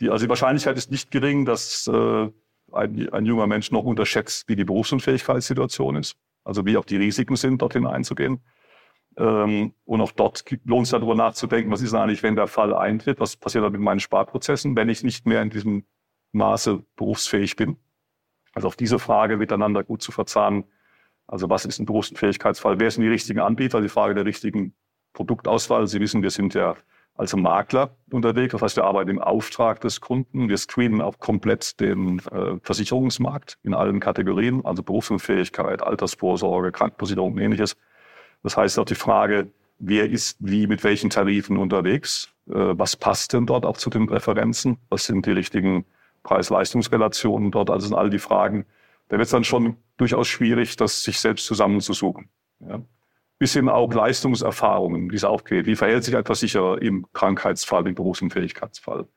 die, 0.00 0.10
also 0.10 0.26
die 0.26 0.28
Wahrscheinlichkeit 0.28 0.76
ist 0.76 0.90
nicht 0.90 1.10
gering, 1.10 1.44
dass 1.44 1.86
äh, 1.86 2.30
ein, 2.72 3.08
ein 3.12 3.24
junger 3.24 3.46
Mensch 3.46 3.70
noch 3.70 3.84
unterschätzt, 3.84 4.48
wie 4.48 4.56
die 4.56 4.64
Berufsunfähigkeitssituation 4.64 5.96
ist. 5.96 6.16
Also 6.44 6.66
wie 6.66 6.76
auch 6.76 6.84
die 6.84 6.96
Risiken 6.96 7.36
sind, 7.36 7.62
dorthin 7.62 7.86
einzugehen. 7.86 8.40
Ähm, 9.16 9.74
und 9.84 10.00
auch 10.00 10.12
dort 10.12 10.44
lohnt 10.64 10.86
es 10.86 10.90
darüber 10.90 11.14
nachzudenken, 11.14 11.70
was 11.70 11.82
ist 11.82 11.94
eigentlich, 11.94 12.22
wenn 12.22 12.36
der 12.36 12.46
Fall 12.46 12.74
eintritt, 12.74 13.20
was 13.20 13.36
passiert 13.36 13.64
dann 13.64 13.72
mit 13.72 13.80
meinen 13.80 14.00
Sparprozessen, 14.00 14.76
wenn 14.76 14.88
ich 14.88 15.02
nicht 15.04 15.26
mehr 15.26 15.42
in 15.42 15.50
diesem 15.50 15.84
Maße 16.32 16.82
berufsfähig 16.96 17.56
bin. 17.56 17.76
Also 18.52 18.68
auf 18.68 18.76
diese 18.76 18.98
Frage 18.98 19.36
miteinander 19.36 19.84
gut 19.84 20.02
zu 20.02 20.12
verzahnen. 20.12 20.64
Also 21.26 21.48
was 21.50 21.64
ist 21.64 21.78
ein 21.78 21.86
Berufsunfähigkeitsfall? 21.86 22.80
Wer 22.80 22.90
sind 22.90 23.02
die 23.02 23.08
richtigen 23.08 23.40
Anbieter? 23.40 23.80
Die 23.80 23.88
Frage 23.88 24.14
der 24.14 24.24
richtigen 24.24 24.74
Produktauswahl. 25.12 25.86
Sie 25.86 26.00
wissen, 26.00 26.22
wir 26.22 26.30
sind 26.30 26.54
ja 26.54 26.76
als 27.20 27.36
Makler 27.36 27.90
unterwegs. 28.10 28.52
Das 28.52 28.62
heißt, 28.62 28.76
wir 28.76 28.84
arbeiten 28.84 29.10
im 29.10 29.18
Auftrag 29.18 29.80
des 29.82 30.00
Kunden. 30.00 30.48
Wir 30.48 30.56
screenen 30.56 31.02
auch 31.02 31.18
komplett 31.18 31.78
den 31.78 32.18
äh, 32.32 32.58
Versicherungsmarkt 32.62 33.58
in 33.62 33.74
allen 33.74 34.00
Kategorien, 34.00 34.64
also 34.64 34.82
Berufsunfähigkeit, 34.82 35.82
Altersvorsorge, 35.82 36.72
Krankenversicherung 36.72 37.34
und 37.34 37.38
ähnliches. 37.38 37.76
Das 38.42 38.56
heißt 38.56 38.78
auch 38.78 38.86
die 38.86 38.94
Frage, 38.94 39.50
wer 39.78 40.08
ist 40.08 40.38
wie 40.40 40.66
mit 40.66 40.82
welchen 40.82 41.10
Tarifen 41.10 41.58
unterwegs? 41.58 42.30
Äh, 42.48 42.54
was 42.54 42.96
passt 42.96 43.34
denn 43.34 43.44
dort 43.44 43.66
auch 43.66 43.76
zu 43.76 43.90
den 43.90 44.06
Präferenzen? 44.06 44.78
Was 44.88 45.04
sind 45.04 45.26
die 45.26 45.32
richtigen 45.32 45.84
Preis-Leistungs-Relationen 46.22 47.50
dort? 47.50 47.68
Also 47.68 47.88
sind 47.88 47.96
all 47.96 48.08
die 48.08 48.18
Fragen. 48.18 48.64
Da 49.08 49.18
wird 49.18 49.26
es 49.26 49.30
dann 49.30 49.44
schon 49.44 49.76
durchaus 49.98 50.26
schwierig, 50.26 50.76
das 50.76 51.04
sich 51.04 51.20
selbst 51.20 51.44
zusammenzusuchen. 51.44 52.30
Ja. 52.60 52.80
Bis 53.40 53.54
hin 53.54 53.70
auch 53.70 53.92
Leistungserfahrungen, 53.92 55.08
die 55.08 55.16
es 55.16 55.24
auch 55.24 55.44
geht. 55.44 55.64
Wie 55.64 55.74
verhält 55.74 56.04
sich 56.04 56.14
ein 56.14 56.26
Versicherer 56.26 56.82
im 56.82 57.06
Krankheitsfall, 57.14 57.86
im 57.88 57.94
Berufsunfähigkeitsfall? 57.94 59.08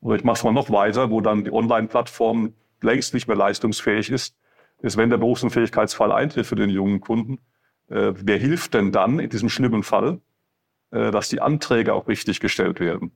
Oder 0.00 0.16
ich 0.16 0.24
mache 0.24 0.38
es 0.38 0.44
mal 0.44 0.52
noch 0.52 0.70
weiter, 0.70 1.10
wo 1.10 1.20
dann 1.20 1.44
die 1.44 1.52
Online-Plattform 1.52 2.52
längst 2.82 3.14
nicht 3.14 3.28
mehr 3.28 3.36
leistungsfähig 3.36 4.10
ist, 4.10 4.36
ist, 4.82 4.96
wenn 4.96 5.08
der 5.08 5.18
Berufsunfähigkeitsfall 5.18 6.10
eintritt 6.10 6.46
für 6.46 6.56
den 6.56 6.68
jungen 6.68 7.00
Kunden, 7.00 7.38
äh, 7.88 8.12
wer 8.16 8.38
hilft 8.38 8.74
denn 8.74 8.90
dann 8.90 9.20
in 9.20 9.30
diesem 9.30 9.48
schlimmen 9.48 9.84
Fall, 9.84 10.20
äh, 10.90 11.12
dass 11.12 11.28
die 11.28 11.40
Anträge 11.40 11.94
auch 11.94 12.08
richtig 12.08 12.40
gestellt 12.40 12.80
werden? 12.80 13.12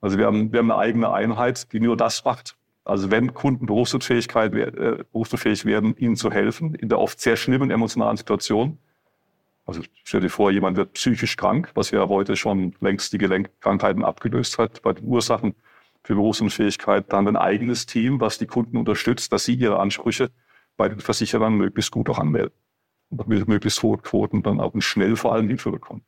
Also 0.00 0.16
wir 0.16 0.26
haben, 0.26 0.52
wir 0.52 0.60
haben 0.60 0.70
eine 0.70 0.80
eigene 0.80 1.12
Einheit, 1.12 1.72
die 1.72 1.80
nur 1.80 1.96
das 1.96 2.24
macht. 2.24 2.56
Also 2.84 3.10
wenn 3.10 3.34
Kunden 3.34 3.66
Berufsunfähigkeit, 3.66 4.54
äh, 4.54 5.04
berufsunfähig 5.10 5.64
werden, 5.64 5.96
ihnen 5.96 6.14
zu 6.14 6.30
helfen 6.30 6.76
in 6.76 6.88
der 6.88 7.00
oft 7.00 7.18
sehr 7.18 7.34
schlimmen 7.34 7.72
emotionalen 7.72 8.16
Situation. 8.16 8.78
Also 9.66 9.82
stell 10.04 10.20
dir 10.20 10.30
vor, 10.30 10.52
jemand 10.52 10.76
wird 10.76 10.92
psychisch 10.92 11.36
krank, 11.36 11.72
was 11.74 11.90
ja 11.90 12.08
heute 12.08 12.36
schon 12.36 12.74
längst 12.80 13.12
die 13.12 13.18
Gelenkkrankheiten 13.18 14.04
abgelöst 14.04 14.58
hat 14.58 14.80
bei 14.82 14.92
den 14.92 15.04
Ursachen 15.04 15.56
für 16.04 16.14
Berufsunfähigkeit. 16.14 17.12
Dann 17.12 17.26
ein 17.26 17.36
eigenes 17.36 17.84
Team, 17.84 18.20
was 18.20 18.38
die 18.38 18.46
Kunden 18.46 18.76
unterstützt, 18.76 19.32
dass 19.32 19.44
sie 19.44 19.54
ihre 19.54 19.80
Ansprüche 19.80 20.30
bei 20.76 20.88
den 20.88 21.00
Versicherern 21.00 21.54
möglichst 21.54 21.90
gut 21.90 22.08
auch 22.08 22.18
anmelden 22.18 22.52
und 23.10 23.26
mit 23.26 23.48
möglichst 23.48 23.82
hohen 23.82 24.02
Quoten 24.02 24.44
dann 24.44 24.60
auch 24.60 24.72
schnell 24.78 25.16
vor 25.16 25.32
allem 25.32 25.48
Hilfe 25.48 25.72
bekommen. 25.72 26.04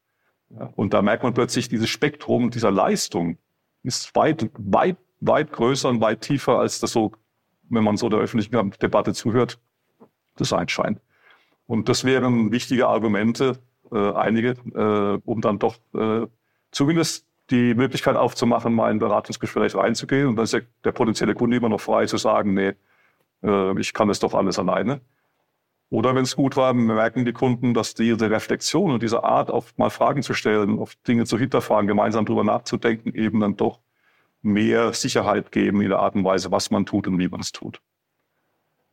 Ja, 0.51 0.73
und 0.77 0.95
da 0.95 1.03
merkt 1.03 1.25
man 1.25 1.35
plötzlich, 1.35 1.69
dieses 1.69 1.91
Spektrum 1.91 2.51
dieser 2.51 2.71
Leistung 2.71 3.39
ist 3.83 4.15
weit, 4.15 4.51
weit, 4.57 4.97
weit 5.21 5.53
größer 5.53 5.89
und 5.89 6.01
weit 6.01 6.21
tiefer, 6.21 6.59
als 6.59 6.79
das 6.81 6.93
so, 6.93 7.13
wenn 7.69 7.85
man 7.85 7.97
so 7.97 8.09
der 8.09 8.21
öffentlichen 8.21 8.73
Debatte 8.81 9.13
zuhört, 9.15 9.59
das 10.37 10.53
einscheint. 10.53 11.01
Und 11.69 11.89
das 11.91 12.03
wären 12.03 12.51
wichtige 12.51 12.89
Argumente, 12.89 13.59
äh, 13.93 14.13
einige, 14.15 14.57
äh, 14.75 15.21
um 15.25 15.41
dann 15.43 15.59
doch 15.59 15.77
äh, 15.95 16.27
zumindest 16.71 17.27
die 17.51 17.75
Möglichkeit 17.75 18.17
aufzumachen, 18.17 18.75
mal 18.75 18.87
in 18.87 18.97
ein 18.97 18.99
Beratungsgespräch 18.99 19.75
reinzugehen. 19.75 20.29
Und 20.29 20.37
dann 20.37 20.45
ist 20.45 20.55
der, 20.55 20.63
der 20.85 20.93
potenzielle 20.93 21.35
Kunde 21.35 21.59
immer 21.59 21.69
noch 21.69 21.81
frei 21.81 22.07
zu 22.07 22.17
sagen, 22.17 22.55
nee, 22.55 22.73
äh, 23.43 23.81
ich 23.81 23.93
kann 23.93 24.09
das 24.09 24.19
doch 24.19 24.33
alles 24.33 24.59
alleine. 24.59 25.03
Oder 25.91 26.15
wenn 26.15 26.25
es 26.25 26.37
gut 26.37 26.57
war, 26.57 26.73
merken 26.73 27.27
die 27.27 27.33
Kunden, 27.35 27.75
dass 27.75 27.95
diese 27.95 28.31
Reflexion 28.31 28.91
und 28.91 29.03
diese 29.03 29.23
Art, 29.23 29.51
auf 29.51 29.77
mal 29.77 29.91
Fragen 29.91 30.23
zu 30.23 30.33
stellen, 30.33 30.79
auf 30.79 30.95
Dinge 31.07 31.27
zu 31.27 31.39
hinterfragen, 31.39 31.87
gemeinsam 31.87 32.25
drüber 32.25 32.45
nachzudenken, 32.45 33.15
eben 33.15 33.41
dann 33.41 33.57
doch 33.57 33.79
mehr 34.41 34.95
Sicherheit 34.95 35.53
geben 35.53 35.83
in 35.83 35.91
der 35.91 35.99
Art 35.99 36.15
und 36.15 36.25
Weise, 36.25 36.51
was 36.51 36.71
man 36.71 36.87
tut 36.87 37.07
und 37.07 37.19
wie 37.19 37.29
man 37.29 37.41
es 37.41 37.53
tut. 37.53 37.83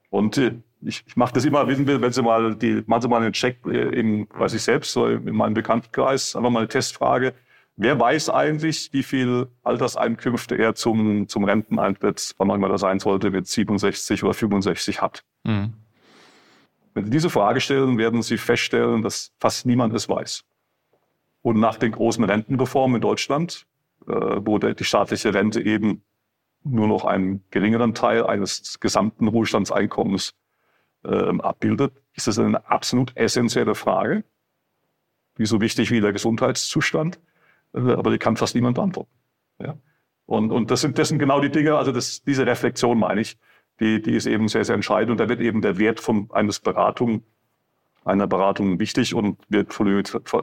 Und 0.10 0.38
äh, 0.38 0.56
ich, 0.82 1.04
ich 1.06 1.16
mache 1.16 1.34
das 1.34 1.46
immer, 1.46 1.68
wissen 1.68 1.88
wir, 1.88 2.02
wenn 2.02 2.12
Sie 2.12 2.22
mal 2.22 2.56
die, 2.56 2.84
machen 2.86 3.02
Sie 3.02 3.08
mal 3.08 3.22
einen 3.22 3.34
Check 3.34 3.66
äh, 3.66 4.00
in, 4.00 4.28
weiß 4.34 4.54
ich 4.54 4.62
selbst, 4.62 4.92
so 4.92 5.08
in 5.08 5.36
meinem 5.36 5.54
Bekanntenkreis, 5.54 6.36
einfach 6.36 6.50
mal 6.50 6.60
eine 6.60 6.68
Testfrage. 6.68 7.34
Wer 7.78 8.00
weiß 8.00 8.30
eigentlich, 8.30 8.90
wie 8.94 9.04
viel 9.04 9.48
Alterseinkünfte 9.64 10.56
er 10.56 10.76
zum, 10.76 11.28
zum 11.28 11.44
Renteneintritt, 11.44 12.34
wann 12.38 12.50
auch 12.50 12.56
immer 12.56 12.70
das 12.70 12.82
sein 12.82 13.00
sollte, 13.00 13.32
mit 13.32 13.48
67 13.48 14.24
oder 14.24 14.34
65 14.34 15.02
hat? 15.02 15.24
Mhm. 15.44 15.74
Wenn 16.94 17.06
Sie 17.06 17.12
diese 17.12 17.30
Frage 17.30 17.60
stellen, 17.60 17.98
werden 17.98 18.22
Sie 18.22 18.38
feststellen, 18.38 19.02
dass 19.02 19.34
fast 19.40 19.66
niemand 19.66 19.94
es 19.94 20.08
weiß. 20.08 20.46
Und 21.42 21.60
nach 21.60 21.78
den 21.78 21.92
großen 21.92 22.24
Rentenreformen 22.24 22.96
in 22.96 23.02
Deutschland, 23.02 23.68
äh, 24.08 24.14
wo 24.14 24.58
die 24.58 24.84
staatliche 24.84 25.34
Rente 25.34 25.62
eben 25.62 26.04
nur 26.64 26.88
noch 26.88 27.06
einen 27.06 27.44
geringeren 27.52 27.94
Teil 27.94 28.26
eines 28.26 28.80
gesamten 28.80 29.28
Ruhestandseinkommens 29.28 30.34
äh, 31.06 31.42
abbildet, 31.42 31.94
ist 32.14 32.28
das 32.28 32.40
eine 32.40 32.68
absolut 32.70 33.16
essentielle 33.16 33.76
Frage, 33.76 34.24
die 35.38 35.46
so 35.46 35.62
wichtig 35.62 35.92
wie 35.92 36.02
der 36.02 36.14
Gesundheitszustand, 36.14 37.20
äh, 37.74 37.80
aber 37.80 38.12
die 38.12 38.18
kann 38.18 38.38
fast 38.38 38.56
niemand 38.56 38.76
beantworten. 38.76 39.12
Ja? 39.60 39.78
Und, 40.26 40.52
und 40.52 40.72
das, 40.72 40.82
sind, 40.82 40.98
das 40.98 41.10
sind 41.10 41.20
genau 41.20 41.40
die 41.40 41.52
Dinge, 41.52 41.78
also 41.78 41.92
das, 41.92 42.24
diese 42.24 42.46
Reflexion 42.46 42.98
meine 42.98 43.22
ich, 43.22 43.38
die, 43.80 44.02
die 44.02 44.16
ist 44.16 44.26
eben 44.26 44.48
sehr, 44.48 44.66
sehr 44.66 44.76
entscheidend. 44.76 45.12
Und 45.12 45.20
da 45.20 45.30
wird 45.30 45.42
eben 45.42 45.62
der 45.62 45.78
Wert 45.78 46.00
von 46.00 46.30
eines 46.32 46.60
Beratung, 46.60 47.24
einer 48.04 48.28
Beratung 48.28 48.80
wichtig. 48.80 49.14
Und 49.14 49.38
wir 49.50 49.66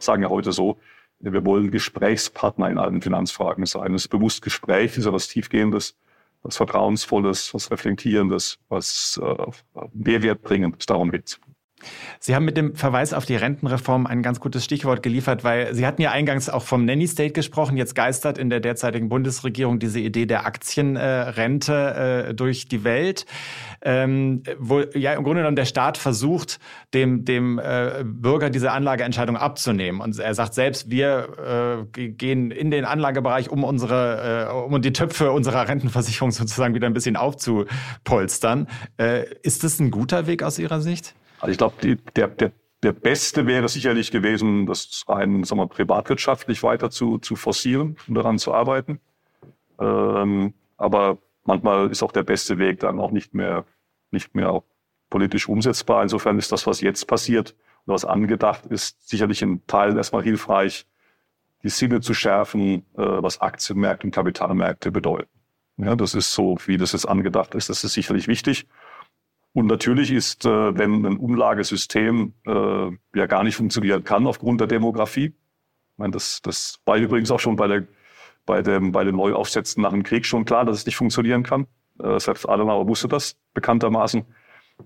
sagen 0.01 0.23
ja 0.23 0.29
heute 0.29 0.53
so, 0.53 0.79
wir 1.19 1.45
wollen 1.45 1.71
Gesprächspartner 1.71 2.69
in 2.69 2.79
allen 2.79 3.01
Finanzfragen 3.01 3.65
sein. 3.67 3.93
Das 3.93 4.09
bewusst 4.09 4.43
Gespräch 4.43 4.97
ist 4.99 5.07
ja 5.07 5.13
was 5.13 5.29
Tiefgehendes, 5.29 5.97
was 6.43 6.57
Vertrauensvolles, 6.57 7.55
was 7.55 7.71
Reflektierendes, 7.71 8.59
was 8.69 9.21
äh, 9.23 9.47
Mehrwert 9.93 10.43
bringendes. 10.43 10.87
Darum 10.87 11.11
geht's. 11.11 11.41
Sie 12.21 12.35
haben 12.35 12.45
mit 12.45 12.57
dem 12.57 12.75
Verweis 12.75 13.13
auf 13.13 13.27
die 13.27 13.37
Rentenreform 13.37 14.07
ein 14.07 14.23
ganz 14.23 14.41
gutes 14.41 14.65
Stichwort 14.65 15.03
geliefert, 15.03 15.45
weil 15.45 15.75
Sie 15.75 15.87
hatten 15.87 16.03
ja 16.03 16.11
eingangs 16.11 16.49
auch 16.49 16.63
vom 16.63 16.85
Nanny 16.85 17.07
State 17.07 17.33
gesprochen. 17.33 17.77
Jetzt 17.77 17.95
geistert 17.95 18.39
in 18.39 18.51
der 18.51 18.61
derzeitigen 18.61 19.09
Bundesregierung 19.09 19.79
diese 19.79 20.01
Idee 20.01 20.27
der 20.27 20.47
Aktienrente 20.47 22.27
äh, 22.29 22.35
durch 22.35 22.69
die 22.69 22.85
Welt, 22.85 23.27
ähm, 23.83 24.43
wo 24.59 24.81
ja 24.95 25.15
im 25.15 25.25
Grunde 25.25 25.41
genommen 25.41 25.57
der 25.57 25.65
Staat 25.65 25.99
versucht, 25.99 26.61
dem, 26.95 27.25
dem 27.25 27.59
äh, 27.59 28.05
Bürger 28.05 28.51
diese 28.51 28.73
Anlageentscheidung 28.73 29.37
abzunehmen. 29.37 30.01
Und 30.01 30.19
er 30.19 30.35
sagt 30.35 30.55
selbst, 30.55 30.91
wir 30.91 31.87
äh, 31.97 32.09
gehen 32.09 32.51
in 32.51 32.71
den 32.71 32.85
Anlagebereich, 32.85 33.51
um 33.51 33.65
unsere, 33.65 34.49
äh, 34.49 34.53
um 34.53 34.81
die 34.81 34.93
Töpfe 34.93 35.33
unserer 35.33 35.69
Rentenversicherung 35.69 36.31
sozusagen 36.31 36.75
wieder 36.75 36.87
ein 36.87 36.95
bisschen 36.95 37.17
aufzupolstern. 37.17 38.69
Äh, 38.99 39.25
ist 39.43 39.65
das 39.65 39.81
ein 39.81 39.91
guter 39.91 40.27
Weg 40.27 40.43
aus 40.43 40.59
Ihrer 40.59 40.81
Sicht? 40.81 41.15
Also 41.43 41.51
ich 41.51 41.59
glaube, 41.59 41.97
der, 42.15 42.29
der, 42.29 42.53
der 42.85 42.93
beste 42.93 43.47
wäre 43.49 43.69
sicherlich 43.69 44.13
gewesen, 44.13 44.65
das 44.67 45.05
rein 45.09 45.43
sagen 45.43 45.61
wir, 45.61 45.67
privatwirtschaftlich 45.67 46.63
weiter 46.63 46.89
zu, 46.89 47.19
zu 47.19 47.35
forcieren 47.35 47.97
und 48.07 48.15
daran 48.15 48.39
zu 48.39 48.55
arbeiten. 48.55 49.01
Ähm, 49.81 50.55
aber 50.77 51.19
manchmal 51.45 51.91
ist 51.91 52.05
auch 52.05 52.13
der 52.13 52.23
beste 52.23 52.59
Weg 52.59 52.79
dann 52.79 53.01
auch 53.01 53.11
nicht 53.11 53.35
mehr, 53.35 53.65
nicht 54.13 54.37
mehr 54.37 54.63
politisch 55.11 55.49
umsetzbar. 55.49 56.05
Insofern 56.05 56.39
ist 56.39 56.53
das, 56.53 56.69
was 56.69 56.81
jetzt 56.81 57.09
passiert 57.09 57.57
und 57.87 57.95
was 57.95 58.05
angedacht 58.05 58.67
ist, 58.67 59.09
sicherlich 59.09 59.43
in 59.43 59.67
Teilen 59.67 59.97
erstmal 59.97 60.23
hilfreich, 60.23 60.87
die 61.65 61.71
Sinne 61.71 62.01
zu 62.01 62.15
schärfen, 62.15 62.87
äh, 62.97 63.03
was 63.03 63.41
Aktienmärkte 63.41 64.07
und 64.07 64.15
Kapitalmärkte 64.15 64.93
bedeuten. 64.93 65.29
Ja, 65.77 65.97
das 65.97 66.15
ist 66.15 66.33
so, 66.33 66.57
wie 66.67 66.77
das 66.77 66.93
jetzt 66.93 67.09
angedacht 67.09 67.57
ist. 67.57 67.69
Das 67.69 67.83
ist 67.83 67.95
sicherlich 67.95 68.29
wichtig. 68.29 68.69
Und 69.55 69.67
natürlich 69.67 70.11
ist, 70.11 70.47
äh, 70.47 70.79
wenn 70.79 71.05
ein 71.05 71.17
Umlagesystem 71.19 72.33
äh, 72.47 72.91
ja 73.15 73.27
gar 73.27 73.45
nicht 73.45 73.57
funktionieren 73.57 74.03
kann 74.03 74.27
aufgrund 74.27 74.61
der 74.61 74.69
Demografie, 74.69 75.27
ich 75.27 75.99
meine, 75.99 76.13
das, 76.13 76.41
das 76.43 76.81
war 76.87 76.97
übrigens 76.97 77.31
auch 77.31 77.41
schon 77.41 77.57
bei, 77.57 77.69
der, 77.69 77.85
bei, 78.47 78.63
dem, 78.63 78.93
bei 78.93 79.05
den 79.05 79.17
Neuaufsätzen 79.17 79.83
nach 79.83 79.91
dem 79.91 80.03
Krieg 80.03 80.25
schon 80.25 80.47
klar, 80.47 80.65
dass 80.65 80.79
es 80.79 80.87
nicht 80.87 80.97
funktionieren 80.97 81.43
kann. 81.43 81.67
Äh, 82.03 82.19
selbst 82.19 82.49
Adenauer 82.49 82.89
wusste 82.89 83.09
das 83.09 83.37
bekanntermaßen. 83.53 84.25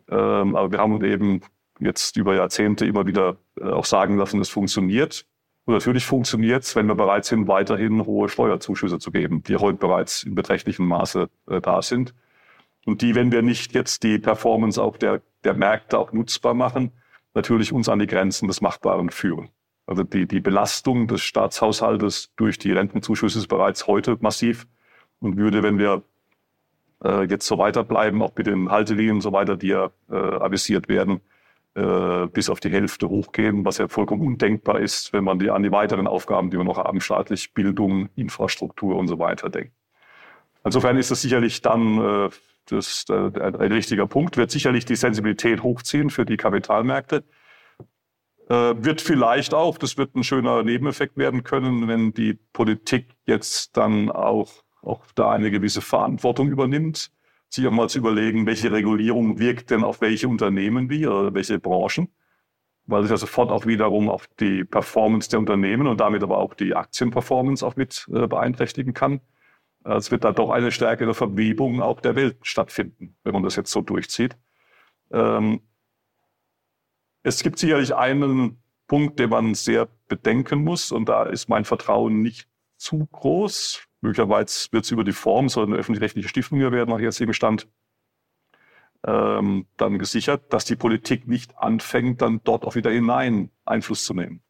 Ähm, 0.09 0.57
aber 0.57 0.72
wir 0.72 0.79
haben 0.79 1.02
eben 1.05 1.42
jetzt 1.79 2.16
über 2.16 2.35
Jahrzehnte 2.35 2.87
immer 2.87 3.07
wieder 3.07 3.37
äh, 3.61 3.64
auch 3.64 3.85
sagen 3.85 4.16
lassen, 4.16 4.40
es 4.40 4.48
funktioniert. 4.48 5.26
Und 5.64 5.74
natürlich 5.74 6.07
funktioniert 6.07 6.64
es, 6.64 6.76
wenn 6.76 6.87
wir 6.87 6.94
bereit 6.94 7.24
sind, 7.24 7.48
weiterhin 7.48 8.05
hohe 8.05 8.29
Steuerzuschüsse 8.29 8.98
zu 8.98 9.11
geben, 9.11 9.42
die 9.42 9.57
heute 9.57 9.79
bereits 9.79 10.22
in 10.22 10.35
beträchtlichem 10.35 10.87
Maße 10.87 11.29
äh, 11.48 11.61
da 11.61 11.83
sind. 11.83 12.14
Und 12.87 13.03
die, 13.03 13.14
wenn 13.16 13.33
wir 13.33 13.42
nicht 13.42 13.75
jetzt 13.75 14.05
die 14.05 14.18
Performance 14.18 14.81
auch 14.81 14.96
der, 14.96 15.20
der 15.44 15.55
Märkte 15.55 15.99
auch 15.99 16.12
nutzbar 16.12 16.55
machen, 16.55 16.92
natürlich 17.35 17.72
uns 17.72 17.88
an 17.88 17.99
die 17.99 18.07
Grenzen 18.07 18.46
des 18.46 18.61
Machbaren 18.61 19.11
führen. 19.11 19.51
Also 19.87 20.05
die, 20.05 20.27
die 20.27 20.40
Belastung 20.40 21.09
des 21.09 21.22
Staatshaushaltes 21.22 22.33
durch 22.37 22.59
die 22.59 22.72
Rentenzuschüsse 22.72 23.40
ist 23.40 23.49
bereits 23.49 23.88
heute 23.88 24.16
massiv 24.20 24.66
und 25.18 25.37
würde, 25.37 25.64
wenn 25.64 25.79
wir 25.79 26.03
äh, 27.05 27.25
jetzt 27.25 27.46
so 27.46 27.59
weiterbleiben, 27.59 28.22
auch 28.22 28.33
mit 28.37 28.46
den 28.46 28.70
Haltelinien 28.70 29.16
und 29.16 29.20
so 29.20 29.33
weiter, 29.33 29.57
die 29.57 29.68
ja 29.68 29.90
äh, 30.09 30.14
avisiert 30.14 30.88
werden, 30.88 31.20
äh, 31.75 32.27
bis 32.29 32.49
auf 32.49 32.61
die 32.61 32.70
Hälfte 32.70 33.09
hochgehen, 33.09 33.64
was 33.64 33.79
ja 33.79 33.88
vollkommen 33.88 34.22
undenkbar 34.22 34.79
ist, 34.79 35.12
wenn 35.12 35.25
man 35.25 35.40
die, 35.40 35.51
an 35.51 35.64
die 35.64 35.72
weiteren 35.72 36.07
Aufgaben, 36.07 36.51
die 36.51 36.57
wir 36.57 36.64
noch 36.64 36.79
haben, 36.79 37.01
staatlich 37.01 37.53
Bildung, 37.53 38.11
Infrastruktur 38.14 38.96
und 38.96 39.09
so 39.09 39.18
weiter 39.18 39.51
denkt. 39.51 39.72
Insofern 40.64 40.96
ist 40.96 41.11
das 41.11 41.22
sicherlich 41.22 41.62
dann 41.62 41.99
äh, 41.99 42.31
das, 42.66 43.05
äh, 43.09 43.14
ein 43.14 43.72
richtiger 43.72 44.07
Punkt, 44.07 44.37
wird 44.37 44.50
sicherlich 44.50 44.85
die 44.85 44.96
Sensibilität 44.96 45.62
hochziehen 45.62 46.11
für 46.11 46.24
die 46.24 46.37
Kapitalmärkte. 46.37 47.24
Äh, 48.48 48.74
wird 48.79 49.00
vielleicht 49.00 49.55
auch, 49.55 49.76
das 49.76 49.96
wird 49.96 50.14
ein 50.14 50.22
schöner 50.22 50.62
Nebeneffekt 50.62 51.16
werden 51.16 51.42
können, 51.42 51.88
wenn 51.88 52.12
die 52.12 52.35
Politik 52.52 53.09
jetzt 53.26 53.76
dann 53.76 54.11
auch, 54.11 54.52
auch 54.83 55.05
da 55.16 55.33
eine 55.33 55.50
gewisse 55.50 55.81
Verantwortung 55.81 56.48
übernimmt, 56.48 57.11
sich 57.48 57.66
auch 57.66 57.72
mal 57.72 57.88
zu 57.88 57.98
überlegen, 57.98 58.46
welche 58.46 58.70
Regulierung 58.70 59.40
wirkt 59.40 59.70
denn 59.70 59.83
auf 59.83 60.00
welche 60.00 60.29
Unternehmen 60.29 60.90
wie 60.90 61.07
oder 61.09 61.35
welche 61.35 61.59
Branchen, 61.59 62.09
weil 62.87 63.02
sich 63.02 63.11
ja 63.11 63.16
sofort 63.16 63.50
auch 63.50 63.66
wiederum 63.66 64.09
auf 64.09 64.29
die 64.38 64.62
Performance 64.64 65.29
der 65.29 65.40
Unternehmen 65.40 65.88
und 65.88 66.00
damit 66.00 66.22
aber 66.22 66.38
auch 66.38 66.55
die 66.55 66.74
Aktienperformance 66.76 67.66
auch 67.66 67.74
mit 67.74 68.07
äh, 68.12 68.29
beeinträchtigen 68.29 68.94
kann. 68.94 69.20
Es 69.88 70.11
wird 70.11 70.25
da 70.25 70.33
doch 70.33 70.51
eine 70.51 70.72
stärkere 70.72 71.14
Verwebung 71.14 71.81
auch 71.81 72.01
der 72.01 72.16
Welt 72.16 72.38
stattfinden, 72.42 73.16
wenn 73.22 73.33
man 73.33 73.44
das 73.44 73.57
jetzt 73.57 73.70
so 73.70 73.83
durchzieht. 73.83 74.37
Ähm, 75.12 75.61
es 77.22 77.42
gibt 77.42 77.59
sicherlich 77.59 77.94
einen 77.94 78.61
Punkt, 78.88 79.18
den 79.18 79.31
man 79.31 79.55
sehr 79.55 79.88
bedenken 80.09 80.64
muss, 80.64 80.92
und 80.92 81.09
da 81.09 81.25
ist 81.25 81.49
mein 81.49 81.64
Vertrauen 81.64 82.22
nicht 82.22 82.49
zu 82.77 83.07
groß. 83.07 83.87
Möglicherweise 84.01 84.68
wird 84.72 84.85
es 84.85 84.90
über 84.90 85.05
die 85.05 85.12
Form, 85.12 85.49
soll 85.49 85.66
eine 85.66 85.77
öffentlich-rechtliche 85.77 86.29
Stiftung 86.29 86.61
werden 86.61 86.90
nach 86.90 87.01
jetzigem 87.01 87.33
Stand, 87.33 87.68
ähm, 89.07 89.66
dann 89.77 89.99
gesichert, 89.99 90.53
dass 90.53 90.64
die 90.64 90.77
Politik 90.77 91.29
nicht 91.29 91.57
anfängt, 91.59 92.22
dann 92.22 92.40
dort 92.44 92.64
auch 92.64 92.75
wieder 92.75 92.90
hinein 92.90 93.51
Einfluss 93.64 94.05
zu 94.05 94.14
nehmen. 94.14 94.42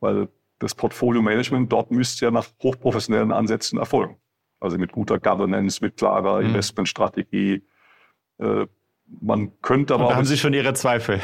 Weil 0.00 0.28
das 0.58 0.74
Portfolio-Management 0.74 1.72
dort 1.72 1.90
müsste 1.90 2.24
ja 2.24 2.30
nach 2.30 2.46
hochprofessionellen 2.62 3.32
Ansätzen 3.32 3.78
erfolgen. 3.78 4.20
Also 4.60 4.78
mit 4.78 4.92
guter 4.92 5.18
Governance, 5.18 5.80
mit 5.80 5.96
klarer 5.96 6.40
mhm. 6.40 6.48
Investmentstrategie. 6.48 7.62
Äh, 8.38 8.66
man 9.20 9.52
könnte 9.62 9.94
aber. 9.94 10.04
Und 10.04 10.10
da 10.10 10.16
haben 10.16 10.24
Sie 10.24 10.36
schon 10.36 10.52
Ihre 10.52 10.74
Zweifel. 10.74 11.20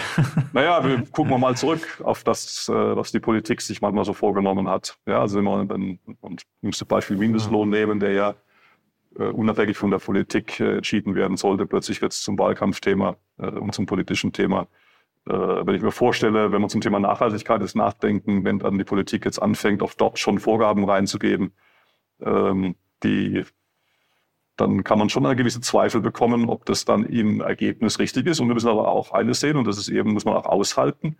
naja, 0.53 0.85
wir 0.85 1.05
gucken 1.13 1.33
wir 1.33 1.39
mal 1.39 1.57
zurück 1.57 2.01
auf 2.03 2.25
das, 2.25 2.69
äh, 2.69 2.73
was 2.73 3.13
die 3.13 3.21
Politik 3.21 3.61
sich 3.61 3.83
manchmal 3.83 4.05
so 4.05 4.15
vorgenommen 4.15 4.69
hat. 4.69 4.97
Ja, 5.07 5.21
also 5.21 5.39
wenn 5.39 5.45
man 5.45 5.71
ein, 5.71 5.99
ein 6.23 6.37
jüngste 6.63 6.87
Beispiel 6.87 7.17
Mindestlohn 7.17 7.69
nehmen, 7.69 8.01
der 8.01 8.13
ja 8.13 8.35
äh, 9.19 9.25
unabhängig 9.25 9.77
von 9.77 9.91
der 9.91 9.99
Politik 9.99 10.61
entschieden 10.61 11.15
werden 11.15 11.37
sollte, 11.37 11.67
plötzlich 11.67 12.01
wird 12.01 12.13
es 12.13 12.23
zum 12.23 12.39
Wahlkampfthema 12.39 13.17
und 13.37 13.75
zum 13.75 13.87
politischen 13.87 14.33
Thema. 14.33 14.69
Wenn 15.25 15.75
ich 15.75 15.83
mir 15.83 15.91
vorstelle, 15.91 16.53
wenn 16.53 16.61
man 16.61 16.71
zum 16.71 16.81
Thema 16.81 17.01
Nachhaltigkeit 17.01 17.61
ist 17.63 17.75
nachdenken, 17.75 18.45
wenn 18.45 18.61
dann 18.61 18.79
die 18.79 18.85
Politik 18.85 19.25
jetzt 19.25 19.41
anfängt, 19.41 19.83
auch 19.83 19.95
dort 19.95 20.19
schon 20.21 20.39
Vorgaben 20.39 20.85
reinzugeben, 20.85 21.53
ähm, 22.21 22.77
die, 23.03 23.45
dann 24.57 24.85
kann 24.85 24.99
man 24.99 25.09
schon 25.09 25.27
eine 25.27 25.37
gewisse 25.37 25.61
Zweifel 25.61 26.01
bekommen, 26.01 26.49
ob 26.49 26.65
das 26.65 26.85
dann 26.85 27.05
im 27.05 27.41
Ergebnis 27.41 27.99
richtig 27.99 28.27
ist. 28.27 28.41
Und 28.41 28.49
wir 28.49 28.55
müssen 28.55 28.69
aber 28.69 28.89
auch 28.89 29.13
eines 29.13 29.41
sehen, 29.41 29.57
und 29.57 29.67
das 29.67 29.79
ist 29.79 29.89
eben, 29.89 30.13
muss 30.13 30.25
man 30.25 30.35
auch 30.35 30.47
aushalten. 30.47 31.17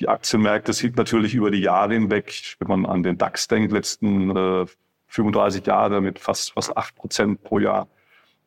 Die 0.00 0.08
Aktienmärkte 0.08 0.72
sind 0.72 0.96
natürlich 0.96 1.34
über 1.34 1.50
die 1.50 1.60
Jahre 1.60 1.94
hinweg, 1.94 2.56
wenn 2.60 2.68
man 2.68 2.86
an 2.86 3.02
den 3.02 3.18
DAX 3.18 3.48
denkt, 3.48 3.72
letzten 3.72 4.36
äh, 4.36 4.66
35 5.08 5.66
Jahre 5.66 6.00
mit 6.00 6.18
fast, 6.18 6.52
fast 6.52 6.76
8 6.76 6.94
Prozent 6.94 7.42
pro 7.42 7.58
Jahr 7.58 7.88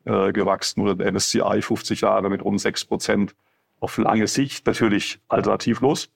äh, 0.04 0.32
gewachsen 0.32 0.80
oder 0.80 0.94
der 0.94 1.12
MSCI 1.12 1.60
50 1.60 2.00
Jahre 2.00 2.30
mit 2.30 2.42
rund 2.44 2.60
6 2.60 2.86
Prozent. 2.86 3.34
Auf 3.80 3.98
lange 3.98 4.28
Sicht 4.28 4.66
natürlich 4.66 5.20
alternativlos. 5.28 6.10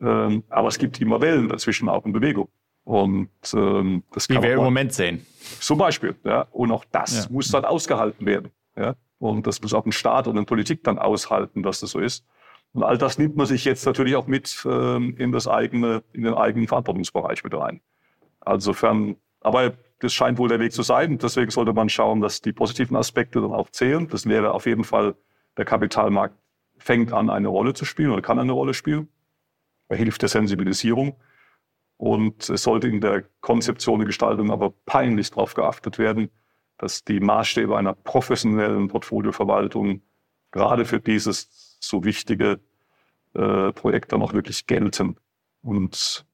Ähm, 0.00 0.42
aber 0.48 0.68
es 0.68 0.78
gibt 0.78 1.00
immer 1.00 1.20
Wellen 1.20 1.48
dazwischen 1.48 1.88
auch 1.88 2.04
in 2.04 2.12
Bewegung. 2.12 2.48
Und 2.84 3.30
ähm, 3.54 4.02
das 4.12 4.28
Wie 4.28 4.40
wir 4.40 4.52
im 4.52 4.60
Moment 4.60 4.92
sehen. 4.92 5.24
Zum 5.60 5.78
Beispiel. 5.78 6.14
Ja. 6.24 6.46
Und 6.52 6.70
auch 6.70 6.84
das 6.92 7.24
ja. 7.24 7.32
muss 7.32 7.48
dann 7.48 7.64
ausgehalten 7.64 8.26
werden. 8.26 8.50
Ja. 8.76 8.94
Und 9.18 9.46
das 9.46 9.62
muss 9.62 9.72
auch 9.72 9.86
ein 9.86 9.92
Staat 9.92 10.26
und 10.26 10.36
eine 10.36 10.44
Politik 10.44 10.84
dann 10.84 10.98
aushalten, 10.98 11.62
dass 11.62 11.80
das 11.80 11.90
so 11.90 12.00
ist. 12.00 12.26
Und 12.74 12.82
all 12.82 12.98
das 12.98 13.18
nimmt 13.18 13.36
man 13.36 13.46
sich 13.46 13.64
jetzt 13.64 13.86
natürlich 13.86 14.16
auch 14.16 14.26
mit 14.26 14.64
ähm, 14.68 15.14
in 15.16 15.32
das 15.32 15.48
eigene, 15.48 16.02
in 16.12 16.24
den 16.24 16.34
eigenen 16.34 16.68
Verantwortungsbereich 16.68 17.42
mit 17.42 17.54
rein. 17.54 17.80
Insofern, 18.44 19.16
aber 19.40 19.72
das 20.00 20.12
scheint 20.12 20.38
wohl 20.38 20.48
der 20.48 20.60
Weg 20.60 20.72
zu 20.72 20.82
sein. 20.82 21.16
Deswegen 21.18 21.50
sollte 21.50 21.72
man 21.72 21.88
schauen, 21.88 22.20
dass 22.20 22.42
die 22.42 22.52
positiven 22.52 22.96
Aspekte 22.96 23.40
dann 23.40 23.52
auch 23.52 23.70
zählen. 23.70 24.08
Das 24.08 24.26
wäre 24.26 24.52
auf 24.52 24.66
jeden 24.66 24.84
Fall, 24.84 25.14
der 25.56 25.64
Kapitalmarkt 25.64 26.36
fängt 26.76 27.12
an, 27.12 27.30
eine 27.30 27.48
Rolle 27.48 27.72
zu 27.72 27.84
spielen 27.84 28.10
oder 28.10 28.20
kann 28.20 28.38
eine 28.38 28.52
Rolle 28.52 28.74
spielen. 28.74 29.08
Er 29.88 29.96
hilft 29.96 30.20
der 30.22 30.28
Sensibilisierung. 30.28 31.16
Und 31.96 32.48
es 32.50 32.62
sollte 32.62 32.88
in 32.88 33.00
der 33.00 33.24
Konzeption 33.40 34.00
und 34.00 34.06
Gestaltung 34.06 34.50
aber 34.50 34.72
peinlich 34.84 35.30
darauf 35.30 35.54
geachtet 35.54 35.98
werden, 35.98 36.30
dass 36.78 37.04
die 37.04 37.20
Maßstäbe 37.20 37.76
einer 37.76 37.94
professionellen 37.94 38.88
Portfolioverwaltung 38.88 40.02
gerade 40.50 40.84
für 40.84 41.00
dieses 41.00 41.78
so 41.80 42.04
wichtige 42.04 42.60
äh, 43.34 43.72
Projekt 43.72 44.12
dann 44.12 44.22
auch 44.22 44.32
wirklich 44.32 44.66
gelten 44.66 45.16
und 45.62 46.26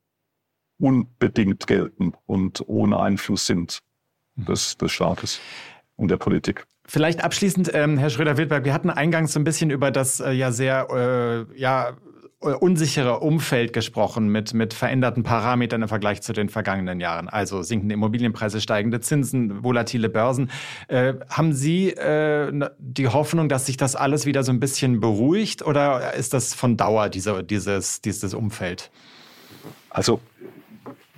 unbedingt 0.78 1.66
gelten 1.66 2.12
und 2.26 2.62
ohne 2.66 3.00
Einfluss 3.00 3.46
sind 3.46 3.80
des, 4.36 4.76
des 4.78 4.92
Staates 4.92 5.40
und 5.96 6.10
der 6.10 6.16
Politik. 6.16 6.66
Vielleicht 6.86 7.22
abschließend, 7.22 7.70
ähm, 7.74 7.98
Herr 7.98 8.10
Schröder-Wildberg, 8.10 8.64
wir 8.64 8.74
hatten 8.74 8.90
eingangs 8.90 9.32
so 9.32 9.40
ein 9.40 9.44
bisschen 9.44 9.70
über 9.70 9.90
das 9.90 10.18
äh, 10.20 10.32
ja 10.32 10.50
sehr 10.50 10.88
äh, 10.90 11.58
ja, 11.58 11.96
äh, 12.42 12.52
unsichere 12.52 13.20
Umfeld 13.20 13.74
gesprochen 13.74 14.28
mit, 14.28 14.54
mit 14.54 14.72
veränderten 14.72 15.22
Parametern 15.22 15.82
im 15.82 15.88
Vergleich 15.88 16.22
zu 16.22 16.32
den 16.32 16.48
vergangenen 16.48 16.98
Jahren. 16.98 17.28
Also 17.28 17.60
sinkende 17.60 17.92
Immobilienpreise, 17.92 18.62
steigende 18.62 19.00
Zinsen, 19.00 19.62
volatile 19.62 20.08
Börsen. 20.08 20.50
Äh, 20.88 21.14
haben 21.28 21.52
Sie 21.52 21.90
äh, 21.90 22.70
die 22.78 23.08
Hoffnung, 23.08 23.50
dass 23.50 23.66
sich 23.66 23.76
das 23.76 23.94
alles 23.94 24.24
wieder 24.24 24.42
so 24.42 24.52
ein 24.52 24.60
bisschen 24.60 25.00
beruhigt 25.00 25.60
oder 25.60 26.14
ist 26.14 26.32
das 26.32 26.54
von 26.54 26.78
Dauer, 26.78 27.10
diese, 27.10 27.44
dieses, 27.44 28.00
dieses 28.00 28.32
Umfeld? 28.32 28.90
Also, 29.90 30.20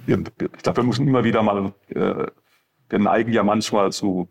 ich 0.09 0.17
glaube, 0.63 0.77
wir 0.79 0.85
müssen 0.85 1.07
immer 1.07 1.23
wieder 1.23 1.45
mal, 1.45 1.73
äh, 1.91 2.27
wir 2.89 2.99
neigen 2.99 3.33
ja 3.33 3.45
manchmal 3.45 3.93
zu 3.93 4.29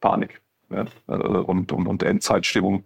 Panik 0.00 0.40
ja, 0.70 0.86
und, 1.06 1.70
und, 1.70 1.86
und 1.86 2.02
Endzeitstimmung. 2.02 2.82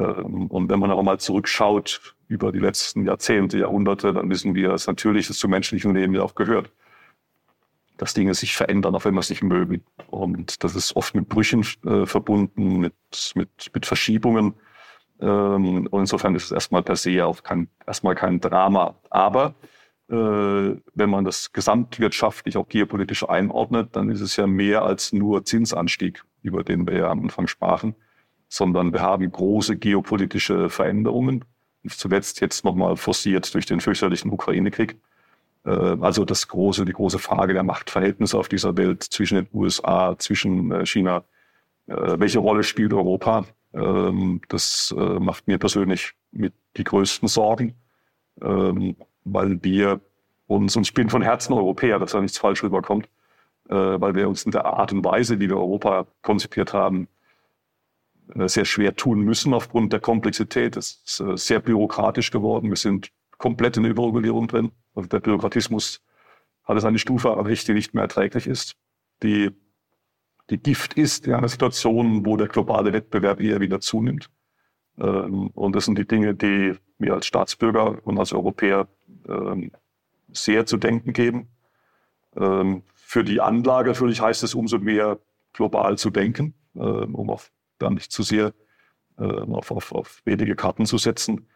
Ähm, 0.00 0.46
und 0.46 0.70
wenn 0.70 0.80
man 0.80 0.90
auch 0.90 1.02
mal 1.02 1.18
zurückschaut 1.18 2.16
über 2.28 2.52
die 2.52 2.58
letzten 2.58 3.06
Jahrzehnte, 3.06 3.58
Jahrhunderte, 3.58 4.12
dann 4.12 4.30
wissen 4.30 4.54
wir, 4.54 4.70
dass 4.70 4.86
natürlich 4.86 5.28
das 5.28 5.38
zum 5.38 5.50
menschlichen 5.50 5.94
Leben 5.94 6.14
ja 6.14 6.22
auch 6.22 6.34
gehört. 6.34 6.72
Dass 7.96 8.14
Dinge 8.14 8.34
sich 8.34 8.56
verändern, 8.56 8.94
auch 8.94 9.04
wenn 9.04 9.14
wir 9.14 9.20
es 9.20 9.30
nicht 9.30 9.42
mögen. 9.42 9.84
Und 10.08 10.64
das 10.64 10.74
ist 10.74 10.96
oft 10.96 11.14
mit 11.14 11.28
Brüchen 11.28 11.66
äh, 11.84 12.06
verbunden, 12.06 12.80
mit, 12.80 12.94
mit, 13.34 13.70
mit 13.74 13.86
Verschiebungen. 13.86 14.54
Ähm, 15.20 15.86
und 15.86 16.00
insofern 16.00 16.34
ist 16.34 16.44
es 16.44 16.52
erstmal 16.52 16.82
per 16.82 16.96
se 16.96 17.24
auch 17.26 17.42
kein, 17.42 17.68
erstmal 17.86 18.14
kein 18.14 18.40
Drama. 18.40 18.96
Aber 19.10 19.54
äh, 20.08 20.14
wenn 20.14 21.10
man 21.10 21.24
das 21.26 21.52
gesamtwirtschaftlich 21.52 22.56
auch 22.56 22.68
geopolitisch 22.68 23.28
einordnet, 23.28 23.90
dann 23.92 24.10
ist 24.10 24.22
es 24.22 24.36
ja 24.36 24.46
mehr 24.46 24.82
als 24.82 25.12
nur 25.12 25.44
Zinsanstieg 25.44 26.24
über 26.42 26.64
den 26.64 26.86
wir 26.86 26.96
ja 26.96 27.10
am 27.10 27.22
Anfang 27.22 27.46
sprachen, 27.46 27.94
sondern 28.50 28.92
wir 28.92 29.00
haben 29.00 29.30
große 29.30 29.76
geopolitische 29.76 30.68
Veränderungen. 30.68 31.44
Zuletzt 31.88 32.40
jetzt 32.40 32.64
nochmal 32.64 32.96
forciert 32.96 33.54
durch 33.54 33.64
den 33.64 33.80
fürchterlichen 33.80 34.30
Ukraine-Krieg. 34.30 34.96
Äh, 35.64 35.70
also 35.70 36.24
das 36.24 36.48
große, 36.48 36.84
die 36.84 36.92
große 36.92 37.20
Frage 37.20 37.54
der 37.54 37.62
Machtverhältnisse 37.62 38.36
auf 38.36 38.48
dieser 38.48 38.76
Welt 38.76 39.04
zwischen 39.04 39.36
den 39.36 39.48
USA, 39.54 40.16
zwischen 40.18 40.72
äh, 40.72 40.84
China. 40.84 41.22
Äh, 41.86 42.18
welche 42.18 42.40
Rolle 42.40 42.64
spielt 42.64 42.92
Europa? 42.92 43.46
Ähm, 43.72 44.40
das 44.48 44.92
macht 44.96 45.46
mir 45.46 45.58
persönlich 45.58 46.12
mit 46.32 46.52
die 46.76 46.82
größten 46.82 47.28
Sorgen, 47.28 47.74
ähm, 48.42 48.96
weil 49.24 49.62
wir 49.62 50.00
uns, 50.48 50.74
und 50.74 50.82
ich 50.82 50.92
bin 50.92 51.08
von 51.08 51.22
Herzen 51.22 51.52
Europäer, 51.52 52.00
dass 52.00 52.10
da 52.10 52.20
nichts 52.20 52.38
falsch 52.38 52.64
rüberkommt, 52.64 53.08
weil 53.66 54.16
wir 54.16 54.28
uns 54.28 54.42
in 54.42 54.50
der 54.50 54.64
Art 54.64 54.92
und 54.92 55.04
Weise, 55.04 55.38
wie 55.38 55.48
wir 55.48 55.56
Europa 55.56 56.08
konzipiert 56.22 56.74
haben, 56.74 57.06
sehr 58.46 58.64
schwer 58.64 58.94
tun 58.94 59.20
müssen 59.20 59.54
aufgrund 59.54 59.92
der 59.92 60.00
Komplexität. 60.00 60.76
Es 60.76 61.02
ist 61.04 61.46
sehr 61.46 61.60
bürokratisch 61.60 62.30
geworden. 62.30 62.68
Wir 62.68 62.76
sind 62.76 63.10
komplett 63.38 63.76
in 63.76 63.84
der 63.84 63.92
Überregulierung 63.92 64.46
drin. 64.46 64.72
Also 64.94 65.08
der 65.08 65.20
Bürokratismus 65.20 66.02
hat 66.64 66.76
es 66.76 66.84
eine 66.84 66.98
Stufe 66.98 67.28
erreicht, 67.28 67.66
die 67.68 67.72
nicht 67.72 67.94
mehr 67.94 68.02
erträglich 68.04 68.46
ist. 68.46 68.76
Die, 69.22 69.50
die 70.50 70.58
Gift 70.58 70.94
ist 70.94 71.26
in 71.26 71.34
einer 71.34 71.48
Situation, 71.48 72.24
wo 72.24 72.36
der 72.36 72.48
globale 72.48 72.92
Wettbewerb 72.92 73.40
eher 73.40 73.60
wieder 73.60 73.80
zunimmt. 73.80 74.30
Ähm, 74.98 75.48
und 75.48 75.74
das 75.74 75.86
sind 75.86 75.98
die 75.98 76.06
Dinge, 76.06 76.34
die 76.34 76.74
mir 76.98 77.14
als 77.14 77.26
Staatsbürger 77.26 77.98
und 78.06 78.18
als 78.18 78.32
Europäer 78.32 78.88
ähm, 79.28 79.72
sehr 80.32 80.66
zu 80.66 80.76
denken 80.76 81.12
geben. 81.12 81.48
Ähm, 82.36 82.82
für 82.94 83.24
die 83.24 83.40
Anlage 83.40 83.90
natürlich 83.90 84.20
heißt 84.20 84.44
es 84.44 84.54
umso 84.54 84.78
mehr 84.78 85.18
global 85.52 85.98
zu 85.98 86.10
denken, 86.10 86.54
um 86.74 87.28
auf, 87.28 87.50
dann 87.82 87.94
nicht 87.94 88.12
zu 88.12 88.22
sehr 88.22 88.52
auf, 89.16 89.70
auf, 89.70 89.92
auf 89.92 90.22
wenige 90.24 90.56
Karten 90.56 90.86
zu 90.86 90.96
setzen. 90.96 91.46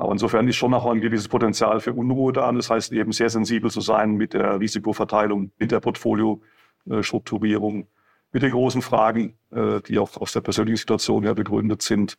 Aber 0.00 0.12
insofern 0.12 0.48
ist 0.48 0.56
schon 0.56 0.72
auch 0.72 0.86
ein 0.86 1.02
gewisses 1.02 1.28
Potenzial 1.28 1.78
für 1.80 1.92
Unruhe 1.92 2.32
da. 2.32 2.50
Das 2.52 2.70
heißt 2.70 2.90
eben 2.92 3.12
sehr 3.12 3.28
sensibel 3.28 3.70
zu 3.70 3.82
sein 3.82 4.12
mit 4.12 4.32
der 4.32 4.58
Risikoverteilung, 4.58 5.52
mit 5.58 5.72
der 5.72 5.80
Portfoliostrukturierung, 5.80 7.86
mit 8.32 8.42
den 8.42 8.50
großen 8.50 8.80
Fragen, 8.80 9.36
äh, 9.50 9.82
die 9.82 9.98
auch 9.98 10.16
aus 10.16 10.32
der 10.32 10.40
persönlichen 10.40 10.78
Situation 10.78 11.24
her 11.24 11.34
begründet 11.34 11.82
sind. 11.82 12.16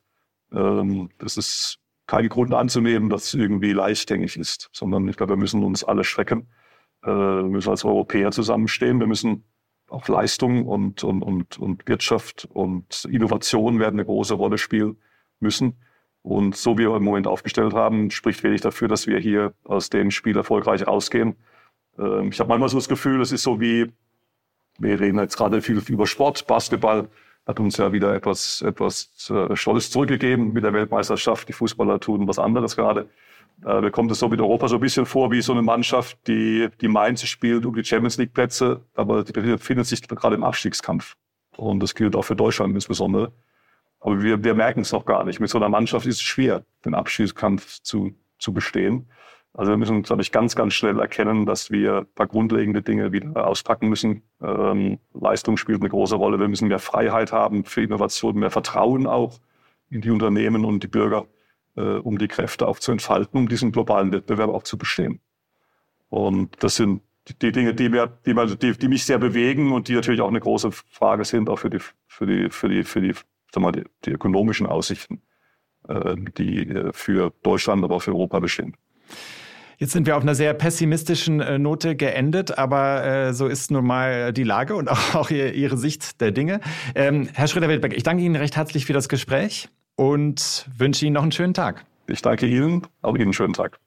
Ähm, 0.51 1.09
das 1.17 1.37
ist 1.37 1.79
kein 2.05 2.29
Grund 2.29 2.53
anzunehmen, 2.53 3.09
dass 3.09 3.25
es 3.25 3.33
irgendwie 3.33 3.73
leichtgängig 3.73 4.37
ist, 4.37 4.69
sondern 4.73 5.07
ich 5.07 5.17
glaube, 5.17 5.33
wir 5.33 5.37
müssen 5.37 5.63
uns 5.63 5.83
alle 5.83 6.03
strecken. 6.03 6.49
Äh, 7.03 7.09
wir 7.09 7.43
müssen 7.43 7.69
als 7.69 7.83
Europäer 7.83 8.31
zusammenstehen. 8.31 8.99
Wir 8.99 9.07
müssen 9.07 9.43
auch 9.91 10.07
Leistung 10.07 10.65
und, 10.65 11.03
und, 11.03 11.21
und, 11.21 11.59
und 11.59 11.87
Wirtschaft 11.87 12.47
und 12.51 13.05
Innovation 13.05 13.79
werden 13.79 13.99
eine 13.99 14.05
große 14.05 14.33
Rolle 14.33 14.57
spielen 14.57 14.97
müssen. 15.39 15.77
Und 16.23 16.55
so 16.55 16.77
wie 16.77 16.87
wir 16.87 16.95
im 16.95 17.03
Moment 17.03 17.27
aufgestellt 17.27 17.73
haben, 17.73 18.11
spricht 18.11 18.43
wenig 18.43 18.61
dafür, 18.61 18.87
dass 18.87 19.07
wir 19.07 19.17
hier 19.19 19.53
aus 19.63 19.89
dem 19.89 20.11
Spiel 20.11 20.37
erfolgreich 20.37 20.85
rausgehen. 20.85 21.35
Ähm, 21.97 22.29
ich 22.31 22.39
habe 22.39 22.49
manchmal 22.49 22.69
so 22.69 22.77
das 22.77 22.89
Gefühl, 22.89 23.21
es 23.21 23.31
ist 23.31 23.43
so 23.43 23.59
wie, 23.59 23.91
wir 24.79 24.99
reden 24.99 25.19
jetzt 25.19 25.37
gerade 25.37 25.61
viel 25.61 25.81
über 25.87 26.07
Sport, 26.07 26.47
Basketball 26.47 27.09
hat 27.47 27.59
uns 27.59 27.77
ja 27.77 27.91
wieder 27.91 28.13
etwas, 28.13 28.61
etwas 28.61 29.29
äh, 29.29 29.55
Stolz 29.55 29.89
zurückgegeben 29.89 30.53
mit 30.53 30.63
der 30.63 30.73
Weltmeisterschaft. 30.73 31.49
Die 31.49 31.53
Fußballer 31.53 31.99
tun 31.99 32.27
was 32.27 32.37
anderes 32.37 32.75
gerade. 32.75 33.09
Äh, 33.65 33.81
mir 33.81 33.91
kommt 33.91 34.11
es 34.11 34.19
so 34.19 34.27
mit 34.27 34.41
Europa 34.41 34.67
so 34.67 34.75
ein 34.75 34.81
bisschen 34.81 35.05
vor 35.05 35.31
wie 35.31 35.41
so 35.41 35.51
eine 35.51 35.61
Mannschaft, 35.61 36.17
die, 36.27 36.69
die 36.79 36.87
meint, 36.87 37.19
sie 37.19 37.27
spielt 37.27 37.65
um 37.65 37.75
die 37.75 37.83
Champions 37.83 38.17
League 38.17 38.33
Plätze, 38.33 38.81
aber 38.95 39.23
die 39.23 39.33
befindet 39.33 39.87
sich 39.87 40.01
gerade 40.07 40.35
im 40.35 40.43
Abstiegskampf. 40.43 41.15
Und 41.57 41.81
das 41.81 41.95
gilt 41.95 42.15
auch 42.15 42.23
für 42.23 42.35
Deutschland 42.35 42.73
insbesondere. 42.73 43.31
Aber 43.99 44.21
wir, 44.23 44.43
wir 44.43 44.55
merken 44.55 44.81
es 44.81 44.91
noch 44.91 45.05
gar 45.05 45.23
nicht. 45.23 45.39
Mit 45.39 45.49
so 45.49 45.57
einer 45.57 45.69
Mannschaft 45.69 46.05
ist 46.07 46.15
es 46.15 46.21
schwer, 46.21 46.65
den 46.85 46.95
Abschießkampf 46.95 47.81
zu, 47.81 48.13
zu 48.39 48.51
bestehen. 48.51 49.07
Also 49.53 49.71
wir 49.71 49.77
müssen, 49.77 50.01
glaube 50.01 50.21
ich, 50.21 50.31
ganz, 50.31 50.55
ganz 50.55 50.73
schnell 50.73 50.99
erkennen, 50.99 51.45
dass 51.45 51.71
wir 51.71 51.99
ein 51.99 52.13
paar 52.15 52.27
grundlegende 52.27 52.81
Dinge 52.81 53.11
wieder 53.11 53.45
auspacken 53.45 53.89
müssen. 53.89 54.23
Ähm, 54.41 54.97
Leistung 55.13 55.57
spielt 55.57 55.81
eine 55.81 55.89
große 55.89 56.15
Rolle. 56.15 56.39
Wir 56.39 56.47
müssen 56.47 56.69
mehr 56.69 56.79
Freiheit 56.79 57.33
haben 57.33 57.65
für 57.65 57.83
Innovation, 57.83 58.35
mehr 58.35 58.49
Vertrauen 58.49 59.07
auch 59.07 59.39
in 59.89 60.01
die 60.01 60.09
Unternehmen 60.09 60.63
und 60.63 60.83
die 60.83 60.87
Bürger, 60.87 61.25
um 61.75 62.17
die 62.17 62.27
Kräfte 62.27 62.67
auch 62.67 62.79
zu 62.79 62.91
entfalten, 62.91 63.39
um 63.39 63.47
diesen 63.47 63.71
globalen 63.71 64.11
Wettbewerb 64.11 64.49
auch 64.49 64.63
zu 64.63 64.77
bestehen. 64.77 65.21
Und 66.09 66.61
das 66.61 66.75
sind 66.75 67.01
die 67.39 67.51
Dinge, 67.51 67.73
die, 67.73 67.89
mir, 67.89 68.07
die, 68.25 68.33
die, 68.57 68.73
die 68.73 68.87
mich 68.87 69.05
sehr 69.05 69.19
bewegen 69.19 69.71
und 69.71 69.87
die 69.87 69.93
natürlich 69.93 70.21
auch 70.21 70.27
eine 70.27 70.39
große 70.39 70.71
Frage 70.71 71.23
sind, 71.23 71.49
auch 71.49 71.59
für 71.59 71.69
die, 71.69 71.79
für 72.07 72.25
die, 72.25 72.49
für 72.49 72.67
die, 72.67 72.83
für 72.83 73.01
die 73.01 73.13
sag 73.53 73.61
mal, 73.61 73.71
die, 73.71 73.83
die 74.05 74.11
ökonomischen 74.11 74.65
Aussichten, 74.65 75.21
äh, 75.87 76.15
die 76.37 76.67
äh, 76.67 76.91
für 76.93 77.31
Deutschland, 77.43 77.83
aber 77.83 77.95
auch 77.95 78.01
für 78.01 78.11
Europa 78.11 78.39
bestehen. 78.39 78.75
Jetzt 79.77 79.93
sind 79.93 80.05
wir 80.05 80.15
auf 80.15 80.23
einer 80.23 80.35
sehr 80.35 80.53
pessimistischen 80.53 81.39
äh, 81.39 81.57
Note 81.57 81.95
geendet, 81.95 82.57
aber 82.57 83.03
äh, 83.03 83.33
so 83.33 83.47
ist 83.47 83.71
nun 83.71 83.85
mal 83.85 84.31
die 84.33 84.43
Lage 84.43 84.75
und 84.75 84.89
auch, 84.91 85.15
auch 85.15 85.29
Ihre 85.29 85.77
Sicht 85.77 86.21
der 86.21 86.31
Dinge. 86.31 86.59
Ähm, 86.95 87.29
Herr 87.33 87.47
Schröder-Wildberg, 87.47 87.93
ich 87.95 88.03
danke 88.03 88.23
Ihnen 88.23 88.35
recht 88.35 88.55
herzlich 88.55 88.85
für 88.85 88.93
das 88.93 89.09
Gespräch 89.09 89.69
und 89.95 90.69
wünsche 90.77 91.05
Ihnen 91.05 91.13
noch 91.13 91.23
einen 91.23 91.31
schönen 91.31 91.53
Tag. 91.53 91.85
Ich 92.07 92.21
danke 92.21 92.45
Ihnen, 92.47 92.87
auch 93.01 93.15
Ihnen 93.15 93.23
einen 93.23 93.33
schönen 93.33 93.53
Tag. 93.53 93.79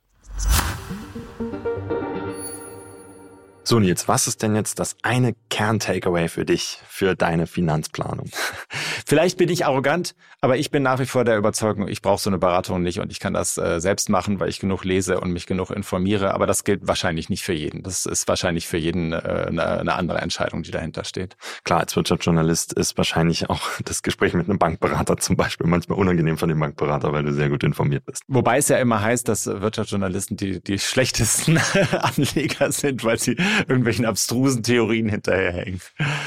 So 3.67 3.79
Nils, 3.79 4.09
was 4.09 4.27
ist 4.27 4.43
denn 4.43 4.55
jetzt 4.55 4.79
das 4.79 4.95
eine 5.03 5.35
Kern-Takeaway 5.49 6.29
für 6.29 6.45
dich, 6.45 6.81
für 6.87 7.15
deine 7.15 7.47
Finanzplanung? 7.47 8.31
Vielleicht 9.07 9.37
bin 9.37 9.51
ich 9.51 9.67
arrogant, 9.67 10.15
aber 10.41 10.57
ich 10.57 10.71
bin 10.71 10.83
nach 10.83 10.99
wie 10.99 11.07
vor 11.07 11.25
der 11.25 11.37
Überzeugung, 11.37 11.89
ich 11.89 12.01
brauche 12.01 12.21
so 12.21 12.31
eine 12.31 12.39
Beratung 12.39 12.83
nicht 12.83 13.01
und 13.01 13.13
ich 13.13 13.21
kann 13.21 13.35
das 13.35 13.59
äh, 13.59 13.81
selbst 13.81 14.09
machen, 14.09 14.41
weil 14.41 14.49
ich 14.49 14.61
genug 14.61 14.85
lese 14.85 15.21
und 15.21 15.31
mich 15.31 15.47
genug 15.47 15.71
informiere. 15.71 16.33
Aber 16.33 16.47
das 16.47 16.65
gilt 16.65 16.87
wahrscheinlich 16.87 17.29
nicht 17.29 17.43
für 17.43 17.53
jeden. 17.53 17.83
Das 17.83 18.07
ist 18.07 18.27
wahrscheinlich 18.29 18.67
für 18.67 18.79
jeden 18.79 19.13
äh, 19.13 19.17
eine, 19.49 19.67
eine 19.81 19.95
andere 19.95 20.19
Entscheidung, 20.19 20.63
die 20.63 20.71
dahinter 20.71 21.05
steht. 21.05 21.37
Klar, 21.65 21.81
als 21.81 21.95
Wirtschaftsjournalist 21.97 22.73
ist 22.73 22.97
wahrscheinlich 22.97 23.51
auch 23.51 23.61
das 23.85 24.03
Gespräch 24.03 24.33
mit 24.33 24.49
einem 24.49 24.59
Bankberater 24.59 25.19
zum 25.19 25.37
Beispiel 25.37 25.67
manchmal 25.67 25.99
unangenehm 25.99 26.39
von 26.39 26.49
dem 26.49 26.59
Bankberater, 26.59 27.13
weil 27.13 27.25
du 27.25 27.33
sehr 27.33 27.51
gut 27.51 27.63
informiert 27.63 28.07
bist. 28.07 28.23
Wobei 28.29 28.57
es 28.57 28.69
ja 28.69 28.79
immer 28.79 29.03
heißt, 29.03 29.29
dass 29.29 29.47
Wirtschaftsjournalisten 29.47 30.37
die, 30.39 30.63
die 30.63 30.79
schlechtesten 30.79 31.61
Anleger 31.93 32.73
sind, 32.73 33.05
weil 33.05 33.19
sie 33.19 33.37
irgendwelchen 33.69 34.07
abstrusen 34.07 34.63
Theorien 34.63 35.11
hinterherhängen. 35.11 35.81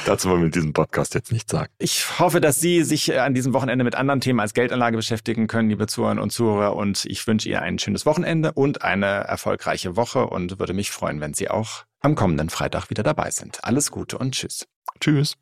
Dazu 0.06 0.30
wollen 0.30 0.42
wir 0.42 0.46
in 0.46 0.52
diesem 0.52 0.74
Podcast 0.74 1.16
jetzt 1.16 1.32
nicht 1.32 1.50
sagen. 1.50 1.72
Ich 1.80 2.20
hoffe, 2.20 2.40
dass 2.40 2.60
Sie 2.60 2.67
sich 2.84 3.10
äh, 3.10 3.20
an 3.20 3.34
diesem 3.34 3.54
Wochenende 3.54 3.84
mit 3.84 3.96
anderen 3.96 4.22
Themen 4.22 4.40
als 4.40 4.54
Geldanlage 4.54 4.98
beschäftigen 4.98 5.48
können, 5.48 5.70
liebe 5.70 5.88
Zuhörer 5.88 6.22
und 6.22 6.32
Zuhörer. 6.32 6.76
Und 6.76 7.06
ich 7.06 7.26
wünsche 7.28 7.50
Ihnen 7.50 7.60
ein 7.60 7.80
schönes 7.80 8.06
Wochenende 8.06 8.52
und 8.54 8.84
eine 8.84 9.06
erfolgreiche 9.06 9.96
Woche 9.96 10.28
und 10.28 10.60
würde 10.60 10.74
mich 10.74 10.92
freuen, 10.92 11.22
wenn 11.22 11.34
Sie 11.34 11.50
auch 11.50 11.86
am 12.00 12.16
kommenden 12.16 12.50
Freitag 12.50 12.90
wieder 12.90 13.04
dabei 13.04 13.32
sind. 13.32 13.64
Alles 13.64 13.92
Gute 13.92 14.18
und 14.18 14.34
Tschüss. 14.34 14.68
Tschüss. 15.00 15.36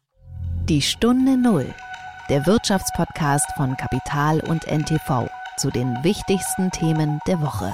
Die 0.69 0.81
Stunde 0.81 1.37
Null, 1.37 1.73
der 2.29 2.45
Wirtschaftspodcast 2.45 3.47
von 3.55 3.75
Kapital 3.77 4.39
und 4.39 4.65
NTV 4.67 5.29
zu 5.57 5.69
den 5.69 5.95
wichtigsten 6.03 6.71
Themen 6.71 7.19
der 7.27 7.41
Woche. 7.41 7.73